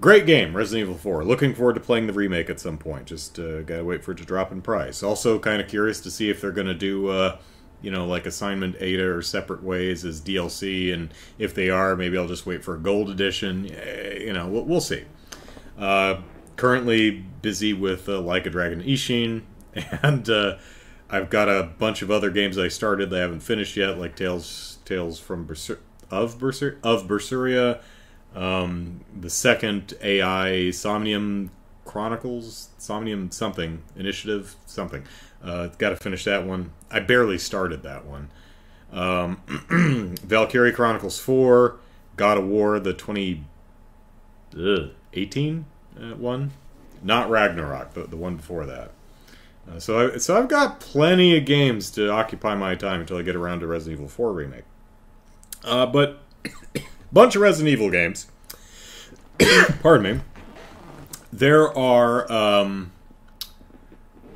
great 0.00 0.26
game, 0.26 0.56
Resident 0.56 0.88
Evil 0.88 0.98
4. 0.98 1.24
Looking 1.24 1.54
forward 1.54 1.74
to 1.74 1.80
playing 1.80 2.06
the 2.06 2.12
remake 2.12 2.50
at 2.50 2.60
some 2.60 2.78
point. 2.78 3.06
Just 3.06 3.38
uh, 3.38 3.62
gotta 3.62 3.84
wait 3.84 4.04
for 4.04 4.12
it 4.12 4.18
to 4.18 4.24
drop 4.24 4.52
in 4.52 4.62
price. 4.62 5.02
Also, 5.02 5.38
kind 5.38 5.60
of 5.60 5.68
curious 5.68 6.00
to 6.00 6.10
see 6.10 6.30
if 6.30 6.40
they're 6.40 6.52
gonna 6.52 6.74
do. 6.74 7.08
Uh, 7.08 7.38
you 7.82 7.90
know, 7.90 8.06
like 8.06 8.26
assignment 8.26 8.76
Ada 8.78 9.08
or 9.10 9.22
separate 9.22 9.62
ways 9.62 10.04
as 10.04 10.20
DLC, 10.20 10.92
and 10.92 11.14
if 11.38 11.54
they 11.54 11.70
are, 11.70 11.96
maybe 11.96 12.18
I'll 12.18 12.28
just 12.28 12.44
wait 12.44 12.62
for 12.62 12.74
a 12.74 12.78
gold 12.78 13.08
edition. 13.08 13.64
You 13.64 14.34
know, 14.34 14.46
we'll, 14.48 14.64
we'll 14.64 14.80
see. 14.82 15.04
Uh, 15.78 16.20
currently 16.56 17.10
busy 17.40 17.72
with 17.72 18.06
uh, 18.08 18.20
Like 18.20 18.44
a 18.44 18.50
Dragon 18.50 18.82
Ishin, 18.82 19.42
and 20.02 20.28
uh, 20.28 20.58
I've 21.10 21.28
got 21.28 21.48
a 21.48 21.64
bunch 21.64 22.02
of 22.02 22.10
other 22.10 22.30
games 22.30 22.56
I 22.56 22.68
started 22.68 23.10
that 23.10 23.16
I 23.16 23.20
haven't 23.20 23.40
finished 23.40 23.76
yet, 23.76 23.98
like 23.98 24.14
Tales 24.14 24.78
Tales 24.84 25.18
from 25.18 25.48
of 26.10 26.38
Bersur- 26.38 26.76
of 26.82 27.08
Berseria, 27.08 27.80
um, 28.34 29.00
the 29.18 29.30
second 29.30 29.94
AI 30.02 30.70
Somnium 30.70 31.50
Chronicles, 31.84 32.68
Somnium 32.78 33.32
something 33.32 33.82
Initiative 33.96 34.54
something. 34.66 35.04
Uh, 35.42 35.68
got 35.78 35.88
to 35.90 35.96
finish 35.96 36.24
that 36.24 36.46
one. 36.46 36.72
I 36.90 37.00
barely 37.00 37.38
started 37.38 37.82
that 37.82 38.04
one. 38.04 38.28
Um, 38.92 39.40
Valkyrie 40.22 40.72
Chronicles 40.72 41.18
4, 41.18 41.76
God 42.16 42.38
of 42.38 42.46
War, 42.46 42.78
the 42.78 42.92
2018 42.92 45.64
uh, 45.98 46.14
one, 46.16 46.50
not 47.02 47.30
Ragnarok, 47.30 47.94
but 47.94 48.10
the 48.10 48.16
one 48.16 48.36
before 48.36 48.66
that. 48.66 48.90
Uh, 49.68 49.78
so, 49.78 50.14
I, 50.14 50.18
so 50.18 50.36
I've 50.36 50.48
got 50.48 50.80
plenty 50.80 51.36
of 51.36 51.44
games 51.44 51.90
to 51.92 52.10
occupy 52.10 52.54
my 52.54 52.74
time 52.74 53.00
until 53.00 53.18
I 53.18 53.22
get 53.22 53.36
around 53.36 53.60
to 53.60 53.66
Resident 53.66 53.98
Evil 53.98 54.08
4 54.08 54.32
remake. 54.32 54.64
Uh, 55.64 55.86
but 55.86 56.20
bunch 57.12 57.36
of 57.36 57.42
Resident 57.42 57.72
Evil 57.72 57.90
games. 57.90 58.26
Pardon 59.82 60.16
me. 60.16 60.22
There 61.32 61.76
are, 61.76 62.30
um, 62.32 62.92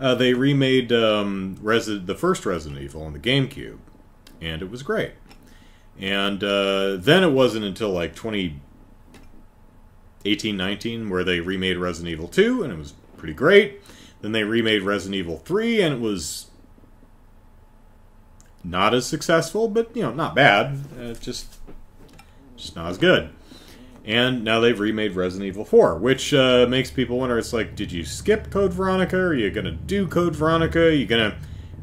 uh, 0.00 0.14
they 0.16 0.34
remade 0.34 0.92
um, 0.92 1.56
Resi- 1.62 2.04
the 2.04 2.16
first 2.16 2.44
Resident 2.44 2.82
Evil 2.82 3.04
on 3.04 3.12
the 3.12 3.20
GameCube 3.20 3.78
and 4.42 4.60
it 4.60 4.70
was 4.70 4.82
great. 4.82 5.12
And 5.98 6.42
uh, 6.42 6.96
then 6.96 7.22
it 7.22 7.32
wasn't 7.32 7.64
until 7.64 7.90
like 7.90 8.16
2018 8.16 10.56
19 10.56 11.10
where 11.10 11.24
they 11.24 11.40
remade 11.40 11.76
Resident 11.76 12.12
Evil 12.12 12.28
2, 12.28 12.62
and 12.62 12.72
it 12.72 12.78
was 12.78 12.94
pretty 13.16 13.34
great. 13.34 13.80
Then 14.20 14.32
they 14.32 14.44
remade 14.44 14.82
Resident 14.82 15.16
Evil 15.16 15.38
3, 15.38 15.82
and 15.82 15.94
it 15.94 16.00
was 16.00 16.46
not 18.64 18.94
as 18.94 19.06
successful, 19.06 19.68
but 19.68 19.94
you 19.96 20.02
know, 20.02 20.12
not 20.12 20.34
bad. 20.34 20.78
Uh, 20.98 21.14
just, 21.14 21.56
just 22.56 22.76
not 22.76 22.90
as 22.90 22.98
good. 22.98 23.30
And 24.04 24.42
now 24.42 24.58
they've 24.58 24.78
remade 24.78 25.12
Resident 25.12 25.46
Evil 25.46 25.64
4, 25.64 25.98
which 25.98 26.34
uh, 26.34 26.66
makes 26.68 26.90
people 26.90 27.18
wonder. 27.18 27.38
It's 27.38 27.52
like, 27.52 27.76
did 27.76 27.92
you 27.92 28.04
skip 28.04 28.50
Code 28.50 28.72
Veronica? 28.72 29.16
Are 29.16 29.34
you 29.34 29.50
gonna 29.50 29.72
do 29.72 30.08
Code 30.08 30.34
Veronica? 30.34 30.86
Are 30.86 30.90
you 30.90 31.06
gonna 31.06 31.36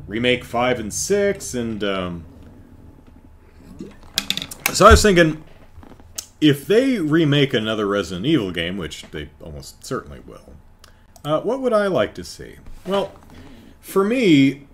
remake 0.08 0.44
five 0.44 0.80
and 0.80 0.94
six? 0.94 1.54
And 1.54 1.84
um, 1.84 2.26
so 4.74 4.88
I 4.88 4.92
was 4.92 5.02
thinking, 5.02 5.44
if 6.42 6.66
they 6.66 7.00
remake 7.00 7.54
another 7.54 7.88
Resident 7.88 8.26
Evil 8.26 8.52
game, 8.52 8.78
which 8.78 9.04
they 9.12 9.30
almost 9.42 9.84
certainly 9.84 10.20
will, 10.22 10.54
uh, 11.26 11.42
what 11.42 11.62
would 11.62 11.74
I 11.74 11.88
like 11.88 12.14
to 12.16 12.24
see? 12.24 12.56
Well, 12.86 13.12
for 13.82 14.04
me, 14.04 14.68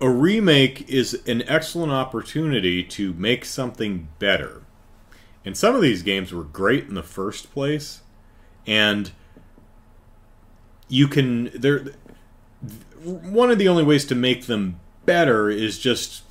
a 0.00 0.08
remake 0.08 0.88
is 0.88 1.14
an 1.26 1.42
excellent 1.46 1.92
opportunity 1.92 2.82
to 2.82 3.14
make 3.14 3.44
something 3.44 4.08
better. 4.18 4.62
And 5.44 5.56
some 5.56 5.74
of 5.74 5.82
these 5.82 6.02
games 6.02 6.32
were 6.32 6.42
great 6.42 6.84
in 6.88 6.94
the 6.94 7.02
first 7.02 7.52
place, 7.52 8.00
and 8.66 9.12
you 10.88 11.06
can. 11.06 11.50
They're 11.54 11.84
one 13.02 13.50
of 13.50 13.58
the 13.58 13.68
only 13.68 13.84
ways 13.84 14.06
to 14.06 14.14
make 14.14 14.46
them 14.46 14.80
better 15.04 15.50
is 15.50 15.78
just 15.78 16.23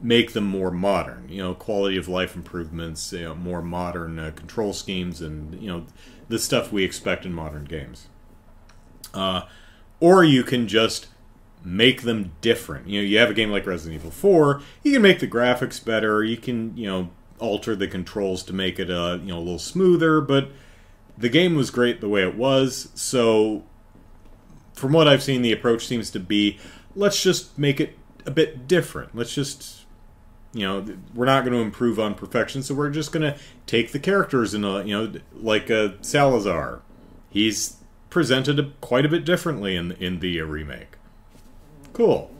make 0.00 0.32
them 0.32 0.44
more 0.44 0.70
modern. 0.70 1.28
You 1.28 1.42
know, 1.42 1.54
quality 1.54 1.96
of 1.96 2.08
life 2.08 2.36
improvements, 2.36 3.12
you 3.12 3.24
know, 3.24 3.34
more 3.34 3.62
modern 3.62 4.18
uh, 4.18 4.32
control 4.34 4.72
schemes, 4.72 5.20
and 5.20 5.60
you 5.60 5.68
know, 5.68 5.86
the 6.28 6.38
stuff 6.38 6.72
we 6.72 6.84
expect 6.84 7.24
in 7.26 7.32
modern 7.32 7.64
games. 7.64 8.08
Uh, 9.14 9.42
or 10.00 10.22
you 10.22 10.42
can 10.44 10.68
just 10.68 11.08
make 11.64 12.02
them 12.02 12.32
different. 12.40 12.88
You 12.88 13.00
know, 13.00 13.06
you 13.06 13.18
have 13.18 13.30
a 13.30 13.34
game 13.34 13.50
like 13.50 13.66
Resident 13.66 14.00
Evil 14.00 14.10
4, 14.10 14.62
you 14.82 14.92
can 14.92 15.02
make 15.02 15.18
the 15.18 15.26
graphics 15.26 15.84
better, 15.84 16.22
you 16.22 16.36
can, 16.36 16.76
you 16.76 16.86
know, 16.86 17.10
alter 17.38 17.74
the 17.74 17.88
controls 17.88 18.42
to 18.44 18.52
make 18.52 18.78
it 18.78 18.90
uh, 18.90 19.18
you 19.20 19.28
know, 19.28 19.38
a 19.38 19.40
little 19.40 19.58
smoother, 19.58 20.20
but 20.20 20.50
the 21.16 21.28
game 21.28 21.56
was 21.56 21.70
great 21.70 22.00
the 22.00 22.08
way 22.08 22.22
it 22.22 22.36
was. 22.36 22.90
So 22.94 23.64
from 24.74 24.92
what 24.92 25.08
I've 25.08 25.22
seen 25.22 25.42
the 25.42 25.52
approach 25.52 25.86
seems 25.86 26.10
to 26.10 26.20
be 26.20 26.58
let's 26.94 27.22
just 27.22 27.58
make 27.58 27.80
it 27.80 27.98
a 28.24 28.30
bit 28.30 28.68
different. 28.68 29.14
Let's 29.14 29.34
just 29.34 29.77
you 30.52 30.66
know 30.66 30.84
we're 31.14 31.26
not 31.26 31.44
going 31.44 31.52
to 31.52 31.60
improve 31.60 32.00
on 32.00 32.14
perfection 32.14 32.62
so 32.62 32.74
we're 32.74 32.90
just 32.90 33.12
going 33.12 33.22
to 33.22 33.38
take 33.66 33.92
the 33.92 33.98
characters 33.98 34.54
in 34.54 34.64
a 34.64 34.82
you 34.84 34.96
know 34.96 35.20
like 35.34 35.70
uh, 35.70 35.90
salazar. 36.00 36.82
He's 37.30 37.76
presented 38.08 38.58
a, 38.58 38.70
quite 38.80 39.04
a 39.04 39.08
bit 39.08 39.24
differently 39.24 39.76
in 39.76 39.92
in 39.92 40.20
the 40.20 40.40
uh, 40.40 40.44
remake. 40.44 40.96
Cool. 41.92 42.30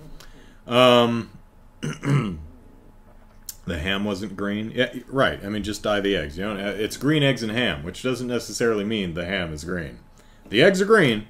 Um 0.67 1.31
the 1.81 3.79
ham 3.79 4.05
wasn't 4.05 4.37
green? 4.37 4.73
Yeah 4.75 4.93
right 5.07 5.45
i 5.45 5.49
mean 5.49 5.63
just 5.63 5.83
dye 5.83 6.01
the 6.01 6.17
eggs 6.17 6.39
you 6.39 6.45
know 6.45 6.57
it's 6.57 6.97
green 6.97 7.23
eggs 7.23 7.43
and 7.43 7.53
ham 7.53 7.85
which 7.85 8.03
doesn't 8.03 8.27
necessarily 8.27 8.85
mean 8.85 9.15
the 9.15 9.27
ham 9.27 9.53
is 9.53 9.65
green. 9.65 9.99
The 10.49 10.63
eggs 10.63 10.81
are 10.81 10.87
green. 10.87 11.29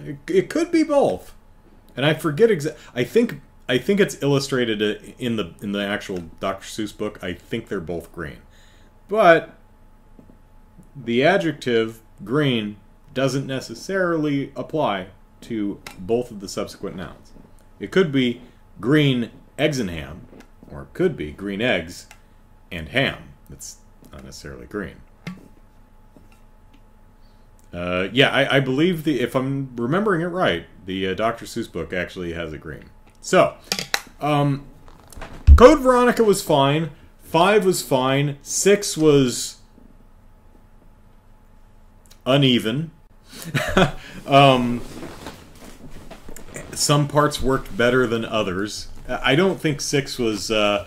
It, 0.00 0.16
it 0.26 0.50
could 0.50 0.72
be 0.72 0.82
both. 0.82 1.34
And 1.94 2.06
i 2.06 2.14
forget 2.14 2.50
exactly 2.50 2.82
i 2.94 3.04
think 3.04 3.40
I 3.68 3.78
think 3.78 3.98
it's 3.98 4.22
illustrated 4.22 4.80
in 5.18 5.36
the 5.36 5.54
in 5.60 5.72
the 5.72 5.84
actual 5.84 6.18
Dr. 6.40 6.66
Seuss 6.66 6.96
book. 6.96 7.22
I 7.22 7.32
think 7.32 7.68
they're 7.68 7.80
both 7.80 8.12
green, 8.12 8.38
but 9.08 9.56
the 10.94 11.24
adjective 11.24 12.00
green 12.24 12.76
doesn't 13.12 13.46
necessarily 13.46 14.52
apply 14.54 15.08
to 15.42 15.80
both 15.98 16.30
of 16.30 16.40
the 16.40 16.48
subsequent 16.48 16.96
nouns. 16.96 17.32
It 17.80 17.90
could 17.90 18.12
be 18.12 18.42
green 18.80 19.30
eggs 19.58 19.78
and 19.78 19.90
ham, 19.90 20.26
or 20.70 20.82
it 20.82 20.92
could 20.92 21.16
be 21.16 21.32
green 21.32 21.60
eggs 21.60 22.06
and 22.70 22.88
ham. 22.90 23.30
It's 23.50 23.78
not 24.12 24.24
necessarily 24.24 24.66
green. 24.66 24.96
Uh, 27.72 28.08
yeah, 28.12 28.30
I, 28.30 28.56
I, 28.56 28.60
believe 28.60 29.04
the 29.04 29.20
if 29.20 29.34
I'm 29.34 29.74
remembering 29.76 30.22
it 30.22 30.26
right, 30.26 30.66
the 30.86 31.08
uh, 31.08 31.14
Dr. 31.14 31.44
Seuss 31.44 31.70
book 31.70 31.92
actually 31.92 32.32
has 32.32 32.52
a 32.52 32.58
green. 32.58 32.90
So, 33.26 33.56
um, 34.20 34.66
Code 35.56 35.80
Veronica 35.80 36.22
was 36.22 36.44
fine. 36.44 36.90
Five 37.24 37.66
was 37.66 37.82
fine. 37.82 38.38
Six 38.40 38.96
was 38.96 39.56
uneven. 42.24 42.92
um, 44.28 44.80
some 46.72 47.08
parts 47.08 47.42
worked 47.42 47.76
better 47.76 48.06
than 48.06 48.24
others. 48.24 48.90
I 49.08 49.34
don't 49.34 49.60
think 49.60 49.80
six 49.80 50.20
was 50.20 50.52
uh, 50.52 50.86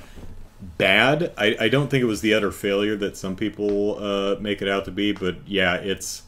bad. 0.61 1.33
I, 1.37 1.57
I 1.59 1.67
don't 1.67 1.89
think 1.89 2.03
it 2.03 2.07
was 2.07 2.21
the 2.21 2.33
utter 2.33 2.53
failure 2.53 2.95
that 2.95 3.17
some 3.17 3.35
people 3.35 4.01
uh, 4.01 4.37
make 4.39 4.61
it 4.61 4.69
out 4.69 4.85
to 4.85 4.91
be, 4.91 5.11
but 5.11 5.45
yeah, 5.45 5.75
it's 5.75 6.23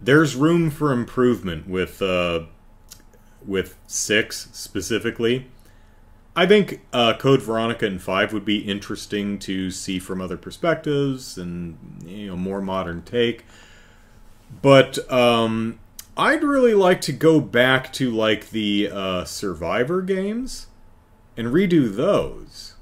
there's 0.00 0.34
room 0.34 0.70
for 0.70 0.90
improvement 0.90 1.68
with 1.68 2.02
uh, 2.02 2.46
with 3.46 3.76
six 3.86 4.48
specifically. 4.52 5.46
I 6.36 6.46
think 6.46 6.84
uh, 6.92 7.14
Code 7.16 7.42
Veronica 7.42 7.86
and 7.86 8.02
five 8.02 8.32
would 8.32 8.44
be 8.44 8.58
interesting 8.58 9.38
to 9.40 9.70
see 9.70 9.98
from 9.98 10.20
other 10.20 10.36
perspectives 10.36 11.38
and 11.38 11.78
you 12.04 12.26
know 12.26 12.36
more 12.36 12.60
modern 12.60 13.02
take. 13.02 13.44
But 14.60 15.10
um, 15.10 15.78
I'd 16.16 16.42
really 16.42 16.74
like 16.74 17.00
to 17.02 17.12
go 17.12 17.40
back 17.40 17.92
to 17.94 18.10
like 18.10 18.50
the 18.50 18.90
uh, 18.92 19.24
Survivor 19.24 20.02
games 20.02 20.66
and 21.36 21.48
redo 21.48 21.94
those. 21.94 22.74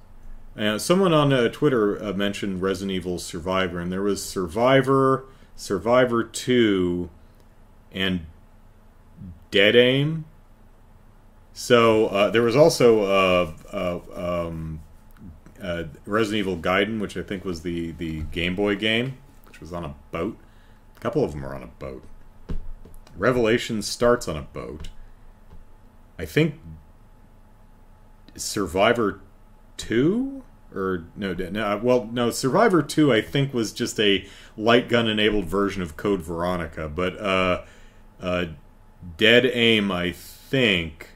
Uh, 0.56 0.78
someone 0.78 1.14
on 1.14 1.32
uh, 1.32 1.48
Twitter 1.48 2.02
uh, 2.02 2.12
mentioned 2.12 2.60
Resident 2.60 2.92
Evil 2.92 3.18
Survivor, 3.18 3.80
and 3.80 3.90
there 3.90 4.02
was 4.02 4.24
Survivor, 4.24 5.24
Survivor 5.56 6.24
Two, 6.24 7.08
and 7.90 8.26
Dead 9.50 9.76
Aim. 9.76 10.26
So 11.54 12.06
uh, 12.06 12.30
there 12.30 12.42
was 12.42 12.56
also 12.56 13.02
uh, 13.02 13.52
uh, 13.72 14.46
um, 14.46 14.80
uh, 15.62 15.84
Resident 16.06 16.38
Evil 16.38 16.56
Gaiden, 16.56 17.00
which 17.00 17.16
I 17.16 17.22
think 17.22 17.44
was 17.44 17.62
the 17.62 17.92
the 17.92 18.22
Game 18.24 18.56
Boy 18.56 18.76
game, 18.76 19.18
which 19.46 19.60
was 19.60 19.72
on 19.72 19.84
a 19.84 19.94
boat. 20.10 20.38
A 20.96 21.00
couple 21.00 21.24
of 21.24 21.32
them 21.32 21.44
are 21.44 21.54
on 21.54 21.62
a 21.62 21.66
boat. 21.66 22.04
Revelation 23.16 23.82
starts 23.82 24.28
on 24.28 24.36
a 24.36 24.42
boat. 24.42 24.88
I 26.18 26.24
think 26.24 26.54
Survivor 28.34 29.20
Two 29.76 30.44
or 30.74 31.04
no, 31.16 31.34
no, 31.34 31.80
well, 31.82 32.08
no. 32.12 32.30
Survivor 32.30 32.82
Two, 32.82 33.12
I 33.12 33.20
think, 33.20 33.52
was 33.52 33.72
just 33.72 34.00
a 34.00 34.26
light 34.56 34.88
gun 34.88 35.08
enabled 35.08 35.46
version 35.46 35.82
of 35.82 35.96
Code 35.96 36.22
Veronica, 36.22 36.88
but 36.88 37.20
uh, 37.20 37.62
uh, 38.20 38.46
Dead 39.16 39.44
Aim, 39.46 39.90
I 39.90 40.12
think 40.12 41.11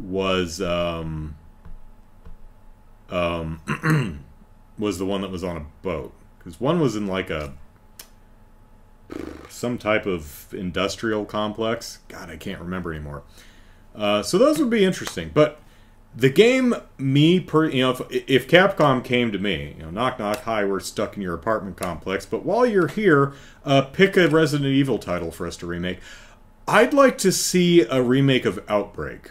was 0.00 0.60
um, 0.60 1.36
um, 3.10 4.24
was 4.78 4.98
the 4.98 5.06
one 5.06 5.22
that 5.22 5.30
was 5.30 5.44
on 5.44 5.56
a 5.56 5.66
boat 5.82 6.12
because 6.38 6.60
one 6.60 6.80
was 6.80 6.96
in 6.96 7.06
like 7.06 7.30
a 7.30 7.54
some 9.48 9.78
type 9.78 10.06
of 10.06 10.52
industrial 10.52 11.24
complex. 11.24 11.98
God, 12.08 12.30
I 12.30 12.36
can't 12.36 12.60
remember 12.60 12.92
anymore. 12.92 13.22
Uh, 13.94 14.22
so 14.22 14.38
those 14.38 14.58
would 14.58 14.70
be 14.70 14.84
interesting, 14.84 15.30
but 15.32 15.60
the 16.14 16.30
game, 16.30 16.74
me 16.96 17.40
per 17.40 17.66
you 17.66 17.82
know, 17.82 17.90
if, 17.90 18.00
if 18.28 18.48
Capcom 18.48 19.04
came 19.04 19.32
to 19.32 19.38
me, 19.38 19.74
you 19.76 19.84
know, 19.84 19.90
knock 19.90 20.18
knock, 20.18 20.42
hi, 20.42 20.64
we're 20.64 20.80
stuck 20.80 21.16
in 21.16 21.22
your 21.22 21.34
apartment 21.34 21.76
complex, 21.76 22.26
but 22.26 22.44
while 22.44 22.66
you're 22.66 22.88
here, 22.88 23.32
uh, 23.64 23.82
pick 23.82 24.16
a 24.16 24.28
Resident 24.28 24.68
Evil 24.68 24.98
title 24.98 25.30
for 25.30 25.46
us 25.46 25.56
to 25.58 25.66
remake. 25.66 26.00
I'd 26.66 26.92
like 26.92 27.16
to 27.18 27.32
see 27.32 27.80
a 27.82 28.02
remake 28.02 28.44
of 28.44 28.62
Outbreak 28.68 29.30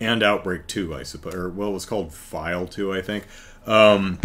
and 0.00 0.22
Outbreak 0.22 0.66
2, 0.66 0.94
I 0.94 1.02
suppose, 1.02 1.34
or 1.34 1.48
well, 1.48 1.70
it 1.70 1.72
was 1.72 1.86
called 1.86 2.12
File 2.12 2.66
2, 2.66 2.92
I 2.92 3.02
think. 3.02 3.24
Um, 3.66 4.18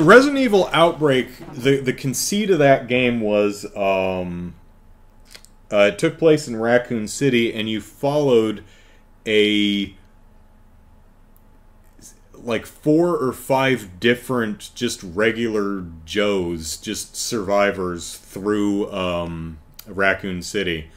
Resident 0.00 0.38
Evil 0.38 0.68
Outbreak, 0.72 1.28
the, 1.52 1.78
the 1.80 1.92
conceit 1.92 2.50
of 2.50 2.58
that 2.58 2.86
game 2.86 3.20
was 3.20 3.64
um, 3.76 4.54
uh, 5.72 5.90
it 5.92 5.98
took 5.98 6.18
place 6.18 6.46
in 6.46 6.56
Raccoon 6.56 7.08
City, 7.08 7.52
and 7.52 7.68
you 7.68 7.80
followed 7.80 8.62
a 9.26 9.94
like 12.32 12.64
four 12.64 13.16
or 13.16 13.32
five 13.32 13.98
different 13.98 14.70
just 14.74 15.02
regular 15.02 15.84
Joes, 16.04 16.76
just 16.76 17.16
survivors 17.16 18.16
through 18.16 18.92
um, 18.92 19.58
Raccoon 19.86 20.42
City. 20.42 20.90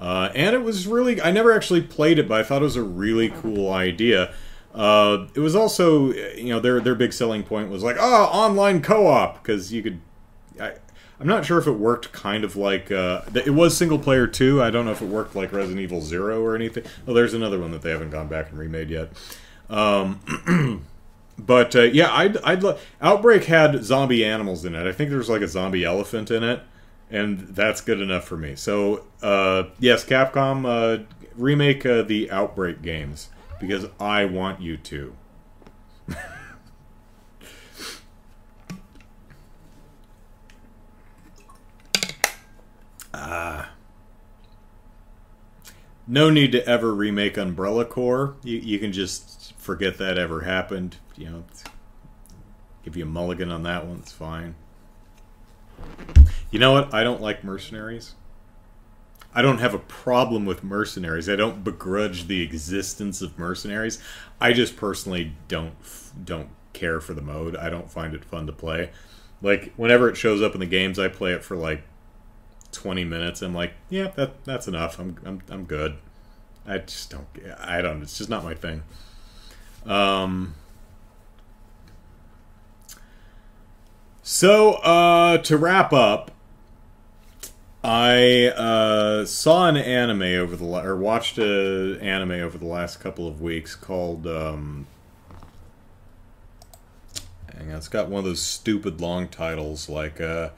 Uh, 0.00 0.30
and 0.34 0.54
it 0.54 0.62
was 0.62 0.86
really, 0.86 1.20
I 1.20 1.30
never 1.30 1.52
actually 1.52 1.80
played 1.82 2.18
it, 2.18 2.28
but 2.28 2.40
I 2.40 2.42
thought 2.42 2.62
it 2.62 2.64
was 2.64 2.76
a 2.76 2.82
really 2.82 3.30
cool 3.30 3.72
idea. 3.72 4.34
Uh, 4.74 5.28
it 5.34 5.40
was 5.40 5.54
also, 5.54 6.12
you 6.12 6.48
know, 6.48 6.58
their 6.58 6.80
their 6.80 6.96
big 6.96 7.12
selling 7.12 7.44
point 7.44 7.70
was 7.70 7.84
like, 7.84 7.96
oh, 7.98 8.24
online 8.24 8.82
co-op 8.82 9.42
because 9.42 9.72
you 9.72 9.82
could. 9.82 10.00
I, 10.60 10.72
I'm 11.20 11.28
not 11.28 11.46
sure 11.46 11.58
if 11.58 11.68
it 11.68 11.72
worked 11.72 12.12
kind 12.12 12.42
of 12.42 12.56
like 12.56 12.90
uh, 12.90 13.22
it 13.34 13.54
was 13.54 13.76
single 13.76 14.00
player 14.00 14.26
too. 14.26 14.60
I 14.60 14.70
don't 14.70 14.84
know 14.84 14.90
if 14.90 15.00
it 15.00 15.08
worked 15.08 15.36
like 15.36 15.52
Resident 15.52 15.80
Evil 15.80 16.00
Zero 16.00 16.42
or 16.42 16.56
anything. 16.56 16.82
Oh, 17.06 17.14
there's 17.14 17.34
another 17.34 17.60
one 17.60 17.70
that 17.70 17.82
they 17.82 17.90
haven't 17.90 18.10
gone 18.10 18.26
back 18.26 18.50
and 18.50 18.58
remade 18.58 18.90
yet. 18.90 19.12
Um, 19.70 20.84
but 21.38 21.76
uh, 21.76 21.82
yeah, 21.82 22.12
I'd 22.12 22.36
I'd 22.38 22.64
lo- 22.64 22.78
Outbreak 23.00 23.44
had 23.44 23.84
zombie 23.84 24.24
animals 24.24 24.64
in 24.64 24.74
it. 24.74 24.88
I 24.88 24.92
think 24.92 25.10
there 25.10 25.18
was 25.18 25.30
like 25.30 25.42
a 25.42 25.48
zombie 25.48 25.84
elephant 25.84 26.32
in 26.32 26.42
it 26.42 26.62
and 27.10 27.40
that's 27.40 27.80
good 27.80 28.00
enough 28.00 28.24
for 28.24 28.36
me. 28.36 28.56
So, 28.56 29.04
uh, 29.22 29.64
yes, 29.78 30.04
Capcom, 30.04 30.66
uh, 30.66 31.04
remake 31.36 31.84
uh, 31.86 32.02
the 32.02 32.30
Outbreak 32.30 32.82
games 32.82 33.28
because 33.60 33.86
I 34.00 34.24
want 34.24 34.60
you 34.60 34.76
to. 34.76 35.14
Ah. 43.16 43.70
no 46.06 46.30
need 46.30 46.50
to 46.52 46.66
ever 46.66 46.92
remake 46.92 47.36
Umbrella 47.36 47.84
Corps. 47.84 48.34
You, 48.42 48.58
you 48.58 48.78
can 48.80 48.92
just 48.92 49.54
forget 49.54 49.98
that 49.98 50.18
ever 50.18 50.40
happened. 50.40 50.96
You 51.16 51.30
know, 51.30 51.44
give 52.84 52.96
you 52.96 53.04
a 53.04 53.06
mulligan 53.06 53.50
on 53.50 53.62
that 53.62 53.86
one. 53.86 53.98
It's 53.98 54.12
fine. 54.12 54.56
You 56.50 56.58
know 56.58 56.72
what? 56.72 56.94
I 56.94 57.02
don't 57.02 57.20
like 57.20 57.42
mercenaries. 57.42 58.14
I 59.34 59.42
don't 59.42 59.58
have 59.58 59.74
a 59.74 59.80
problem 59.80 60.46
with 60.46 60.62
mercenaries. 60.62 61.28
I 61.28 61.34
don't 61.34 61.64
begrudge 61.64 62.28
the 62.28 62.40
existence 62.42 63.20
of 63.20 63.36
mercenaries. 63.36 63.98
I 64.40 64.52
just 64.52 64.76
personally 64.76 65.32
don't 65.48 65.74
don't 66.24 66.50
care 66.72 67.00
for 67.00 67.14
the 67.14 67.20
mode. 67.20 67.56
I 67.56 67.68
don't 67.68 67.90
find 67.90 68.14
it 68.14 68.24
fun 68.24 68.46
to 68.46 68.52
play. 68.52 68.90
Like 69.42 69.72
whenever 69.76 70.08
it 70.08 70.16
shows 70.16 70.40
up 70.40 70.54
in 70.54 70.60
the 70.60 70.66
games, 70.66 70.98
I 70.98 71.08
play 71.08 71.32
it 71.32 71.42
for 71.42 71.56
like 71.56 71.82
20 72.70 73.04
minutes. 73.04 73.42
I'm 73.42 73.54
like, 73.54 73.72
yeah, 73.88 74.08
that 74.14 74.44
that's 74.44 74.68
enough. 74.68 75.00
I'm 75.00 75.16
I'm 75.24 75.42
I'm 75.50 75.64
good. 75.64 75.96
I 76.64 76.78
just 76.78 77.10
don't 77.10 77.26
I 77.58 77.82
don't 77.82 78.02
it's 78.02 78.16
just 78.16 78.30
not 78.30 78.44
my 78.44 78.54
thing. 78.54 78.84
Um 79.86 80.54
So, 84.26 84.76
uh, 84.76 85.36
to 85.36 85.58
wrap 85.58 85.92
up, 85.92 86.30
I 87.84 88.46
uh, 88.46 89.26
saw 89.26 89.68
an 89.68 89.76
anime 89.76 90.22
over 90.22 90.56
the 90.56 90.64
or 90.64 90.96
watched 90.96 91.36
an 91.36 92.00
anime 92.00 92.30
over 92.30 92.56
the 92.56 92.64
last 92.64 93.00
couple 93.00 93.28
of 93.28 93.42
weeks 93.42 93.74
called. 93.74 94.26
Um, 94.26 94.86
hang 97.54 97.70
on, 97.70 97.76
it's 97.76 97.88
got 97.88 98.08
one 98.08 98.20
of 98.20 98.24
those 98.24 98.40
stupid 98.40 98.98
long 98.98 99.28
titles 99.28 99.90
like, 99.90 100.22
uh, 100.22 100.48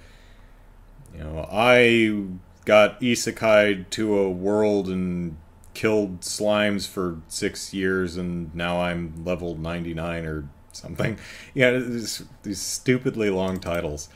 you 1.13 1.25
know, 1.25 1.49
I 1.51 2.25
got 2.67 3.01
isekai 3.01 3.91
to 3.91 4.17
a 4.17 4.31
world 4.31 4.89
and 4.89 5.39
killed 5.75 6.21
slimes 6.21 6.87
for 6.87 7.21
six 7.27 7.75
years, 7.75 8.17
and 8.17 8.55
now 8.55 8.81
I'm 8.81 9.25
level 9.25 9.57
ninety 9.57 9.93
nine 9.93 10.25
or 10.25 10.49
something. 10.77 11.19
Yeah, 11.55 11.71
these, 11.73 12.23
these 12.43 12.61
stupidly 12.61 13.31
long 13.31 13.61
titles. 13.61 14.09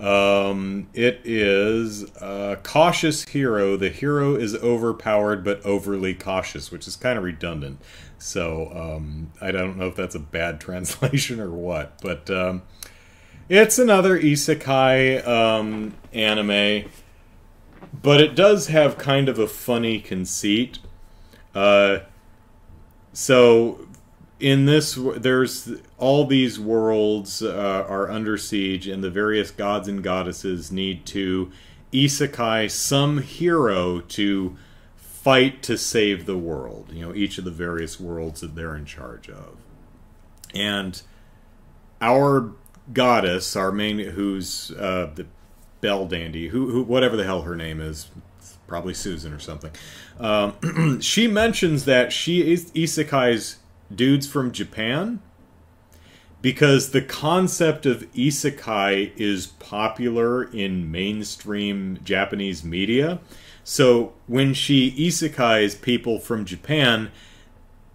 Um, 0.00 0.88
it 0.94 1.20
is 1.24 2.04
a 2.16 2.58
cautious 2.62 3.28
hero. 3.28 3.76
The 3.76 3.90
hero 3.90 4.34
is 4.34 4.54
overpowered 4.56 5.44
but 5.44 5.64
overly 5.64 6.14
cautious, 6.14 6.72
which 6.72 6.88
is 6.88 6.96
kind 6.96 7.18
of 7.18 7.24
redundant. 7.24 7.80
So 8.18 8.72
um, 8.74 9.32
I 9.40 9.50
don't 9.50 9.76
know 9.76 9.88
if 9.88 9.96
that's 9.96 10.14
a 10.14 10.20
bad 10.20 10.60
translation 10.60 11.38
or 11.38 11.50
what, 11.50 12.00
but 12.00 12.30
um, 12.30 12.62
it's 13.48 13.78
another 13.78 14.18
isekai 14.18 15.26
um, 15.26 15.94
anime, 16.12 16.88
but 18.02 18.20
it 18.20 18.34
does 18.34 18.68
have 18.68 18.96
kind 18.96 19.28
of 19.28 19.38
a 19.38 19.46
funny 19.46 20.00
conceit. 20.00 20.78
Uh, 21.54 21.98
so 23.12 23.86
in 24.40 24.64
this 24.64 24.98
there's 25.16 25.70
all 25.98 26.24
these 26.24 26.58
worlds 26.58 27.42
uh, 27.42 27.84
are 27.88 28.10
under 28.10 28.36
siege 28.36 28.88
and 28.88 29.04
the 29.04 29.10
various 29.10 29.50
gods 29.50 29.86
and 29.86 30.02
goddesses 30.02 30.72
need 30.72 31.04
to 31.04 31.52
isekai 31.92 32.70
some 32.70 33.18
hero 33.18 34.00
to 34.00 34.56
fight 34.96 35.62
to 35.62 35.76
save 35.76 36.24
the 36.24 36.36
world 36.36 36.90
you 36.92 37.06
know 37.06 37.14
each 37.14 37.36
of 37.36 37.44
the 37.44 37.50
various 37.50 38.00
worlds 38.00 38.40
that 38.40 38.54
they're 38.54 38.76
in 38.76 38.86
charge 38.86 39.28
of. 39.28 39.56
And 40.54 41.00
our 42.00 42.52
goddess 42.92 43.54
our 43.54 43.70
main 43.70 43.98
who's 43.98 44.72
uh, 44.72 45.10
the 45.14 45.26
Belldandy 45.82 46.48
who, 46.48 46.70
who 46.70 46.82
whatever 46.82 47.16
the 47.16 47.24
hell 47.24 47.42
her 47.42 47.54
name 47.54 47.80
is 47.80 48.08
probably 48.66 48.94
susan 48.94 49.32
or 49.32 49.38
something 49.38 49.70
um, 50.18 50.98
she 51.00 51.26
mentions 51.26 51.84
that 51.84 52.12
she 52.12 52.52
is 52.52 52.70
isekai's 52.72 53.59
dudes 53.94 54.26
from 54.26 54.52
Japan 54.52 55.20
because 56.42 56.90
the 56.90 57.02
concept 57.02 57.84
of 57.86 58.10
isekai 58.12 59.12
is 59.16 59.46
popular 59.46 60.44
in 60.44 60.90
mainstream 60.90 61.98
Japanese 62.02 62.64
media. 62.64 63.20
So 63.62 64.14
when 64.26 64.54
she 64.54 64.90
isekais 64.92 65.80
people 65.80 66.18
from 66.18 66.44
Japan, 66.44 67.10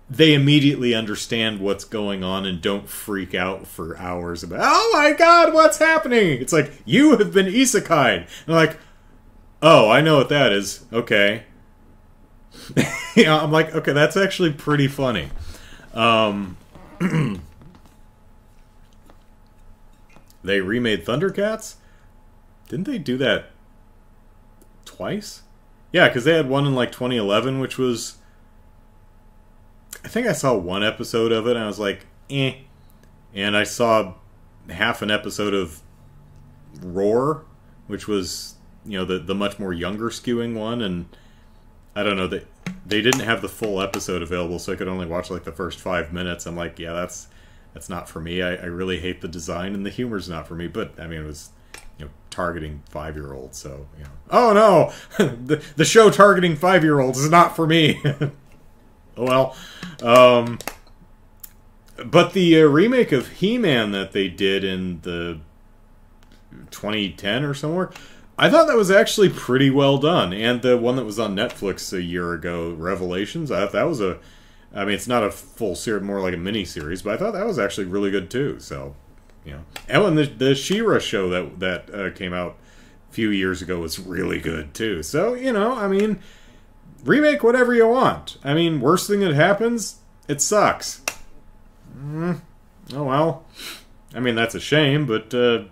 they 0.08 0.34
immediately 0.36 0.94
understand 0.94 1.60
what's 1.60 1.84
going 1.84 2.24
on 2.24 2.46
and 2.46 2.62
don't 2.62 2.88
freak 2.88 3.34
out 3.34 3.66
for 3.66 3.98
hours 3.98 4.44
about, 4.44 4.60
oh 4.62 4.92
my 4.94 5.14
god, 5.14 5.54
what's 5.54 5.80
happening? 5.80 6.40
It's 6.40 6.54
like, 6.54 6.72
you 6.86 7.18
have 7.18 7.34
been 7.34 7.48
isekai'd. 7.48 8.28
And 8.46 8.56
like, 8.56 8.78
oh, 9.64 9.90
I 9.90 10.02
know 10.02 10.18
what 10.18 10.30
that 10.30 10.54
is. 10.54 10.86
Okay. 10.94 11.46
yeah, 13.16 13.42
I'm 13.42 13.52
like, 13.52 13.74
okay, 13.74 13.94
that's 13.94 14.16
actually 14.16 14.54
pretty 14.54 14.88
funny. 14.88 15.30
Um, 15.96 16.58
they 20.44 20.62
remade 20.62 21.06
Thundercats? 21.06 21.76
Didn't 22.68 22.86
they 22.86 22.98
do 22.98 23.18
that 23.18 23.52
twice? 24.84 25.44
Yeah, 25.92 26.08
because 26.10 26.26
they 26.26 26.34
had 26.34 26.50
one 26.50 26.66
in 26.66 26.76
like 26.76 26.92
2011, 26.92 27.60
which 27.60 27.78
was. 27.78 28.18
I 30.04 30.08
think 30.08 30.28
I 30.28 30.34
saw 30.34 30.56
one 30.56 30.84
episode 30.84 31.32
of 31.32 31.48
it, 31.48 31.56
and 31.56 31.64
I 31.64 31.68
was 31.68 31.80
like, 31.80 32.06
eh. 32.30 32.56
And 33.34 33.58
I 33.58 33.64
saw 33.64 34.14
half 34.70 35.02
an 35.02 35.10
episode 35.10 35.54
of 35.54 35.82
Roar, 36.82 37.46
which 37.88 38.08
was, 38.08 38.56
you 38.86 38.98
know, 39.00 39.06
the, 39.06 39.20
the 39.20 39.36
much 39.36 39.58
more 39.58 39.74
younger 39.74 40.10
skewing 40.10 40.54
one, 40.56 40.82
and 40.82 41.06
I 41.96 42.04
don't 42.04 42.18
know, 42.18 42.28
they, 42.28 42.44
they 42.86 43.02
didn't 43.02 43.22
have 43.22 43.42
the 43.42 43.50
full 43.50 43.82
episode 43.82 44.22
available, 44.22 44.60
so 44.60 44.74
I 44.74 44.76
could 44.76 44.88
only 44.88 45.06
watch 45.06 45.30
like 45.30 45.44
the 45.44 45.52
first 45.52 45.80
five 45.80 46.14
minutes. 46.14 46.46
I'm 46.46 46.56
like, 46.56 46.80
yeah, 46.80 46.94
that's 46.94 47.28
that's 47.74 47.90
not 47.90 48.08
for 48.08 48.22
me. 48.22 48.42
I, 48.42 48.56
I 48.56 48.66
really 48.66 49.00
hate 49.00 49.22
the 49.22 49.28
design, 49.28 49.74
and 49.74 49.86
the 49.86 49.90
humor's 49.90 50.30
not 50.30 50.48
for 50.48 50.56
me, 50.56 50.68
but 50.68 51.00
I 51.00 51.08
mean, 51.08 51.22
it 51.22 51.26
was 51.26 51.50
you 51.98 52.06
know 52.06 52.12
targeting 52.30 52.82
five 52.90 53.16
year 53.16 53.34
olds 53.34 53.58
so 53.58 53.88
you 53.98 54.04
know 54.04 54.10
oh 54.30 54.54
no 54.54 54.94
the, 55.46 55.64
the 55.76 55.86
show 55.86 56.10
targeting 56.10 56.56
five 56.56 56.84
year 56.84 57.00
olds 57.00 57.20
is 57.20 57.30
not 57.30 57.56
for 57.56 57.66
me 57.66 58.02
oh 58.06 58.32
well 59.18 59.56
um 60.04 60.60
but 62.06 62.34
the 62.34 62.62
uh, 62.62 62.66
remake 62.66 63.14
of 63.14 63.30
he-man 63.30 63.92
that 63.92 64.12
they 64.12 64.28
did 64.28 64.66
in 64.66 65.00
the 65.02 65.40
2010 66.72 67.46
or 67.46 67.54
somewhere 67.54 67.90
i 68.38 68.50
thought 68.50 68.68
that 68.68 68.78
was 68.78 68.92
actually 68.92 69.30
pretty 69.30 69.70
well 69.70 69.98
done 69.98 70.34
and 70.34 70.62
the 70.62 70.78
one 70.78 70.96
that 70.96 71.06
was 71.06 71.20
on 71.20 71.36
netflix 71.36 71.92
a 71.94 72.02
year 72.02 72.34
ago 72.34 72.72
revelations 72.72 73.52
i 73.52 73.60
thought 73.60 73.72
that 73.72 73.88
was 73.88 74.02
a 74.02 74.18
i 74.74 74.84
mean 74.84 74.96
it's 74.96 75.08
not 75.08 75.24
a 75.24 75.32
full 75.32 75.76
series 75.76 76.04
more 76.04 76.22
like 76.22 76.34
a 76.34 76.38
mini 76.38 76.66
series 76.66 77.02
but 77.02 77.14
i 77.14 77.18
thought 77.18 77.32
that 77.32 77.46
was 77.46 77.60
actually 77.60 77.86
really 77.86 78.12
good 78.12 78.30
too 78.30 78.60
so 78.60 78.96
you 79.46 79.52
know, 79.54 79.64
and 79.88 80.18
the 80.18 80.26
the 80.26 80.56
She-Ra 80.56 81.00
show 81.00 81.30
that 81.30 81.60
that 81.60 81.94
uh, 81.94 82.10
came 82.12 82.34
out 82.34 82.58
a 83.10 83.14
few 83.14 83.30
years 83.30 83.62
ago 83.62 83.80
was 83.80 84.00
really 84.00 84.40
good 84.40 84.74
too. 84.74 85.04
So 85.04 85.36
you 85.36 85.54
know, 85.54 85.74
I 85.74 85.88
mean, 85.88 86.20
remake 87.04 87.44
whatever 87.44 87.74
you 87.74 87.88
want. 87.88 88.38
I 88.44 88.56
mean, 88.56 88.82
worst 88.82 89.08
thing 89.08 89.20
that 89.20 89.36
happens, 89.36 90.00
it 90.28 90.42
sucks. 90.42 91.02
Mm, 91.98 92.42
oh 92.94 93.04
well. 93.04 93.46
I 94.16 94.20
mean, 94.20 94.36
that's 94.36 94.56
a 94.56 94.60
shame, 94.60 95.06
but 95.06 95.34
uh, 95.34 95.66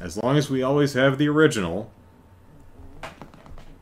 as 0.00 0.22
long 0.22 0.36
as 0.36 0.50
we 0.50 0.62
always 0.62 0.94
have 0.94 1.18
the 1.18 1.28
original. 1.28 1.90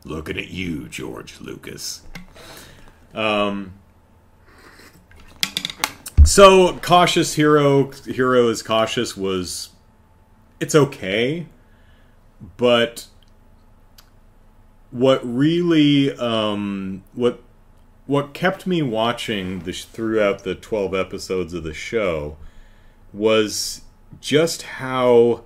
Looking 0.05 0.37
at 0.37 0.49
you, 0.49 0.87
George 0.89 1.39
Lucas. 1.39 2.01
Um, 3.13 3.73
so 6.25 6.77
cautious 6.79 7.35
hero 7.35 7.91
hero 7.91 8.49
is 8.49 8.63
cautious 8.63 9.15
was 9.15 9.69
it's 10.59 10.75
okay, 10.75 11.47
but 12.57 13.07
what 14.91 15.21
really 15.23 16.15
um, 16.17 17.03
what 17.13 17.41
what 18.05 18.33
kept 18.33 18.67
me 18.67 18.81
watching 18.81 19.59
this 19.59 19.85
throughout 19.85 20.43
the 20.43 20.55
12 20.55 20.93
episodes 20.93 21.53
of 21.53 21.63
the 21.63 21.73
show 21.73 22.35
was 23.13 23.81
just 24.19 24.63
how 24.63 25.43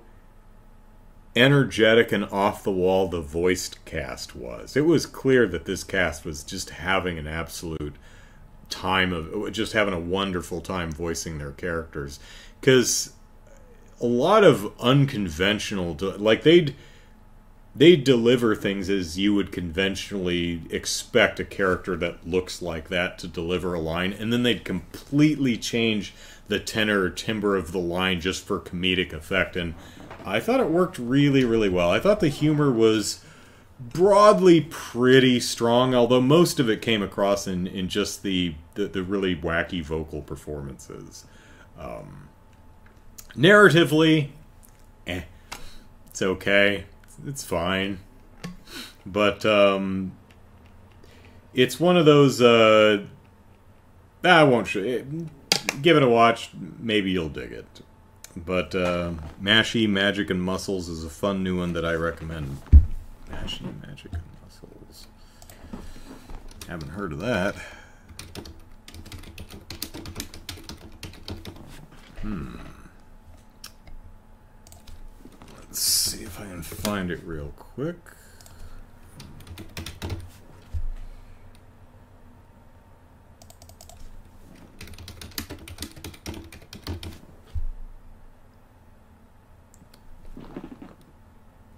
energetic 1.38 2.12
and 2.12 2.24
off 2.24 2.62
the 2.62 2.72
wall 2.72 3.08
the 3.08 3.20
voiced 3.20 3.84
cast 3.84 4.34
was. 4.34 4.76
It 4.76 4.86
was 4.86 5.06
clear 5.06 5.46
that 5.48 5.64
this 5.64 5.84
cast 5.84 6.24
was 6.24 6.42
just 6.42 6.70
having 6.70 7.18
an 7.18 7.26
absolute 7.26 7.96
time 8.68 9.12
of 9.12 9.52
just 9.52 9.72
having 9.72 9.94
a 9.94 10.00
wonderful 10.00 10.60
time 10.60 10.92
voicing 10.92 11.38
their 11.38 11.52
characters 11.52 12.20
because 12.60 13.14
a 14.00 14.06
lot 14.06 14.44
of 14.44 14.70
unconventional 14.78 15.96
like 16.18 16.42
they'd 16.42 16.74
they 17.74 17.96
deliver 17.96 18.54
things 18.54 18.90
as 18.90 19.18
you 19.18 19.34
would 19.34 19.52
conventionally 19.52 20.62
expect 20.70 21.40
a 21.40 21.44
character 21.44 21.96
that 21.96 22.26
looks 22.26 22.60
like 22.60 22.88
that 22.88 23.18
to 23.18 23.28
deliver 23.28 23.74
a 23.74 23.80
line 23.80 24.12
and 24.12 24.32
then 24.32 24.42
they'd 24.42 24.64
completely 24.64 25.56
change 25.56 26.12
the 26.48 26.58
tenor 26.58 27.02
or 27.02 27.10
timbre 27.10 27.56
of 27.56 27.72
the 27.72 27.78
line 27.78 28.20
just 28.20 28.44
for 28.44 28.58
comedic 28.58 29.12
effect 29.12 29.56
and 29.56 29.74
i 30.28 30.40
thought 30.40 30.60
it 30.60 30.68
worked 30.68 30.98
really 30.98 31.44
really 31.44 31.68
well 31.68 31.90
i 31.90 31.98
thought 31.98 32.20
the 32.20 32.28
humor 32.28 32.70
was 32.70 33.24
broadly 33.80 34.62
pretty 34.62 35.38
strong, 35.40 35.94
although 35.94 36.20
most 36.20 36.58
of 36.58 36.68
it 36.68 36.82
came 36.82 37.02
across 37.02 37.46
in, 37.46 37.66
in 37.66 37.88
just 37.88 38.22
the, 38.22 38.54
the, 38.74 38.86
the 38.86 39.02
really 39.02 39.36
wacky 39.36 39.82
vocal 39.82 40.20
performances. 40.22 41.24
Um, 41.78 42.28
narratively, 43.36 44.30
eh, 45.06 45.22
it's 46.08 46.22
okay, 46.22 46.84
it's 47.26 47.44
fine, 47.44 48.00
but 49.06 49.46
um, 49.46 50.12
it's 51.54 51.78
one 51.78 51.96
of 51.96 52.04
those. 52.04 52.42
Uh, 52.42 53.04
I 54.24 54.42
won't 54.42 54.66
show. 54.66 54.80
It, 54.80 55.06
give 55.82 55.96
it 55.96 56.02
a 56.02 56.08
watch. 56.08 56.50
Maybe 56.80 57.12
you'll 57.12 57.28
dig 57.28 57.52
it. 57.52 57.80
But 58.44 58.74
uh, 58.74 59.12
Mashy 59.42 59.88
Magic 59.88 60.30
and 60.30 60.42
Muscles 60.42 60.88
is 60.88 61.04
a 61.04 61.10
fun 61.10 61.42
new 61.42 61.58
one 61.58 61.72
that 61.72 61.84
I 61.84 61.94
recommend. 61.94 62.58
Ashen 63.32 63.82
Magic 63.86 64.12
and 64.12 64.22
Muscles. 64.42 65.06
Haven't 66.66 66.90
heard 66.90 67.12
of 67.12 67.20
that. 67.20 67.54
Hmm. 72.22 72.56
Let's 75.56 75.80
see 75.80 76.24
if 76.24 76.40
I 76.40 76.44
can 76.44 76.62
find 76.62 77.10
it 77.10 77.20
real 77.24 77.52
quick. 77.56 77.96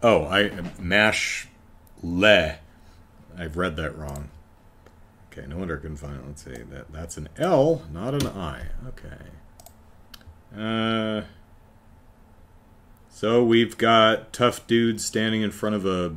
Oh, 0.02 0.24
I 0.24 0.50
mash 0.78 1.48
le. 2.02 2.56
I've 3.36 3.56
read 3.56 3.76
that 3.76 3.96
wrong. 3.96 4.30
Okay, 5.30 5.46
no 5.46 5.58
wonder 5.58 5.76
I 5.76 5.80
couldn't 5.80 5.98
find 5.98 6.16
it. 6.16 6.26
Let's 6.26 6.44
see. 6.44 6.62
That 6.70 6.92
that's 6.92 7.16
an 7.16 7.28
L, 7.36 7.82
not 7.92 8.14
an 8.14 8.26
I. 8.26 8.66
Okay. 8.88 9.16
Uh. 10.56 11.26
So 13.10 13.44
we've 13.44 13.76
got 13.76 14.32
tough 14.32 14.66
dudes 14.66 15.04
standing 15.04 15.42
in 15.42 15.50
front 15.50 15.76
of 15.76 15.84
a 15.84 16.16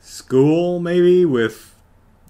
school, 0.00 0.80
maybe 0.80 1.24
with. 1.24 1.74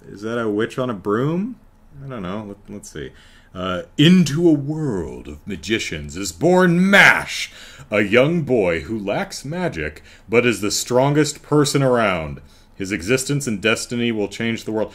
Is 0.04 0.22
that 0.22 0.36
a 0.36 0.48
witch 0.48 0.78
on 0.78 0.90
a 0.90 0.94
broom? 0.94 1.60
I 2.04 2.08
don't 2.08 2.22
know. 2.22 2.56
Let, 2.68 2.80
us 2.80 2.90
see. 2.90 3.12
Uh, 3.54 3.82
into 3.98 4.48
a 4.48 4.52
world 4.52 5.28
of 5.28 5.46
magicians 5.46 6.16
is 6.16 6.32
born 6.32 6.88
Mash, 6.88 7.52
a 7.90 8.00
young 8.00 8.42
boy 8.42 8.80
who 8.80 8.98
lacks 8.98 9.44
magic 9.44 10.02
but 10.26 10.46
is 10.46 10.62
the 10.62 10.70
strongest 10.70 11.42
person 11.42 11.82
around. 11.82 12.40
His 12.74 12.92
existence 12.92 13.46
and 13.46 13.60
destiny 13.60 14.10
will 14.10 14.28
change 14.28 14.64
the 14.64 14.72
world. 14.72 14.94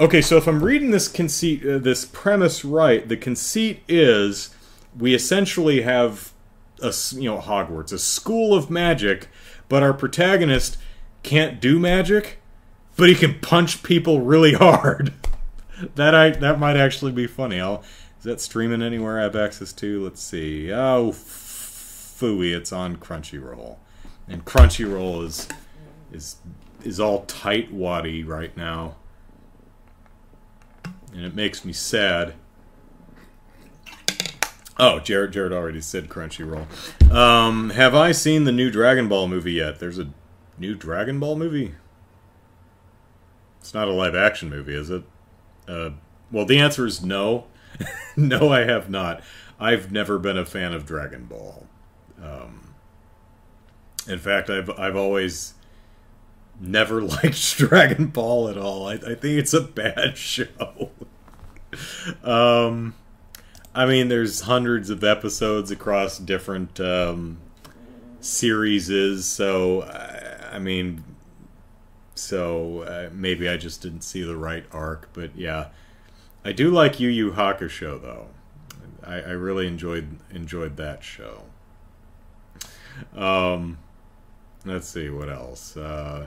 Okay, 0.00 0.20
so 0.20 0.36
if 0.36 0.48
I'm 0.48 0.64
reading 0.64 0.90
this 0.90 1.06
conceit, 1.06 1.64
uh, 1.64 1.78
this 1.78 2.04
premise 2.04 2.64
right, 2.64 3.06
the 3.06 3.16
conceit 3.16 3.82
is 3.86 4.54
we 4.98 5.14
essentially 5.14 5.82
have 5.82 6.32
a 6.82 6.92
you 7.12 7.30
know 7.30 7.38
Hogwarts, 7.38 7.92
a 7.92 7.98
school 7.98 8.54
of 8.54 8.70
magic, 8.70 9.28
but 9.68 9.82
our 9.82 9.92
protagonist 9.92 10.76
can't 11.22 11.60
do 11.60 11.78
magic, 11.78 12.40
but 12.96 13.08
he 13.08 13.14
can 13.14 13.38
punch 13.40 13.82
people 13.82 14.20
really 14.20 14.52
hard. 14.54 15.12
That 15.94 16.14
I 16.14 16.30
that 16.30 16.58
might 16.58 16.76
actually 16.76 17.12
be 17.12 17.26
funny. 17.26 17.60
I'll 17.60 17.82
is 18.18 18.24
that 18.24 18.40
streaming 18.40 18.82
anywhere 18.82 19.18
I 19.18 19.24
have 19.24 19.34
access 19.34 19.72
to? 19.74 20.04
Let's 20.04 20.22
see. 20.22 20.72
Oh, 20.72 21.10
fooey, 21.12 22.54
it's 22.54 22.72
on 22.72 22.96
Crunchyroll, 22.96 23.78
and 24.28 24.44
Crunchyroll 24.44 25.24
is 25.24 25.48
is 26.12 26.36
is 26.84 27.00
all 27.00 27.24
tight 27.24 27.72
waddy 27.72 28.22
right 28.22 28.56
now, 28.56 28.96
and 31.12 31.24
it 31.24 31.34
makes 31.34 31.64
me 31.64 31.72
sad. 31.72 32.34
Oh, 34.78 35.00
Jared, 35.00 35.32
Jared 35.32 35.52
already 35.52 35.80
said 35.80 36.08
Crunchyroll. 36.08 36.66
Um, 37.12 37.70
have 37.70 37.94
I 37.94 38.12
seen 38.12 38.44
the 38.44 38.52
new 38.52 38.70
Dragon 38.70 39.06
Ball 39.06 39.28
movie 39.28 39.52
yet? 39.52 39.78
There's 39.78 39.98
a 39.98 40.10
new 40.58 40.74
Dragon 40.74 41.20
Ball 41.20 41.36
movie. 41.36 41.74
It's 43.60 43.74
not 43.74 43.86
a 43.86 43.92
live 43.92 44.14
action 44.14 44.48
movie, 44.48 44.74
is 44.74 44.90
it? 44.90 45.04
Uh, 45.68 45.90
well, 46.30 46.44
the 46.44 46.58
answer 46.58 46.86
is 46.86 47.04
no. 47.04 47.46
no, 48.16 48.50
I 48.50 48.60
have 48.60 48.90
not. 48.90 49.22
I've 49.58 49.92
never 49.92 50.18
been 50.18 50.36
a 50.36 50.44
fan 50.44 50.72
of 50.72 50.86
Dragon 50.86 51.24
Ball. 51.26 51.66
Um, 52.22 52.74
in 54.08 54.18
fact, 54.18 54.50
I've 54.50 54.70
I've 54.70 54.96
always 54.96 55.54
never 56.60 57.02
liked 57.02 57.56
Dragon 57.56 58.06
Ball 58.06 58.48
at 58.48 58.56
all. 58.58 58.88
I, 58.88 58.94
I 58.94 59.14
think 59.14 59.38
it's 59.38 59.54
a 59.54 59.60
bad 59.60 60.16
show. 60.16 60.90
um, 62.24 62.94
I 63.74 63.86
mean, 63.86 64.08
there's 64.08 64.42
hundreds 64.42 64.90
of 64.90 65.02
episodes 65.02 65.70
across 65.70 66.18
different 66.18 66.78
um, 66.80 67.38
series, 68.20 69.24
so 69.24 69.82
I, 69.82 70.56
I 70.56 70.58
mean, 70.58 71.04
so 72.14 72.82
uh, 72.82 73.10
maybe 73.12 73.48
I 73.48 73.56
just 73.56 73.82
didn't 73.82 74.02
see 74.02 74.22
the 74.22 74.36
right 74.36 74.64
arc. 74.72 75.08
But 75.12 75.36
yeah, 75.36 75.68
I 76.44 76.52
do 76.52 76.70
like 76.70 77.00
Yu 77.00 77.08
Yu 77.08 77.32
Hakusho 77.32 78.00
though. 78.00 78.28
I, 79.04 79.16
I 79.16 79.30
really 79.30 79.66
enjoyed 79.66 80.18
enjoyed 80.30 80.76
that 80.76 81.02
show. 81.02 81.42
Um, 83.14 83.78
let's 84.64 84.88
see 84.88 85.08
what 85.08 85.28
else. 85.28 85.76
Uh, 85.76 86.26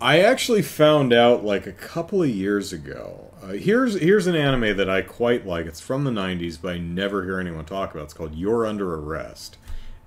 I 0.00 0.20
actually 0.20 0.62
found 0.62 1.12
out 1.12 1.44
like 1.44 1.66
a 1.66 1.72
couple 1.72 2.22
of 2.22 2.28
years 2.28 2.72
ago. 2.72 3.30
Uh, 3.42 3.48
here's 3.48 3.94
here's 4.00 4.26
an 4.26 4.34
anime 4.34 4.76
that 4.76 4.90
I 4.90 5.02
quite 5.02 5.46
like. 5.46 5.66
It's 5.66 5.80
from 5.80 6.04
the 6.04 6.10
'90s, 6.10 6.58
but 6.60 6.74
I 6.74 6.78
never 6.78 7.24
hear 7.24 7.38
anyone 7.38 7.64
talk 7.64 7.92
about. 7.94 8.04
It's 8.04 8.14
called 8.14 8.34
You're 8.34 8.66
Under 8.66 8.94
Arrest. 8.94 9.58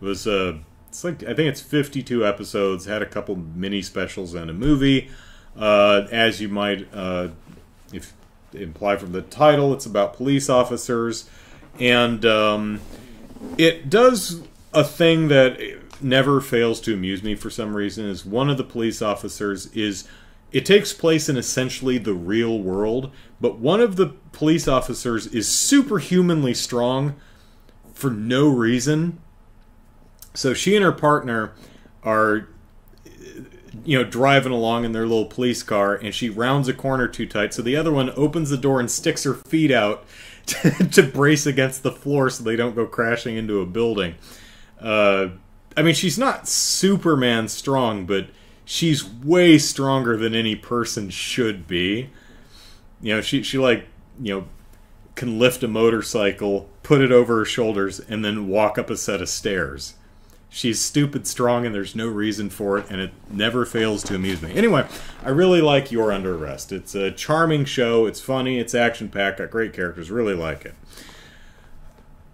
It 0.02 0.06
was 0.06 0.28
a 0.28 0.60
it's 0.96 1.04
like 1.04 1.24
I 1.24 1.34
think 1.34 1.50
it's 1.50 1.60
52 1.60 2.26
episodes. 2.26 2.86
Had 2.86 3.02
a 3.02 3.06
couple 3.06 3.36
mini 3.36 3.82
specials 3.82 4.34
and 4.34 4.50
a 4.50 4.54
movie. 4.54 5.10
Uh, 5.58 6.08
as 6.10 6.40
you 6.40 6.48
might 6.48 6.88
uh, 6.94 7.30
if 7.92 8.14
imply 8.54 8.96
from 8.96 9.12
the 9.12 9.22
title, 9.22 9.74
it's 9.74 9.86
about 9.86 10.14
police 10.14 10.50
officers, 10.50 11.30
and 11.82 12.26
um, 12.26 12.80
it 13.58 13.90
does 13.90 14.44
a 14.74 14.86
thing 14.86 15.28
that 15.28 15.60
never 16.02 16.40
fails 16.40 16.80
to 16.82 16.94
amuse 16.94 17.22
me 17.22 17.36
for 17.36 17.50
some 17.50 17.76
reason. 17.76 18.06
Is 18.06 18.26
one 18.26 18.50
of 18.50 18.56
the 18.56 18.64
police 18.64 19.02
officers 19.02 19.66
is 19.74 20.08
it 20.54 20.66
takes 20.66 20.94
place 20.94 21.28
in 21.28 21.36
essentially 21.36 21.98
the 21.98 22.14
real 22.14 22.58
world, 22.58 23.12
but 23.42 23.60
one 23.60 23.82
of 23.82 23.98
the 23.98 24.14
police 24.32 24.66
officers 24.66 25.28
is 25.28 25.50
superhumanly 25.50 26.54
strong 26.54 27.16
for 27.94 28.10
no 28.10 28.48
reason. 28.48 29.20
So 30.36 30.54
she 30.54 30.76
and 30.76 30.84
her 30.84 30.92
partner 30.92 31.54
are 32.04 32.48
you 33.84 33.98
know 33.98 34.04
driving 34.04 34.52
along 34.52 34.86
in 34.86 34.92
their 34.92 35.06
little 35.06 35.26
police 35.26 35.62
car 35.64 35.96
and 35.96 36.14
she 36.14 36.30
rounds 36.30 36.68
a 36.68 36.74
corner 36.74 37.08
too 37.08 37.26
tight. 37.26 37.54
So 37.54 37.62
the 37.62 37.76
other 37.76 37.92
one 37.92 38.12
opens 38.16 38.50
the 38.50 38.58
door 38.58 38.80
and 38.80 38.90
sticks 38.90 39.24
her 39.24 39.34
feet 39.34 39.72
out 39.72 40.06
to, 40.48 40.72
to 40.90 41.04
brace 41.04 41.46
against 41.46 41.84
the 41.84 41.92
floor 41.92 42.30
so 42.30 42.44
they 42.44 42.56
don't 42.56 42.76
go 42.76 42.86
crashing 42.86 43.36
into 43.36 43.62
a 43.62 43.66
building. 43.66 44.16
Uh, 44.80 45.30
i 45.78 45.82
mean 45.82 45.94
she's 45.94 46.18
not 46.18 46.48
superman 46.48 47.48
strong 47.48 48.06
but 48.06 48.28
she's 48.64 49.04
way 49.04 49.58
stronger 49.58 50.16
than 50.16 50.36
any 50.36 50.56
person 50.56 51.10
should 51.10 51.68
be. 51.68 52.10
You 53.02 53.16
know 53.16 53.22
she, 53.22 53.44
she 53.44 53.58
like 53.58 53.88
you 54.20 54.34
know 54.34 54.48
can 55.16 55.40
lift 55.40 55.64
a 55.64 55.68
motorcycle 55.68 56.70
put 56.84 57.02
it 57.02 57.12
over 57.12 57.38
her 57.38 57.46
shoulders 57.46 58.00
and 58.00 58.24
then 58.24 58.48
walk 58.48 58.78
up 58.78 58.90
a 58.90 58.98
set 58.98 59.22
of 59.22 59.30
stairs 59.30 59.96
She's 60.56 60.80
stupid 60.80 61.28
strong 61.28 61.66
and 61.66 61.76
there's 61.76 61.98
no 61.98 62.08
reason 62.08 62.50
for 62.50 62.78
it, 62.78 62.86
and 62.90 63.02
it 63.02 63.12
never 63.30 63.66
fails 63.66 64.02
to 64.04 64.16
amuse 64.16 64.42
me. 64.42 64.54
Anyway, 64.54 64.88
I 65.22 65.28
really 65.28 65.60
like 65.60 65.92
You're 65.92 66.14
Under 66.14 66.34
Arrest. 66.34 66.72
It's 66.72 66.96
a 66.96 67.12
charming 67.12 67.66
show, 67.66 68.06
it's 68.06 68.22
funny, 68.22 68.58
it's 68.58 68.74
action 68.74 69.10
packed, 69.10 69.40
got 69.40 69.52
great 69.52 69.74
characters, 69.74 70.10
really 70.10 70.34
like 70.34 70.64
it. 70.64 70.74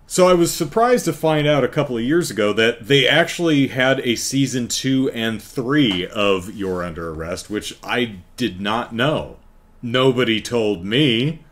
So 0.06 0.28
I 0.28 0.36
was 0.36 0.54
surprised 0.54 1.06
to 1.06 1.14
find 1.14 1.48
out 1.48 1.64
a 1.64 1.68
couple 1.68 1.98
of 1.98 2.04
years 2.04 2.30
ago 2.30 2.54
that 2.54 2.88
they 2.88 3.08
actually 3.08 3.70
had 3.70 4.00
a 4.02 4.16
season 4.16 4.68
two 4.68 5.10
and 5.16 5.42
three 5.42 6.06
of 6.06 6.54
You're 6.54 6.84
Under 6.84 7.10
Arrest, 7.10 7.50
which 7.50 7.76
I 7.84 8.18
did 8.38 8.62
not 8.62 8.94
know. 8.94 9.38
Nobody 9.82 10.40
told 10.40 10.86
me. 10.86 11.44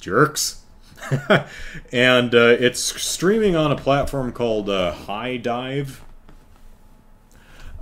Jerks. 0.00 0.62
and 1.92 2.34
uh, 2.34 2.56
it's 2.58 2.80
streaming 2.80 3.54
on 3.54 3.70
a 3.70 3.76
platform 3.76 4.32
called 4.32 4.70
uh, 4.70 4.94
HIDIVE 4.94 6.05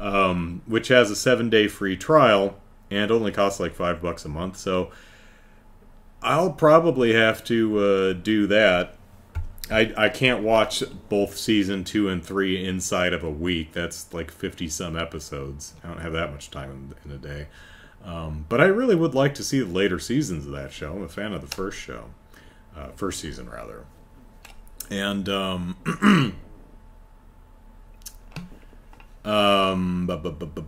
um, 0.04 0.60
which 0.66 0.88
has 0.88 1.10
a 1.10 1.16
seven 1.16 1.48
day 1.48 1.66
free 1.66 1.96
trial 1.96 2.60
and 2.90 3.10
only 3.10 3.32
costs 3.32 3.58
like 3.58 3.74
five 3.74 4.02
bucks 4.02 4.24
a 4.26 4.28
month. 4.28 4.58
So 4.58 4.90
I'll 6.22 6.52
probably 6.52 7.14
have 7.14 7.42
to 7.44 7.78
uh, 7.78 8.12
do 8.12 8.46
that. 8.48 8.96
I, 9.70 9.94
I 9.96 10.08
can't 10.10 10.42
watch 10.42 10.82
both 11.08 11.38
season 11.38 11.84
two 11.84 12.10
and 12.10 12.22
three 12.22 12.62
inside 12.66 13.14
of 13.14 13.24
a 13.24 13.30
week. 13.30 13.72
That's 13.72 14.12
like 14.12 14.30
50 14.30 14.68
some 14.68 14.94
episodes. 14.94 15.72
I 15.82 15.88
don't 15.88 16.00
have 16.00 16.12
that 16.12 16.30
much 16.30 16.50
time 16.50 16.94
in, 17.04 17.10
in 17.10 17.16
a 17.16 17.18
day. 17.18 17.46
Um, 18.04 18.44
but 18.50 18.60
I 18.60 18.66
really 18.66 18.94
would 18.94 19.14
like 19.14 19.32
to 19.36 19.42
see 19.42 19.60
the 19.60 19.72
later 19.72 19.98
seasons 19.98 20.44
of 20.44 20.52
that 20.52 20.70
show. 20.70 20.92
I'm 20.92 21.02
a 21.02 21.08
fan 21.08 21.32
of 21.32 21.40
the 21.40 21.56
first 21.56 21.78
show, 21.78 22.10
uh, 22.76 22.88
first 22.88 23.20
season 23.20 23.48
rather. 23.48 23.86
And 24.90 25.26
um, 25.30 26.36
Um, 29.24 30.06
bu- 30.06 30.18
bu- 30.18 30.46
bu- 30.46 30.62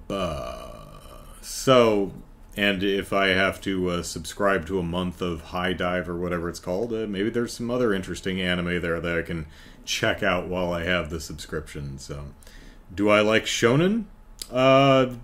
so, 1.43 2.13
and 2.57 2.83
if 2.83 3.13
I 3.13 3.29
have 3.29 3.61
to 3.63 3.91
uh, 3.91 4.03
subscribe 4.03 4.67
to 4.67 4.79
a 4.79 4.83
month 4.83 5.21
of 5.21 5.43
HIDIVE 5.43 6.09
or 6.09 6.17
whatever 6.17 6.49
it's 6.49 6.59
called, 6.59 6.93
uh, 6.93 7.07
maybe 7.07 7.31
there's 7.31 7.53
some 7.53 7.71
other 7.71 7.93
interesting 7.93 8.41
anime 8.41 8.81
there 8.81 9.01
that 9.01 9.19
I 9.19 9.23
can 9.23 9.47
check 9.85 10.23
out 10.23 10.49
while 10.49 10.73
I 10.73 10.85
have 10.85 11.11
the 11.11 11.21
subscription. 11.21 11.99
So, 11.99 12.27
do 12.95 13.11
I 13.11 13.21
like 13.21 13.45
shonen? 13.45 14.05
Uh, 14.51 15.15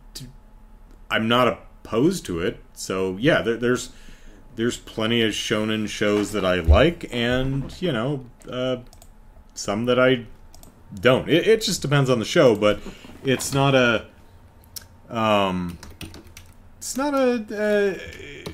I'm 1.10 1.28
not 1.28 1.48
opposed 1.48 2.24
to 2.26 2.40
it. 2.40 2.58
So 2.74 3.16
yeah, 3.18 3.42
there, 3.42 3.56
there's 3.56 3.90
there's 4.56 4.76
plenty 4.78 5.22
of 5.22 5.32
shonen 5.32 5.88
shows 5.88 6.32
that 6.32 6.44
I 6.44 6.56
like, 6.56 7.08
and 7.12 7.74
you 7.82 7.92
know, 7.92 8.26
uh, 8.48 8.78
some 9.54 9.86
that 9.86 9.98
I 9.98 10.26
don't. 10.94 11.28
It, 11.28 11.46
it 11.46 11.62
just 11.62 11.82
depends 11.82 12.10
on 12.10 12.18
the 12.18 12.24
show, 12.24 12.54
but 12.54 12.80
it's 13.24 13.54
not 13.54 13.74
a 13.74 14.06
um, 15.08 15.78
it's 16.78 16.96
not 16.96 17.14
a, 17.14 17.44
a, 17.52 18.44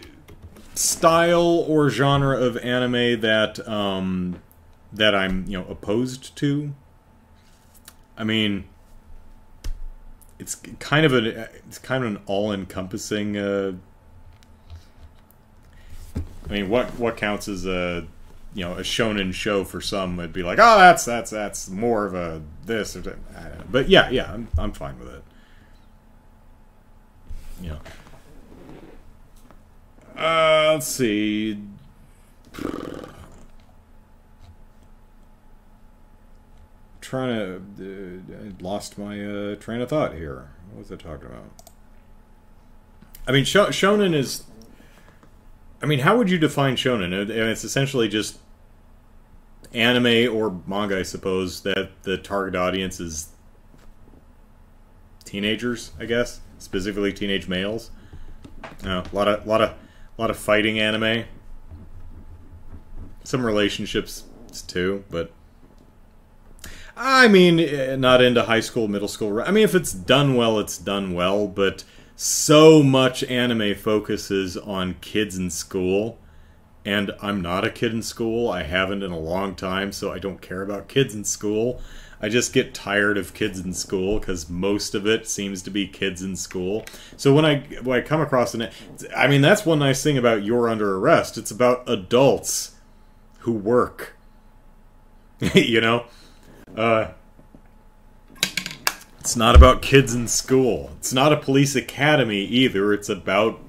style 0.74 1.64
or 1.66 1.88
genre 1.90 2.36
of 2.36 2.56
anime 2.58 3.20
that 3.20 3.66
um, 3.68 4.40
that 4.92 5.14
I'm 5.14 5.46
you 5.46 5.58
know 5.58 5.66
opposed 5.68 6.36
to. 6.36 6.74
I 8.16 8.24
mean, 8.24 8.64
it's 10.38 10.56
kind 10.78 11.06
of 11.06 11.12
a 11.12 11.48
it's 11.66 11.78
kind 11.78 12.04
of 12.04 12.10
an 12.10 12.22
all 12.26 12.52
encompassing. 12.52 13.36
Uh, 13.36 13.74
I 16.48 16.52
mean, 16.52 16.68
what 16.68 16.98
what 16.98 17.16
counts 17.16 17.48
as 17.48 17.66
a 17.66 18.06
you 18.58 18.64
know 18.64 18.74
a 18.74 18.80
shonen 18.80 19.32
show 19.32 19.62
for 19.62 19.80
some 19.80 20.16
would 20.16 20.32
be 20.32 20.42
like, 20.42 20.58
oh, 20.60 20.78
that's 20.78 21.04
that's 21.04 21.30
that's 21.30 21.70
more 21.70 22.04
of 22.06 22.14
a 22.14 22.42
this 22.66 22.96
or 22.96 23.02
that. 23.02 23.70
But 23.70 23.88
yeah, 23.88 24.10
yeah, 24.10 24.32
I'm 24.32 24.48
I'm 24.58 24.72
fine 24.72 24.98
with 24.98 25.08
it. 25.08 25.22
Yeah. 27.62 27.78
Uh, 30.16 30.72
let's 30.72 30.88
see. 30.88 31.62
Trying 37.00 37.62
to 37.76 38.22
uh, 38.34 38.44
I 38.44 38.62
lost 38.62 38.98
my 38.98 39.24
uh, 39.24 39.54
train 39.54 39.80
of 39.80 39.88
thought 39.88 40.14
here. 40.14 40.50
What 40.72 40.80
was 40.80 40.90
I 40.90 40.96
talking 40.96 41.26
about? 41.26 41.44
I 43.28 43.30
mean, 43.30 43.44
sh- 43.44 43.54
shonen 43.54 44.14
is. 44.14 44.42
I 45.80 45.86
mean, 45.86 46.00
how 46.00 46.18
would 46.18 46.28
you 46.28 46.38
define 46.38 46.74
shonen? 46.74 47.12
It's 47.30 47.62
essentially 47.62 48.08
just 48.08 48.38
anime 49.72 50.34
or 50.34 50.60
manga, 50.66 50.98
I 50.98 51.02
suppose, 51.02 51.62
that 51.62 51.90
the 52.02 52.16
target 52.16 52.54
audience 52.54 53.00
is 53.00 53.28
teenagers, 55.24 55.92
I 55.98 56.06
guess, 56.06 56.40
specifically 56.58 57.12
teenage 57.12 57.48
males. 57.48 57.90
a 58.82 59.04
lot 59.12 59.28
of, 59.28 59.46
lot 59.46 59.60
of, 59.60 59.74
lot 60.16 60.30
of 60.30 60.36
fighting 60.36 60.78
anime. 60.78 61.24
Some 63.24 63.44
relationships 63.44 64.24
too, 64.66 65.04
but 65.10 65.32
I 66.96 67.28
mean, 67.28 67.60
eh, 67.60 67.94
not 67.94 68.20
into 68.20 68.42
high 68.42 68.60
school, 68.60 68.88
middle 68.88 69.06
school. 69.06 69.40
I 69.40 69.52
mean, 69.52 69.62
if 69.62 69.74
it's 69.74 69.92
done 69.92 70.34
well, 70.34 70.58
it's 70.58 70.78
done 70.78 71.14
well, 71.14 71.46
but 71.46 71.84
so 72.16 72.82
much 72.82 73.22
anime 73.24 73.76
focuses 73.76 74.56
on 74.56 74.94
kids 74.94 75.36
in 75.38 75.50
school 75.50 76.18
And 76.88 77.12
I'm 77.20 77.42
not 77.42 77.66
a 77.66 77.70
kid 77.70 77.92
in 77.92 78.00
school. 78.00 78.48
I 78.48 78.62
haven't 78.62 79.02
in 79.02 79.10
a 79.10 79.18
long 79.18 79.54
time, 79.54 79.92
so 79.92 80.10
I 80.10 80.18
don't 80.18 80.40
care 80.40 80.62
about 80.62 80.88
kids 80.88 81.14
in 81.14 81.22
school. 81.22 81.82
I 82.18 82.30
just 82.30 82.54
get 82.54 82.72
tired 82.72 83.18
of 83.18 83.34
kids 83.34 83.60
in 83.60 83.74
school 83.74 84.18
because 84.18 84.48
most 84.48 84.94
of 84.94 85.06
it 85.06 85.28
seems 85.28 85.60
to 85.64 85.70
be 85.70 85.86
kids 85.86 86.22
in 86.22 86.34
school. 86.34 86.86
So 87.18 87.34
when 87.34 87.44
I 87.44 87.58
when 87.82 87.98
I 87.98 88.00
come 88.00 88.22
across 88.22 88.54
it, 88.54 88.72
I 89.14 89.28
mean 89.28 89.42
that's 89.42 89.66
one 89.66 89.80
nice 89.80 90.02
thing 90.02 90.16
about 90.16 90.44
You're 90.44 90.66
Under 90.66 90.96
Arrest. 90.96 91.36
It's 91.36 91.50
about 91.50 91.86
adults 91.86 92.76
who 93.40 93.52
work. 93.52 94.16
you 95.54 95.82
know, 95.82 96.06
uh, 96.74 97.08
it's 99.20 99.36
not 99.36 99.54
about 99.54 99.82
kids 99.82 100.14
in 100.14 100.26
school. 100.26 100.92
It's 100.96 101.12
not 101.12 101.34
a 101.34 101.36
police 101.36 101.76
academy 101.76 102.44
either. 102.44 102.94
It's 102.94 103.10
about 103.10 103.60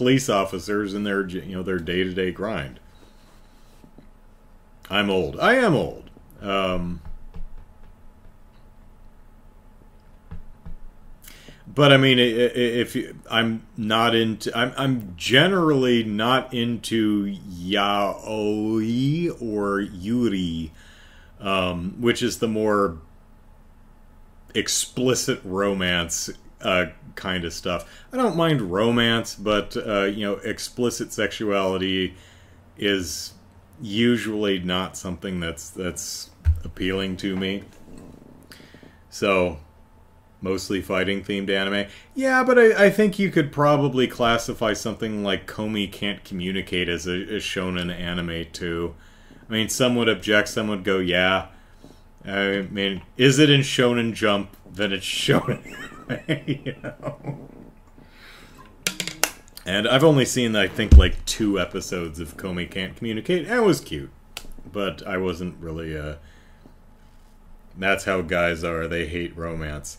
police 0.00 0.30
officers 0.30 0.94
in 0.94 1.04
their 1.04 1.28
you 1.28 1.54
know 1.54 1.62
their 1.62 1.78
day 1.78 2.02
to 2.02 2.14
day 2.14 2.30
grind. 2.30 2.80
I'm 4.88 5.10
old. 5.10 5.38
I 5.38 5.56
am 5.56 5.74
old. 5.74 6.08
Um, 6.40 7.02
but 11.66 11.92
I 11.92 11.98
mean, 11.98 12.18
if 12.18 12.96
I'm 13.30 13.66
not 13.76 14.14
into, 14.14 14.50
I'm 14.56 14.72
I'm 14.78 15.12
generally 15.18 16.02
not 16.02 16.54
into 16.54 17.26
yaoi 17.26 19.42
or 19.42 19.80
yuri, 19.82 20.72
um, 21.40 21.96
which 22.00 22.22
is 22.22 22.38
the 22.38 22.48
more 22.48 22.96
explicit 24.54 25.42
romance 25.44 26.30
uh, 26.62 26.86
kind 27.14 27.44
of 27.44 27.52
stuff. 27.52 28.04
I 28.12 28.16
don't 28.16 28.36
mind 28.36 28.62
romance, 28.62 29.34
but 29.34 29.76
uh, 29.76 30.04
you 30.04 30.24
know, 30.24 30.34
explicit 30.36 31.12
sexuality 31.12 32.14
is 32.76 33.34
usually 33.80 34.58
not 34.58 34.96
something 34.96 35.40
that's 35.40 35.70
that's 35.70 36.30
appealing 36.64 37.16
to 37.18 37.36
me. 37.36 37.64
So 39.10 39.58
mostly 40.40 40.80
fighting 40.80 41.22
themed 41.22 41.50
anime. 41.50 41.88
Yeah, 42.14 42.44
but 42.44 42.58
I, 42.58 42.86
I, 42.86 42.90
think 42.90 43.18
you 43.18 43.30
could 43.30 43.52
probably 43.52 44.06
classify 44.06 44.72
something 44.72 45.22
like 45.22 45.46
Komi 45.46 45.90
Can't 45.90 46.24
Communicate 46.24 46.88
as 46.88 47.06
a, 47.06 47.12
a 47.12 47.38
shonen 47.38 47.92
anime 47.92 48.46
too. 48.52 48.94
I 49.48 49.52
mean, 49.52 49.68
some 49.68 49.96
would 49.96 50.08
object, 50.08 50.48
some 50.48 50.68
would 50.68 50.84
go, 50.84 50.98
yeah. 50.98 51.48
I 52.24 52.66
mean, 52.70 53.02
is 53.16 53.38
it 53.38 53.50
in 53.50 53.62
Shonen 53.62 54.14
Jump? 54.14 54.56
Then 54.70 54.92
it's 54.92 55.04
shonen 55.06 55.89
And 59.66 59.86
I've 59.86 60.04
only 60.04 60.24
seen, 60.24 60.56
I 60.56 60.66
think, 60.66 60.96
like 60.96 61.24
two 61.26 61.60
episodes 61.60 62.18
of 62.18 62.36
Komi 62.36 62.68
Can't 62.70 62.96
Communicate. 62.96 63.46
It 63.46 63.62
was 63.62 63.80
cute, 63.80 64.10
but 64.72 65.06
I 65.06 65.16
wasn't 65.16 65.56
really. 65.60 65.96
Uh... 65.96 66.16
That's 67.76 68.04
how 68.04 68.22
guys 68.22 68.64
are. 68.64 68.88
They 68.88 69.06
hate 69.06 69.36
romance. 69.36 69.98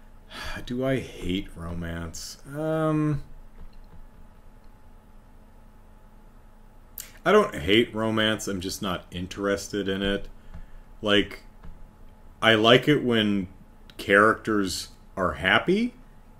Do 0.66 0.86
I 0.86 1.00
hate 1.00 1.48
romance? 1.56 2.38
Um, 2.56 3.22
I 7.24 7.32
don't 7.32 7.54
hate 7.54 7.94
romance. 7.94 8.46
I'm 8.48 8.60
just 8.60 8.80
not 8.80 9.04
interested 9.10 9.88
in 9.88 10.00
it. 10.00 10.28
Like, 11.02 11.42
I 12.40 12.54
like 12.54 12.88
it 12.88 13.04
when 13.04 13.48
characters 13.98 14.88
are 15.16 15.32
happy 15.32 15.94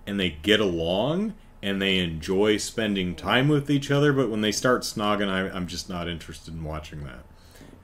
and 0.07 0.19
they 0.19 0.31
get 0.43 0.61
along 0.61 1.35
and 1.63 1.81
they 1.81 1.99
enjoy 1.99 2.57
spending 2.57 3.15
time 3.15 3.49
with 3.49 3.71
each 3.71 3.91
other. 3.91 4.13
But 4.13 4.31
when 4.31 4.41
they 4.41 4.53
start 4.53 4.83
snogging, 4.83 5.29
I, 5.29 5.57
am 5.57 5.67
just 5.67 5.89
not 5.89 6.09
interested 6.09 6.55
in 6.55 6.65
watching 6.65 7.05
that. 7.05 7.25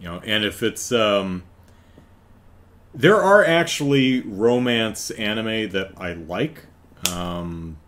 You 0.01 0.09
know, 0.09 0.21
and 0.25 0.45
if 0.45 0.63
it's 0.63 0.91
um, 0.93 1.45
there 2.95 3.21
are 3.21 3.45
actually 3.45 4.21
romance 4.23 5.11
anime 5.13 5.71
that 5.71 5.93
I 5.97 6.15
like. 6.15 6.67
Um, 7.13 7.79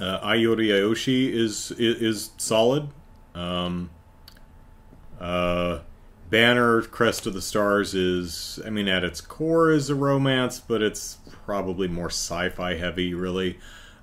uh, 0.00 0.20
Ai 0.22 0.36
Yori 0.36 0.68
Aoshi 0.68 1.30
is, 1.30 1.70
is, 1.72 2.00
is 2.00 2.30
solid. 2.38 2.88
Um, 3.34 3.90
uh, 5.20 5.80
Banner 6.30 6.80
Crest 6.82 7.26
of 7.26 7.34
the 7.34 7.42
Stars 7.42 7.94
is, 7.94 8.58
I 8.64 8.70
mean, 8.70 8.88
at 8.88 9.04
its 9.04 9.20
core 9.20 9.70
is 9.70 9.90
a 9.90 9.94
romance, 9.94 10.58
but 10.58 10.80
it's 10.80 11.18
probably 11.44 11.88
more 11.88 12.10
sci-fi 12.10 12.74
heavy, 12.74 13.14
really. 13.14 13.58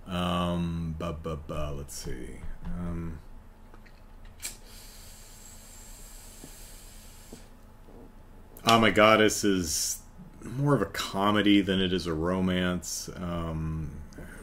Um, 0.07 0.95
let's 0.99 1.93
see. 1.93 2.39
Um, 2.65 3.19
Ah, 8.65 8.77
My 8.77 8.91
Goddess 8.91 9.43
is 9.43 9.99
more 10.43 10.75
of 10.75 10.81
a 10.81 10.85
comedy 10.85 11.61
than 11.61 11.81
it 11.81 11.93
is 11.93 12.07
a 12.07 12.13
romance. 12.13 13.09
Um, 13.15 13.89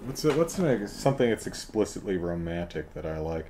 what's 0.04 0.24
a, 0.24 0.32
what's 0.32 0.54
something 0.90 1.30
that's 1.30 1.46
explicitly 1.46 2.16
romantic 2.16 2.92
that 2.94 3.06
I 3.06 3.18
like? 3.18 3.46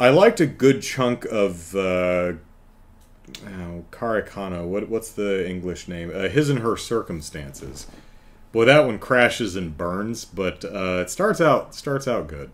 I 0.00 0.08
liked 0.08 0.40
a 0.40 0.46
good 0.46 0.82
chunk 0.82 1.24
of 1.26 1.74
uh, 1.76 2.32
oh, 3.46 3.84
Kare 3.92 4.22
Kano. 4.22 4.66
What 4.66 4.88
what's 4.88 5.12
the 5.12 5.48
English 5.48 5.88
name? 5.88 6.10
Uh, 6.12 6.28
His 6.28 6.48
and 6.50 6.60
Her 6.60 6.76
Circumstances. 6.76 7.86
Boy, 8.54 8.64
that 8.66 8.86
one 8.86 9.00
crashes 9.00 9.56
and 9.56 9.76
burns, 9.76 10.24
but 10.24 10.64
uh, 10.64 11.02
it 11.02 11.10
starts 11.10 11.40
out 11.40 11.74
starts 11.74 12.06
out 12.06 12.28
good. 12.28 12.52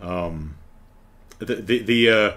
Um, 0.00 0.56
the 1.38 1.54
the, 1.54 1.78
the 1.78 2.10
uh, 2.10 2.32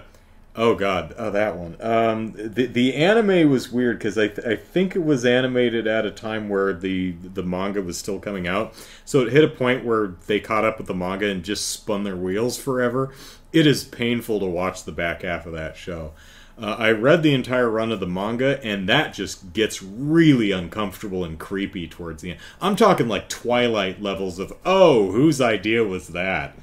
Oh 0.58 0.74
God, 0.74 1.14
oh 1.18 1.30
that 1.32 1.56
one. 1.56 1.76
Um, 1.80 2.32
the 2.34 2.66
the 2.66 2.94
anime 2.94 3.50
was 3.50 3.72
weird 3.72 3.98
because 3.98 4.16
I 4.16 4.28
th- 4.28 4.46
I 4.46 4.54
think 4.54 4.94
it 4.94 5.04
was 5.04 5.26
animated 5.26 5.88
at 5.88 6.06
a 6.06 6.12
time 6.12 6.48
where 6.48 6.72
the 6.72 7.10
the 7.10 7.42
manga 7.42 7.82
was 7.82 7.98
still 7.98 8.20
coming 8.20 8.46
out, 8.46 8.72
so 9.04 9.20
it 9.20 9.32
hit 9.32 9.42
a 9.42 9.48
point 9.48 9.84
where 9.84 10.14
they 10.28 10.38
caught 10.38 10.64
up 10.64 10.78
with 10.78 10.86
the 10.86 10.94
manga 10.94 11.28
and 11.28 11.44
just 11.44 11.68
spun 11.68 12.04
their 12.04 12.16
wheels 12.16 12.56
forever. 12.56 13.12
It 13.52 13.66
is 13.66 13.82
painful 13.82 14.38
to 14.40 14.46
watch 14.46 14.84
the 14.84 14.92
back 14.92 15.22
half 15.22 15.44
of 15.44 15.52
that 15.54 15.76
show. 15.76 16.12
Uh, 16.58 16.74
I 16.78 16.90
read 16.90 17.22
the 17.22 17.34
entire 17.34 17.68
run 17.68 17.92
of 17.92 18.00
the 18.00 18.06
manga, 18.06 18.62
and 18.64 18.88
that 18.88 19.12
just 19.12 19.52
gets 19.52 19.82
really 19.82 20.52
uncomfortable 20.52 21.22
and 21.22 21.38
creepy 21.38 21.86
towards 21.86 22.22
the 22.22 22.30
end. 22.32 22.40
I'm 22.62 22.76
talking 22.76 23.08
like 23.08 23.28
Twilight 23.28 24.00
levels 24.00 24.38
of 24.38 24.54
oh, 24.64 25.12
whose 25.12 25.40
idea 25.40 25.84
was 25.84 26.08
that? 26.08 26.56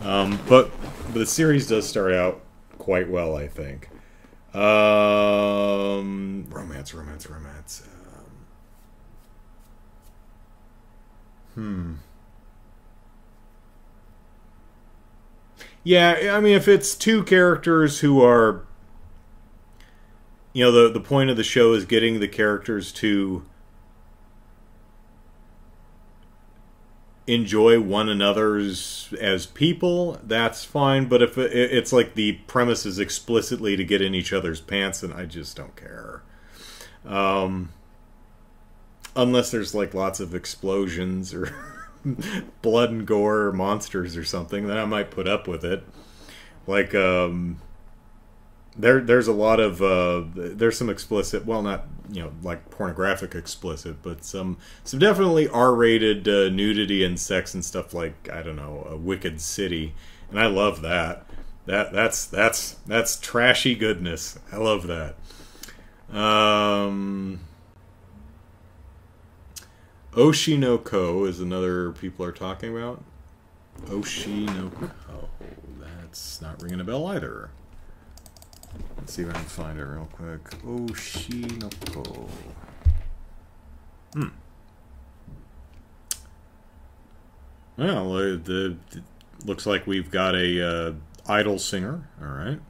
Um, 0.00 0.38
but, 0.48 0.70
the 1.12 1.26
series 1.26 1.68
does 1.68 1.88
start 1.88 2.12
out 2.12 2.40
quite 2.78 3.10
well, 3.10 3.36
I 3.36 3.48
think. 3.48 3.88
Um, 4.54 6.46
romance, 6.50 6.92
romance, 6.94 7.28
romance. 7.28 7.82
Um, 11.56 11.62
hmm. 11.62 11.94
Yeah, 15.82 16.34
I 16.36 16.40
mean, 16.40 16.54
if 16.54 16.68
it's 16.68 16.94
two 16.94 17.22
characters 17.24 18.00
who 18.00 18.22
are, 18.22 18.66
you 20.52 20.64
know, 20.64 20.72
the 20.72 20.92
the 20.92 21.00
point 21.00 21.30
of 21.30 21.36
the 21.36 21.44
show 21.44 21.72
is 21.72 21.84
getting 21.84 22.20
the 22.20 22.28
characters 22.28 22.92
to 22.92 23.44
enjoy 27.26 27.80
one 27.80 28.08
another's 28.08 29.14
as 29.20 29.46
people, 29.46 30.18
that's 30.24 30.64
fine. 30.64 31.06
But 31.06 31.22
if 31.22 31.38
it, 31.38 31.52
it's 31.52 31.92
like 31.92 32.14
the 32.14 32.32
premise 32.46 32.84
is 32.84 32.98
explicitly 32.98 33.76
to 33.76 33.84
get 33.84 34.02
in 34.02 34.14
each 34.14 34.32
other's 34.32 34.60
pants, 34.60 35.02
and 35.02 35.14
I 35.14 35.26
just 35.26 35.56
don't 35.56 35.76
care. 35.76 36.22
Um, 37.04 37.70
unless 39.14 39.50
there's 39.50 39.74
like 39.74 39.94
lots 39.94 40.18
of 40.18 40.34
explosions 40.34 41.32
or 41.32 41.54
blood 42.62 42.90
and 42.90 43.06
gore 43.06 43.42
or 43.42 43.52
monsters 43.52 44.16
or 44.16 44.24
something, 44.24 44.66
then 44.66 44.76
I 44.76 44.84
might 44.84 45.10
put 45.10 45.28
up 45.28 45.46
with 45.46 45.64
it. 45.64 45.84
Like, 46.66 46.94
um, 46.94 47.58
there 48.76 49.00
there's 49.00 49.28
a 49.28 49.32
lot 49.32 49.60
of 49.60 49.82
uh, 49.82 50.22
there's 50.34 50.78
some 50.78 50.88
explicit 50.88 51.44
well 51.44 51.62
not 51.62 51.86
you 52.10 52.22
know 52.22 52.32
like 52.42 52.70
pornographic 52.70 53.34
explicit 53.34 53.96
but 54.02 54.24
some 54.24 54.56
some 54.84 54.98
definitely 54.98 55.48
r-rated 55.48 56.28
uh, 56.28 56.48
nudity 56.48 57.04
and 57.04 57.18
sex 57.18 57.54
and 57.54 57.64
stuff 57.64 57.92
like 57.94 58.28
i 58.32 58.42
don't 58.42 58.56
know 58.56 58.86
a 58.88 58.96
wicked 58.96 59.40
city. 59.40 59.94
And 60.30 60.38
i 60.38 60.46
love 60.46 60.82
that. 60.82 61.26
That 61.66 61.92
that's 61.92 62.26
that's 62.26 62.72
that's 62.86 63.18
trashy 63.18 63.74
goodness. 63.74 64.38
I 64.52 64.56
love 64.56 64.86
that. 64.86 65.16
Um 66.16 67.40
Oshi 70.12 70.58
no 70.58 70.78
Ko 70.78 71.24
is 71.24 71.38
another 71.40 71.92
people 71.92 72.24
are 72.24 72.32
talking 72.32 72.76
about. 72.76 73.02
Oshi 73.82 74.46
no 74.46 74.70
Ko. 74.70 75.28
That's 75.80 76.40
not 76.40 76.60
ringing 76.62 76.80
a 76.80 76.84
bell 76.84 77.06
either 77.06 77.50
Let's 78.96 79.14
see 79.14 79.22
if 79.22 79.30
I 79.30 79.32
can 79.32 79.42
find 79.44 79.78
it 79.78 79.84
real 79.84 80.08
quick. 80.12 80.44
Oshi 80.64 81.60
no 81.60 81.68
Ko. 81.92 82.28
Hmm. 84.12 84.28
Well, 87.76 88.16
uh, 88.16 88.20
the, 88.20 88.76
the 88.90 89.02
looks 89.44 89.66
like 89.66 89.86
we've 89.86 90.10
got 90.10 90.34
a 90.34 90.62
uh, 90.62 90.92
idol 91.26 91.58
singer. 91.58 92.08
All 92.20 92.28
right. 92.28 92.60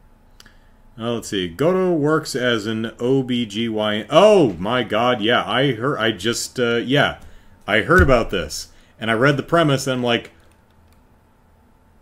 Uh, 0.99 1.15
let's 1.15 1.29
see. 1.29 1.49
Goro 1.49 1.93
works 1.95 2.37
as 2.37 2.67
an 2.67 2.91
OBGYN. 2.99 4.07
Oh 4.11 4.53
my 4.55 4.83
God! 4.83 5.23
Yeah, 5.23 5.43
I 5.45 5.73
heard. 5.73 5.99
I 5.99 6.13
just 6.13 6.61
uh, 6.61 6.77
yeah, 6.77 7.21
I 7.67 7.81
heard 7.81 8.03
about 8.03 8.31
this, 8.31 8.69
and 8.99 9.11
I 9.11 9.15
read 9.15 9.37
the 9.37 9.43
premise, 9.43 9.87
and 9.87 9.95
I'm 9.95 10.03
like, 10.03 10.33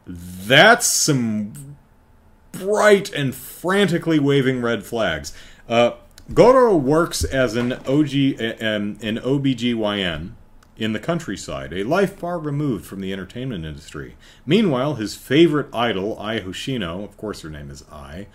that's 0.06 0.86
some 0.86 1.67
bright 2.58 3.12
and 3.12 3.34
frantically 3.34 4.18
waving 4.18 4.60
red 4.60 4.84
flags. 4.84 5.32
Uh, 5.68 5.92
Goro 6.32 6.76
works 6.76 7.24
as 7.24 7.56
an 7.56 7.72
OG, 7.72 8.40
um, 8.60 8.98
an 9.00 9.18
OBGYN 9.18 10.32
in 10.76 10.92
the 10.92 11.00
countryside, 11.00 11.72
a 11.72 11.82
life 11.82 12.16
far 12.18 12.38
removed 12.38 12.86
from 12.86 13.00
the 13.00 13.12
entertainment 13.12 13.64
industry. 13.64 14.16
Meanwhile, 14.46 14.94
his 14.94 15.16
favorite 15.16 15.68
idol, 15.74 16.16
Ai 16.18 16.40
Hoshino, 16.40 17.02
of 17.02 17.16
course 17.16 17.40
her 17.42 17.50
name 17.50 17.70
is 17.70 17.84
Ai, 17.90 18.28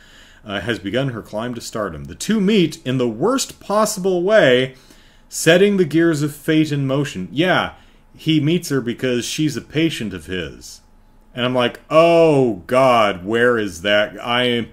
uh, 0.43 0.59
has 0.59 0.79
begun 0.79 1.09
her 1.09 1.21
climb 1.21 1.53
to 1.53 1.61
stardom. 1.61 2.05
The 2.05 2.15
two 2.15 2.41
meet 2.41 2.85
in 2.85 2.97
the 2.97 3.07
worst 3.07 3.59
possible 3.59 4.23
way, 4.23 4.75
setting 5.29 5.77
the 5.77 5.85
gears 5.85 6.21
of 6.21 6.35
fate 6.35 6.71
in 6.71 6.85
motion. 6.85 7.29
Yeah, 7.31 7.75
he 8.15 8.39
meets 8.39 8.69
her 8.69 8.81
because 8.81 9.25
she's 9.25 9.55
a 9.55 9.61
patient 9.61 10.13
of 10.13 10.25
his. 10.25 10.81
And 11.35 11.45
I'm 11.45 11.55
like, 11.55 11.79
oh 11.89 12.63
God, 12.67 13.25
where 13.25 13.57
is 13.57 13.81
that? 13.81 14.17
I 14.21 14.67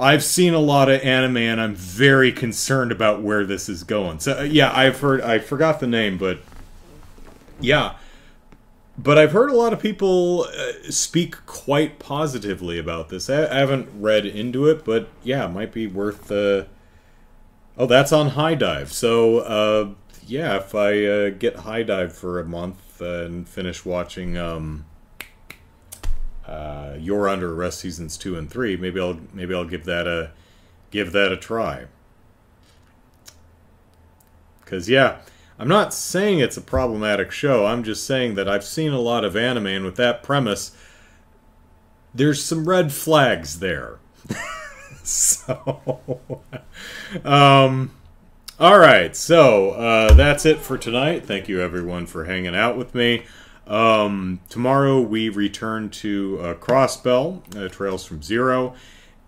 I've 0.00 0.24
seen 0.24 0.54
a 0.54 0.58
lot 0.58 0.90
of 0.90 1.02
anime, 1.02 1.36
and 1.36 1.60
I'm 1.60 1.74
very 1.74 2.32
concerned 2.32 2.90
about 2.90 3.20
where 3.22 3.44
this 3.44 3.68
is 3.68 3.84
going. 3.84 4.20
So 4.20 4.38
uh, 4.38 4.42
yeah, 4.42 4.72
I've 4.74 5.00
heard. 5.00 5.20
I 5.20 5.38
forgot 5.38 5.78
the 5.78 5.86
name, 5.86 6.16
but 6.16 6.40
yeah. 7.60 7.96
But 8.96 9.18
I've 9.18 9.32
heard 9.32 9.50
a 9.50 9.54
lot 9.54 9.72
of 9.72 9.80
people 9.80 10.46
uh, 10.48 10.90
speak 10.90 11.44
quite 11.46 11.98
positively 11.98 12.78
about 12.78 13.10
this. 13.10 13.28
I, 13.28 13.46
I, 13.46 13.58
haven't 13.58 13.88
read 13.94 14.26
into 14.26 14.66
it, 14.66 14.84
but 14.84 15.08
yeah, 15.22 15.46
it 15.46 15.50
might 15.50 15.72
be 15.72 15.86
worth. 15.86 16.30
Uh... 16.30 16.64
Oh, 17.76 17.86
that's 17.86 18.12
on 18.12 18.30
HIDIVE. 18.30 18.92
So 18.92 19.38
uh, 19.38 19.88
yeah, 20.26 20.56
if 20.56 20.74
I 20.74 21.04
uh, 21.04 21.30
get 21.30 21.62
Dive 21.62 22.14
for 22.14 22.40
a 22.40 22.44
month 22.44 23.00
and 23.02 23.46
finish 23.46 23.84
watching. 23.84 24.38
Um, 24.38 24.86
uh, 26.50 26.96
You're 26.98 27.28
Under 27.28 27.54
Arrest 27.54 27.78
seasons 27.78 28.16
two 28.16 28.36
and 28.36 28.50
three. 28.50 28.76
Maybe 28.76 29.00
I'll 29.00 29.20
maybe 29.32 29.54
I'll 29.54 29.64
give 29.64 29.84
that 29.84 30.06
a 30.06 30.32
give 30.90 31.12
that 31.12 31.30
a 31.32 31.36
try. 31.36 31.86
Because 34.60 34.88
yeah, 34.88 35.20
I'm 35.58 35.68
not 35.68 35.94
saying 35.94 36.40
it's 36.40 36.56
a 36.56 36.62
problematic 36.62 37.30
show. 37.30 37.66
I'm 37.66 37.84
just 37.84 38.04
saying 38.04 38.34
that 38.34 38.48
I've 38.48 38.64
seen 38.64 38.92
a 38.92 38.98
lot 38.98 39.24
of 39.24 39.36
anime, 39.36 39.66
and 39.66 39.84
with 39.84 39.96
that 39.96 40.22
premise, 40.22 40.72
there's 42.12 42.42
some 42.42 42.68
red 42.68 42.92
flags 42.92 43.60
there. 43.60 43.98
so, 45.04 46.30
um, 47.24 47.92
all 48.58 48.78
right. 48.78 49.14
So 49.14 49.70
uh, 49.72 50.14
that's 50.14 50.44
it 50.44 50.58
for 50.58 50.76
tonight. 50.76 51.26
Thank 51.26 51.48
you 51.48 51.60
everyone 51.60 52.06
for 52.06 52.24
hanging 52.24 52.56
out 52.56 52.76
with 52.76 52.94
me. 52.94 53.24
Um, 53.70 54.40
tomorrow 54.48 55.00
we 55.00 55.28
return 55.28 55.90
to 55.90 56.40
uh, 56.42 56.54
Crossbell, 56.54 57.56
uh, 57.56 57.68
Trails 57.68 58.04
from 58.04 58.20
Zero, 58.20 58.74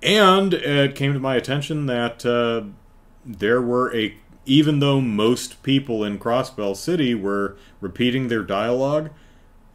and 0.02 0.52
it 0.52 0.96
came 0.96 1.12
to 1.12 1.20
my 1.20 1.36
attention 1.36 1.86
that 1.86 2.26
uh, 2.26 2.64
there 3.24 3.62
were 3.62 3.94
a 3.94 4.16
even 4.44 4.80
though 4.80 5.00
most 5.00 5.62
people 5.62 6.02
in 6.02 6.18
Crossbell 6.18 6.76
City 6.76 7.14
were 7.14 7.56
repeating 7.80 8.26
their 8.26 8.42
dialogue, 8.42 9.10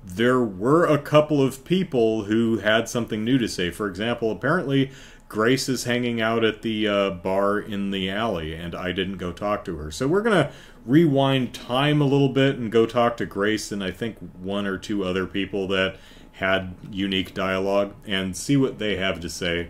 there 0.03 0.41
were 0.41 0.85
a 0.85 0.97
couple 0.97 1.41
of 1.41 1.63
people 1.63 2.25
who 2.25 2.57
had 2.57 2.89
something 2.89 3.23
new 3.23 3.37
to 3.37 3.47
say. 3.47 3.71
For 3.71 3.87
example, 3.87 4.29
apparently 4.29 4.91
Grace 5.29 5.67
is 5.67 5.85
hanging 5.85 6.21
out 6.21 6.43
at 6.43 6.61
the 6.61 6.87
uh, 6.87 7.09
bar 7.11 7.59
in 7.59 7.91
the 7.91 8.09
alley, 8.09 8.53
and 8.53 8.75
I 8.75 8.91
didn't 8.91 9.17
go 9.17 9.31
talk 9.31 9.63
to 9.65 9.77
her. 9.77 9.91
So 9.91 10.07
we're 10.07 10.21
gonna 10.21 10.51
rewind 10.87 11.53
time 11.53 12.01
a 12.01 12.05
little 12.05 12.29
bit 12.29 12.57
and 12.57 12.71
go 12.71 12.85
talk 12.85 13.17
to 13.17 13.25
Grace 13.25 13.71
and 13.71 13.83
I 13.83 13.91
think 13.91 14.17
one 14.39 14.65
or 14.65 14.77
two 14.77 15.03
other 15.03 15.25
people 15.25 15.67
that 15.67 15.97
had 16.33 16.75
unique 16.91 17.33
dialogue 17.33 17.93
and 18.05 18.35
see 18.37 18.55
what 18.55 18.79
they 18.79 18.95
have 18.97 19.19
to 19.19 19.29
say. 19.29 19.69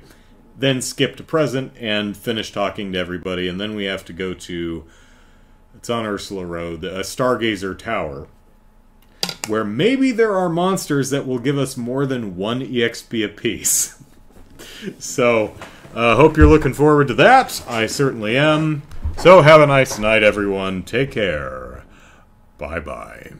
Then 0.58 0.82
skip 0.82 1.16
to 1.18 1.24
present 1.24 1.74
and 1.80 2.16
finish 2.16 2.52
talking 2.52 2.92
to 2.92 3.00
everybody, 3.00 3.48
and 3.48 3.60
then 3.60 3.76
we 3.76 3.86
have 3.86 4.04
to 4.06 4.14
go 4.14 4.34
to 4.34 4.86
it's 5.78 5.90
on 5.92 6.06
Ursula 6.06 6.44
Road, 6.44 6.84
a 6.84 7.02
Stargazer 7.02 7.78
Tower, 7.78 8.28
where 9.48 9.64
maybe 9.64 10.12
there 10.12 10.36
are 10.36 10.50
monsters 10.50 11.12
that 11.12 11.28
will 11.28 11.38
give 11.38 11.58
us 11.58 11.78
more 11.78 12.08
than 12.08 12.36
one 12.36 12.62
EXP 12.62 13.24
apiece. 13.24 14.04
so, 15.00 15.56
uh, 15.94 16.16
hope 16.16 16.36
you're 16.36 16.48
looking 16.48 16.74
forward 16.74 17.08
to 17.10 17.14
that. 17.14 17.64
I 17.68 17.86
certainly 17.86 18.36
am. 18.36 18.82
So 19.18 19.42
have 19.42 19.62
a 19.62 19.68
nice 19.68 19.98
night, 19.98 20.22
everyone. 20.22 20.84
Take 20.84 21.12
care. 21.12 21.84
Bye 22.60 22.80
bye. 22.80 23.34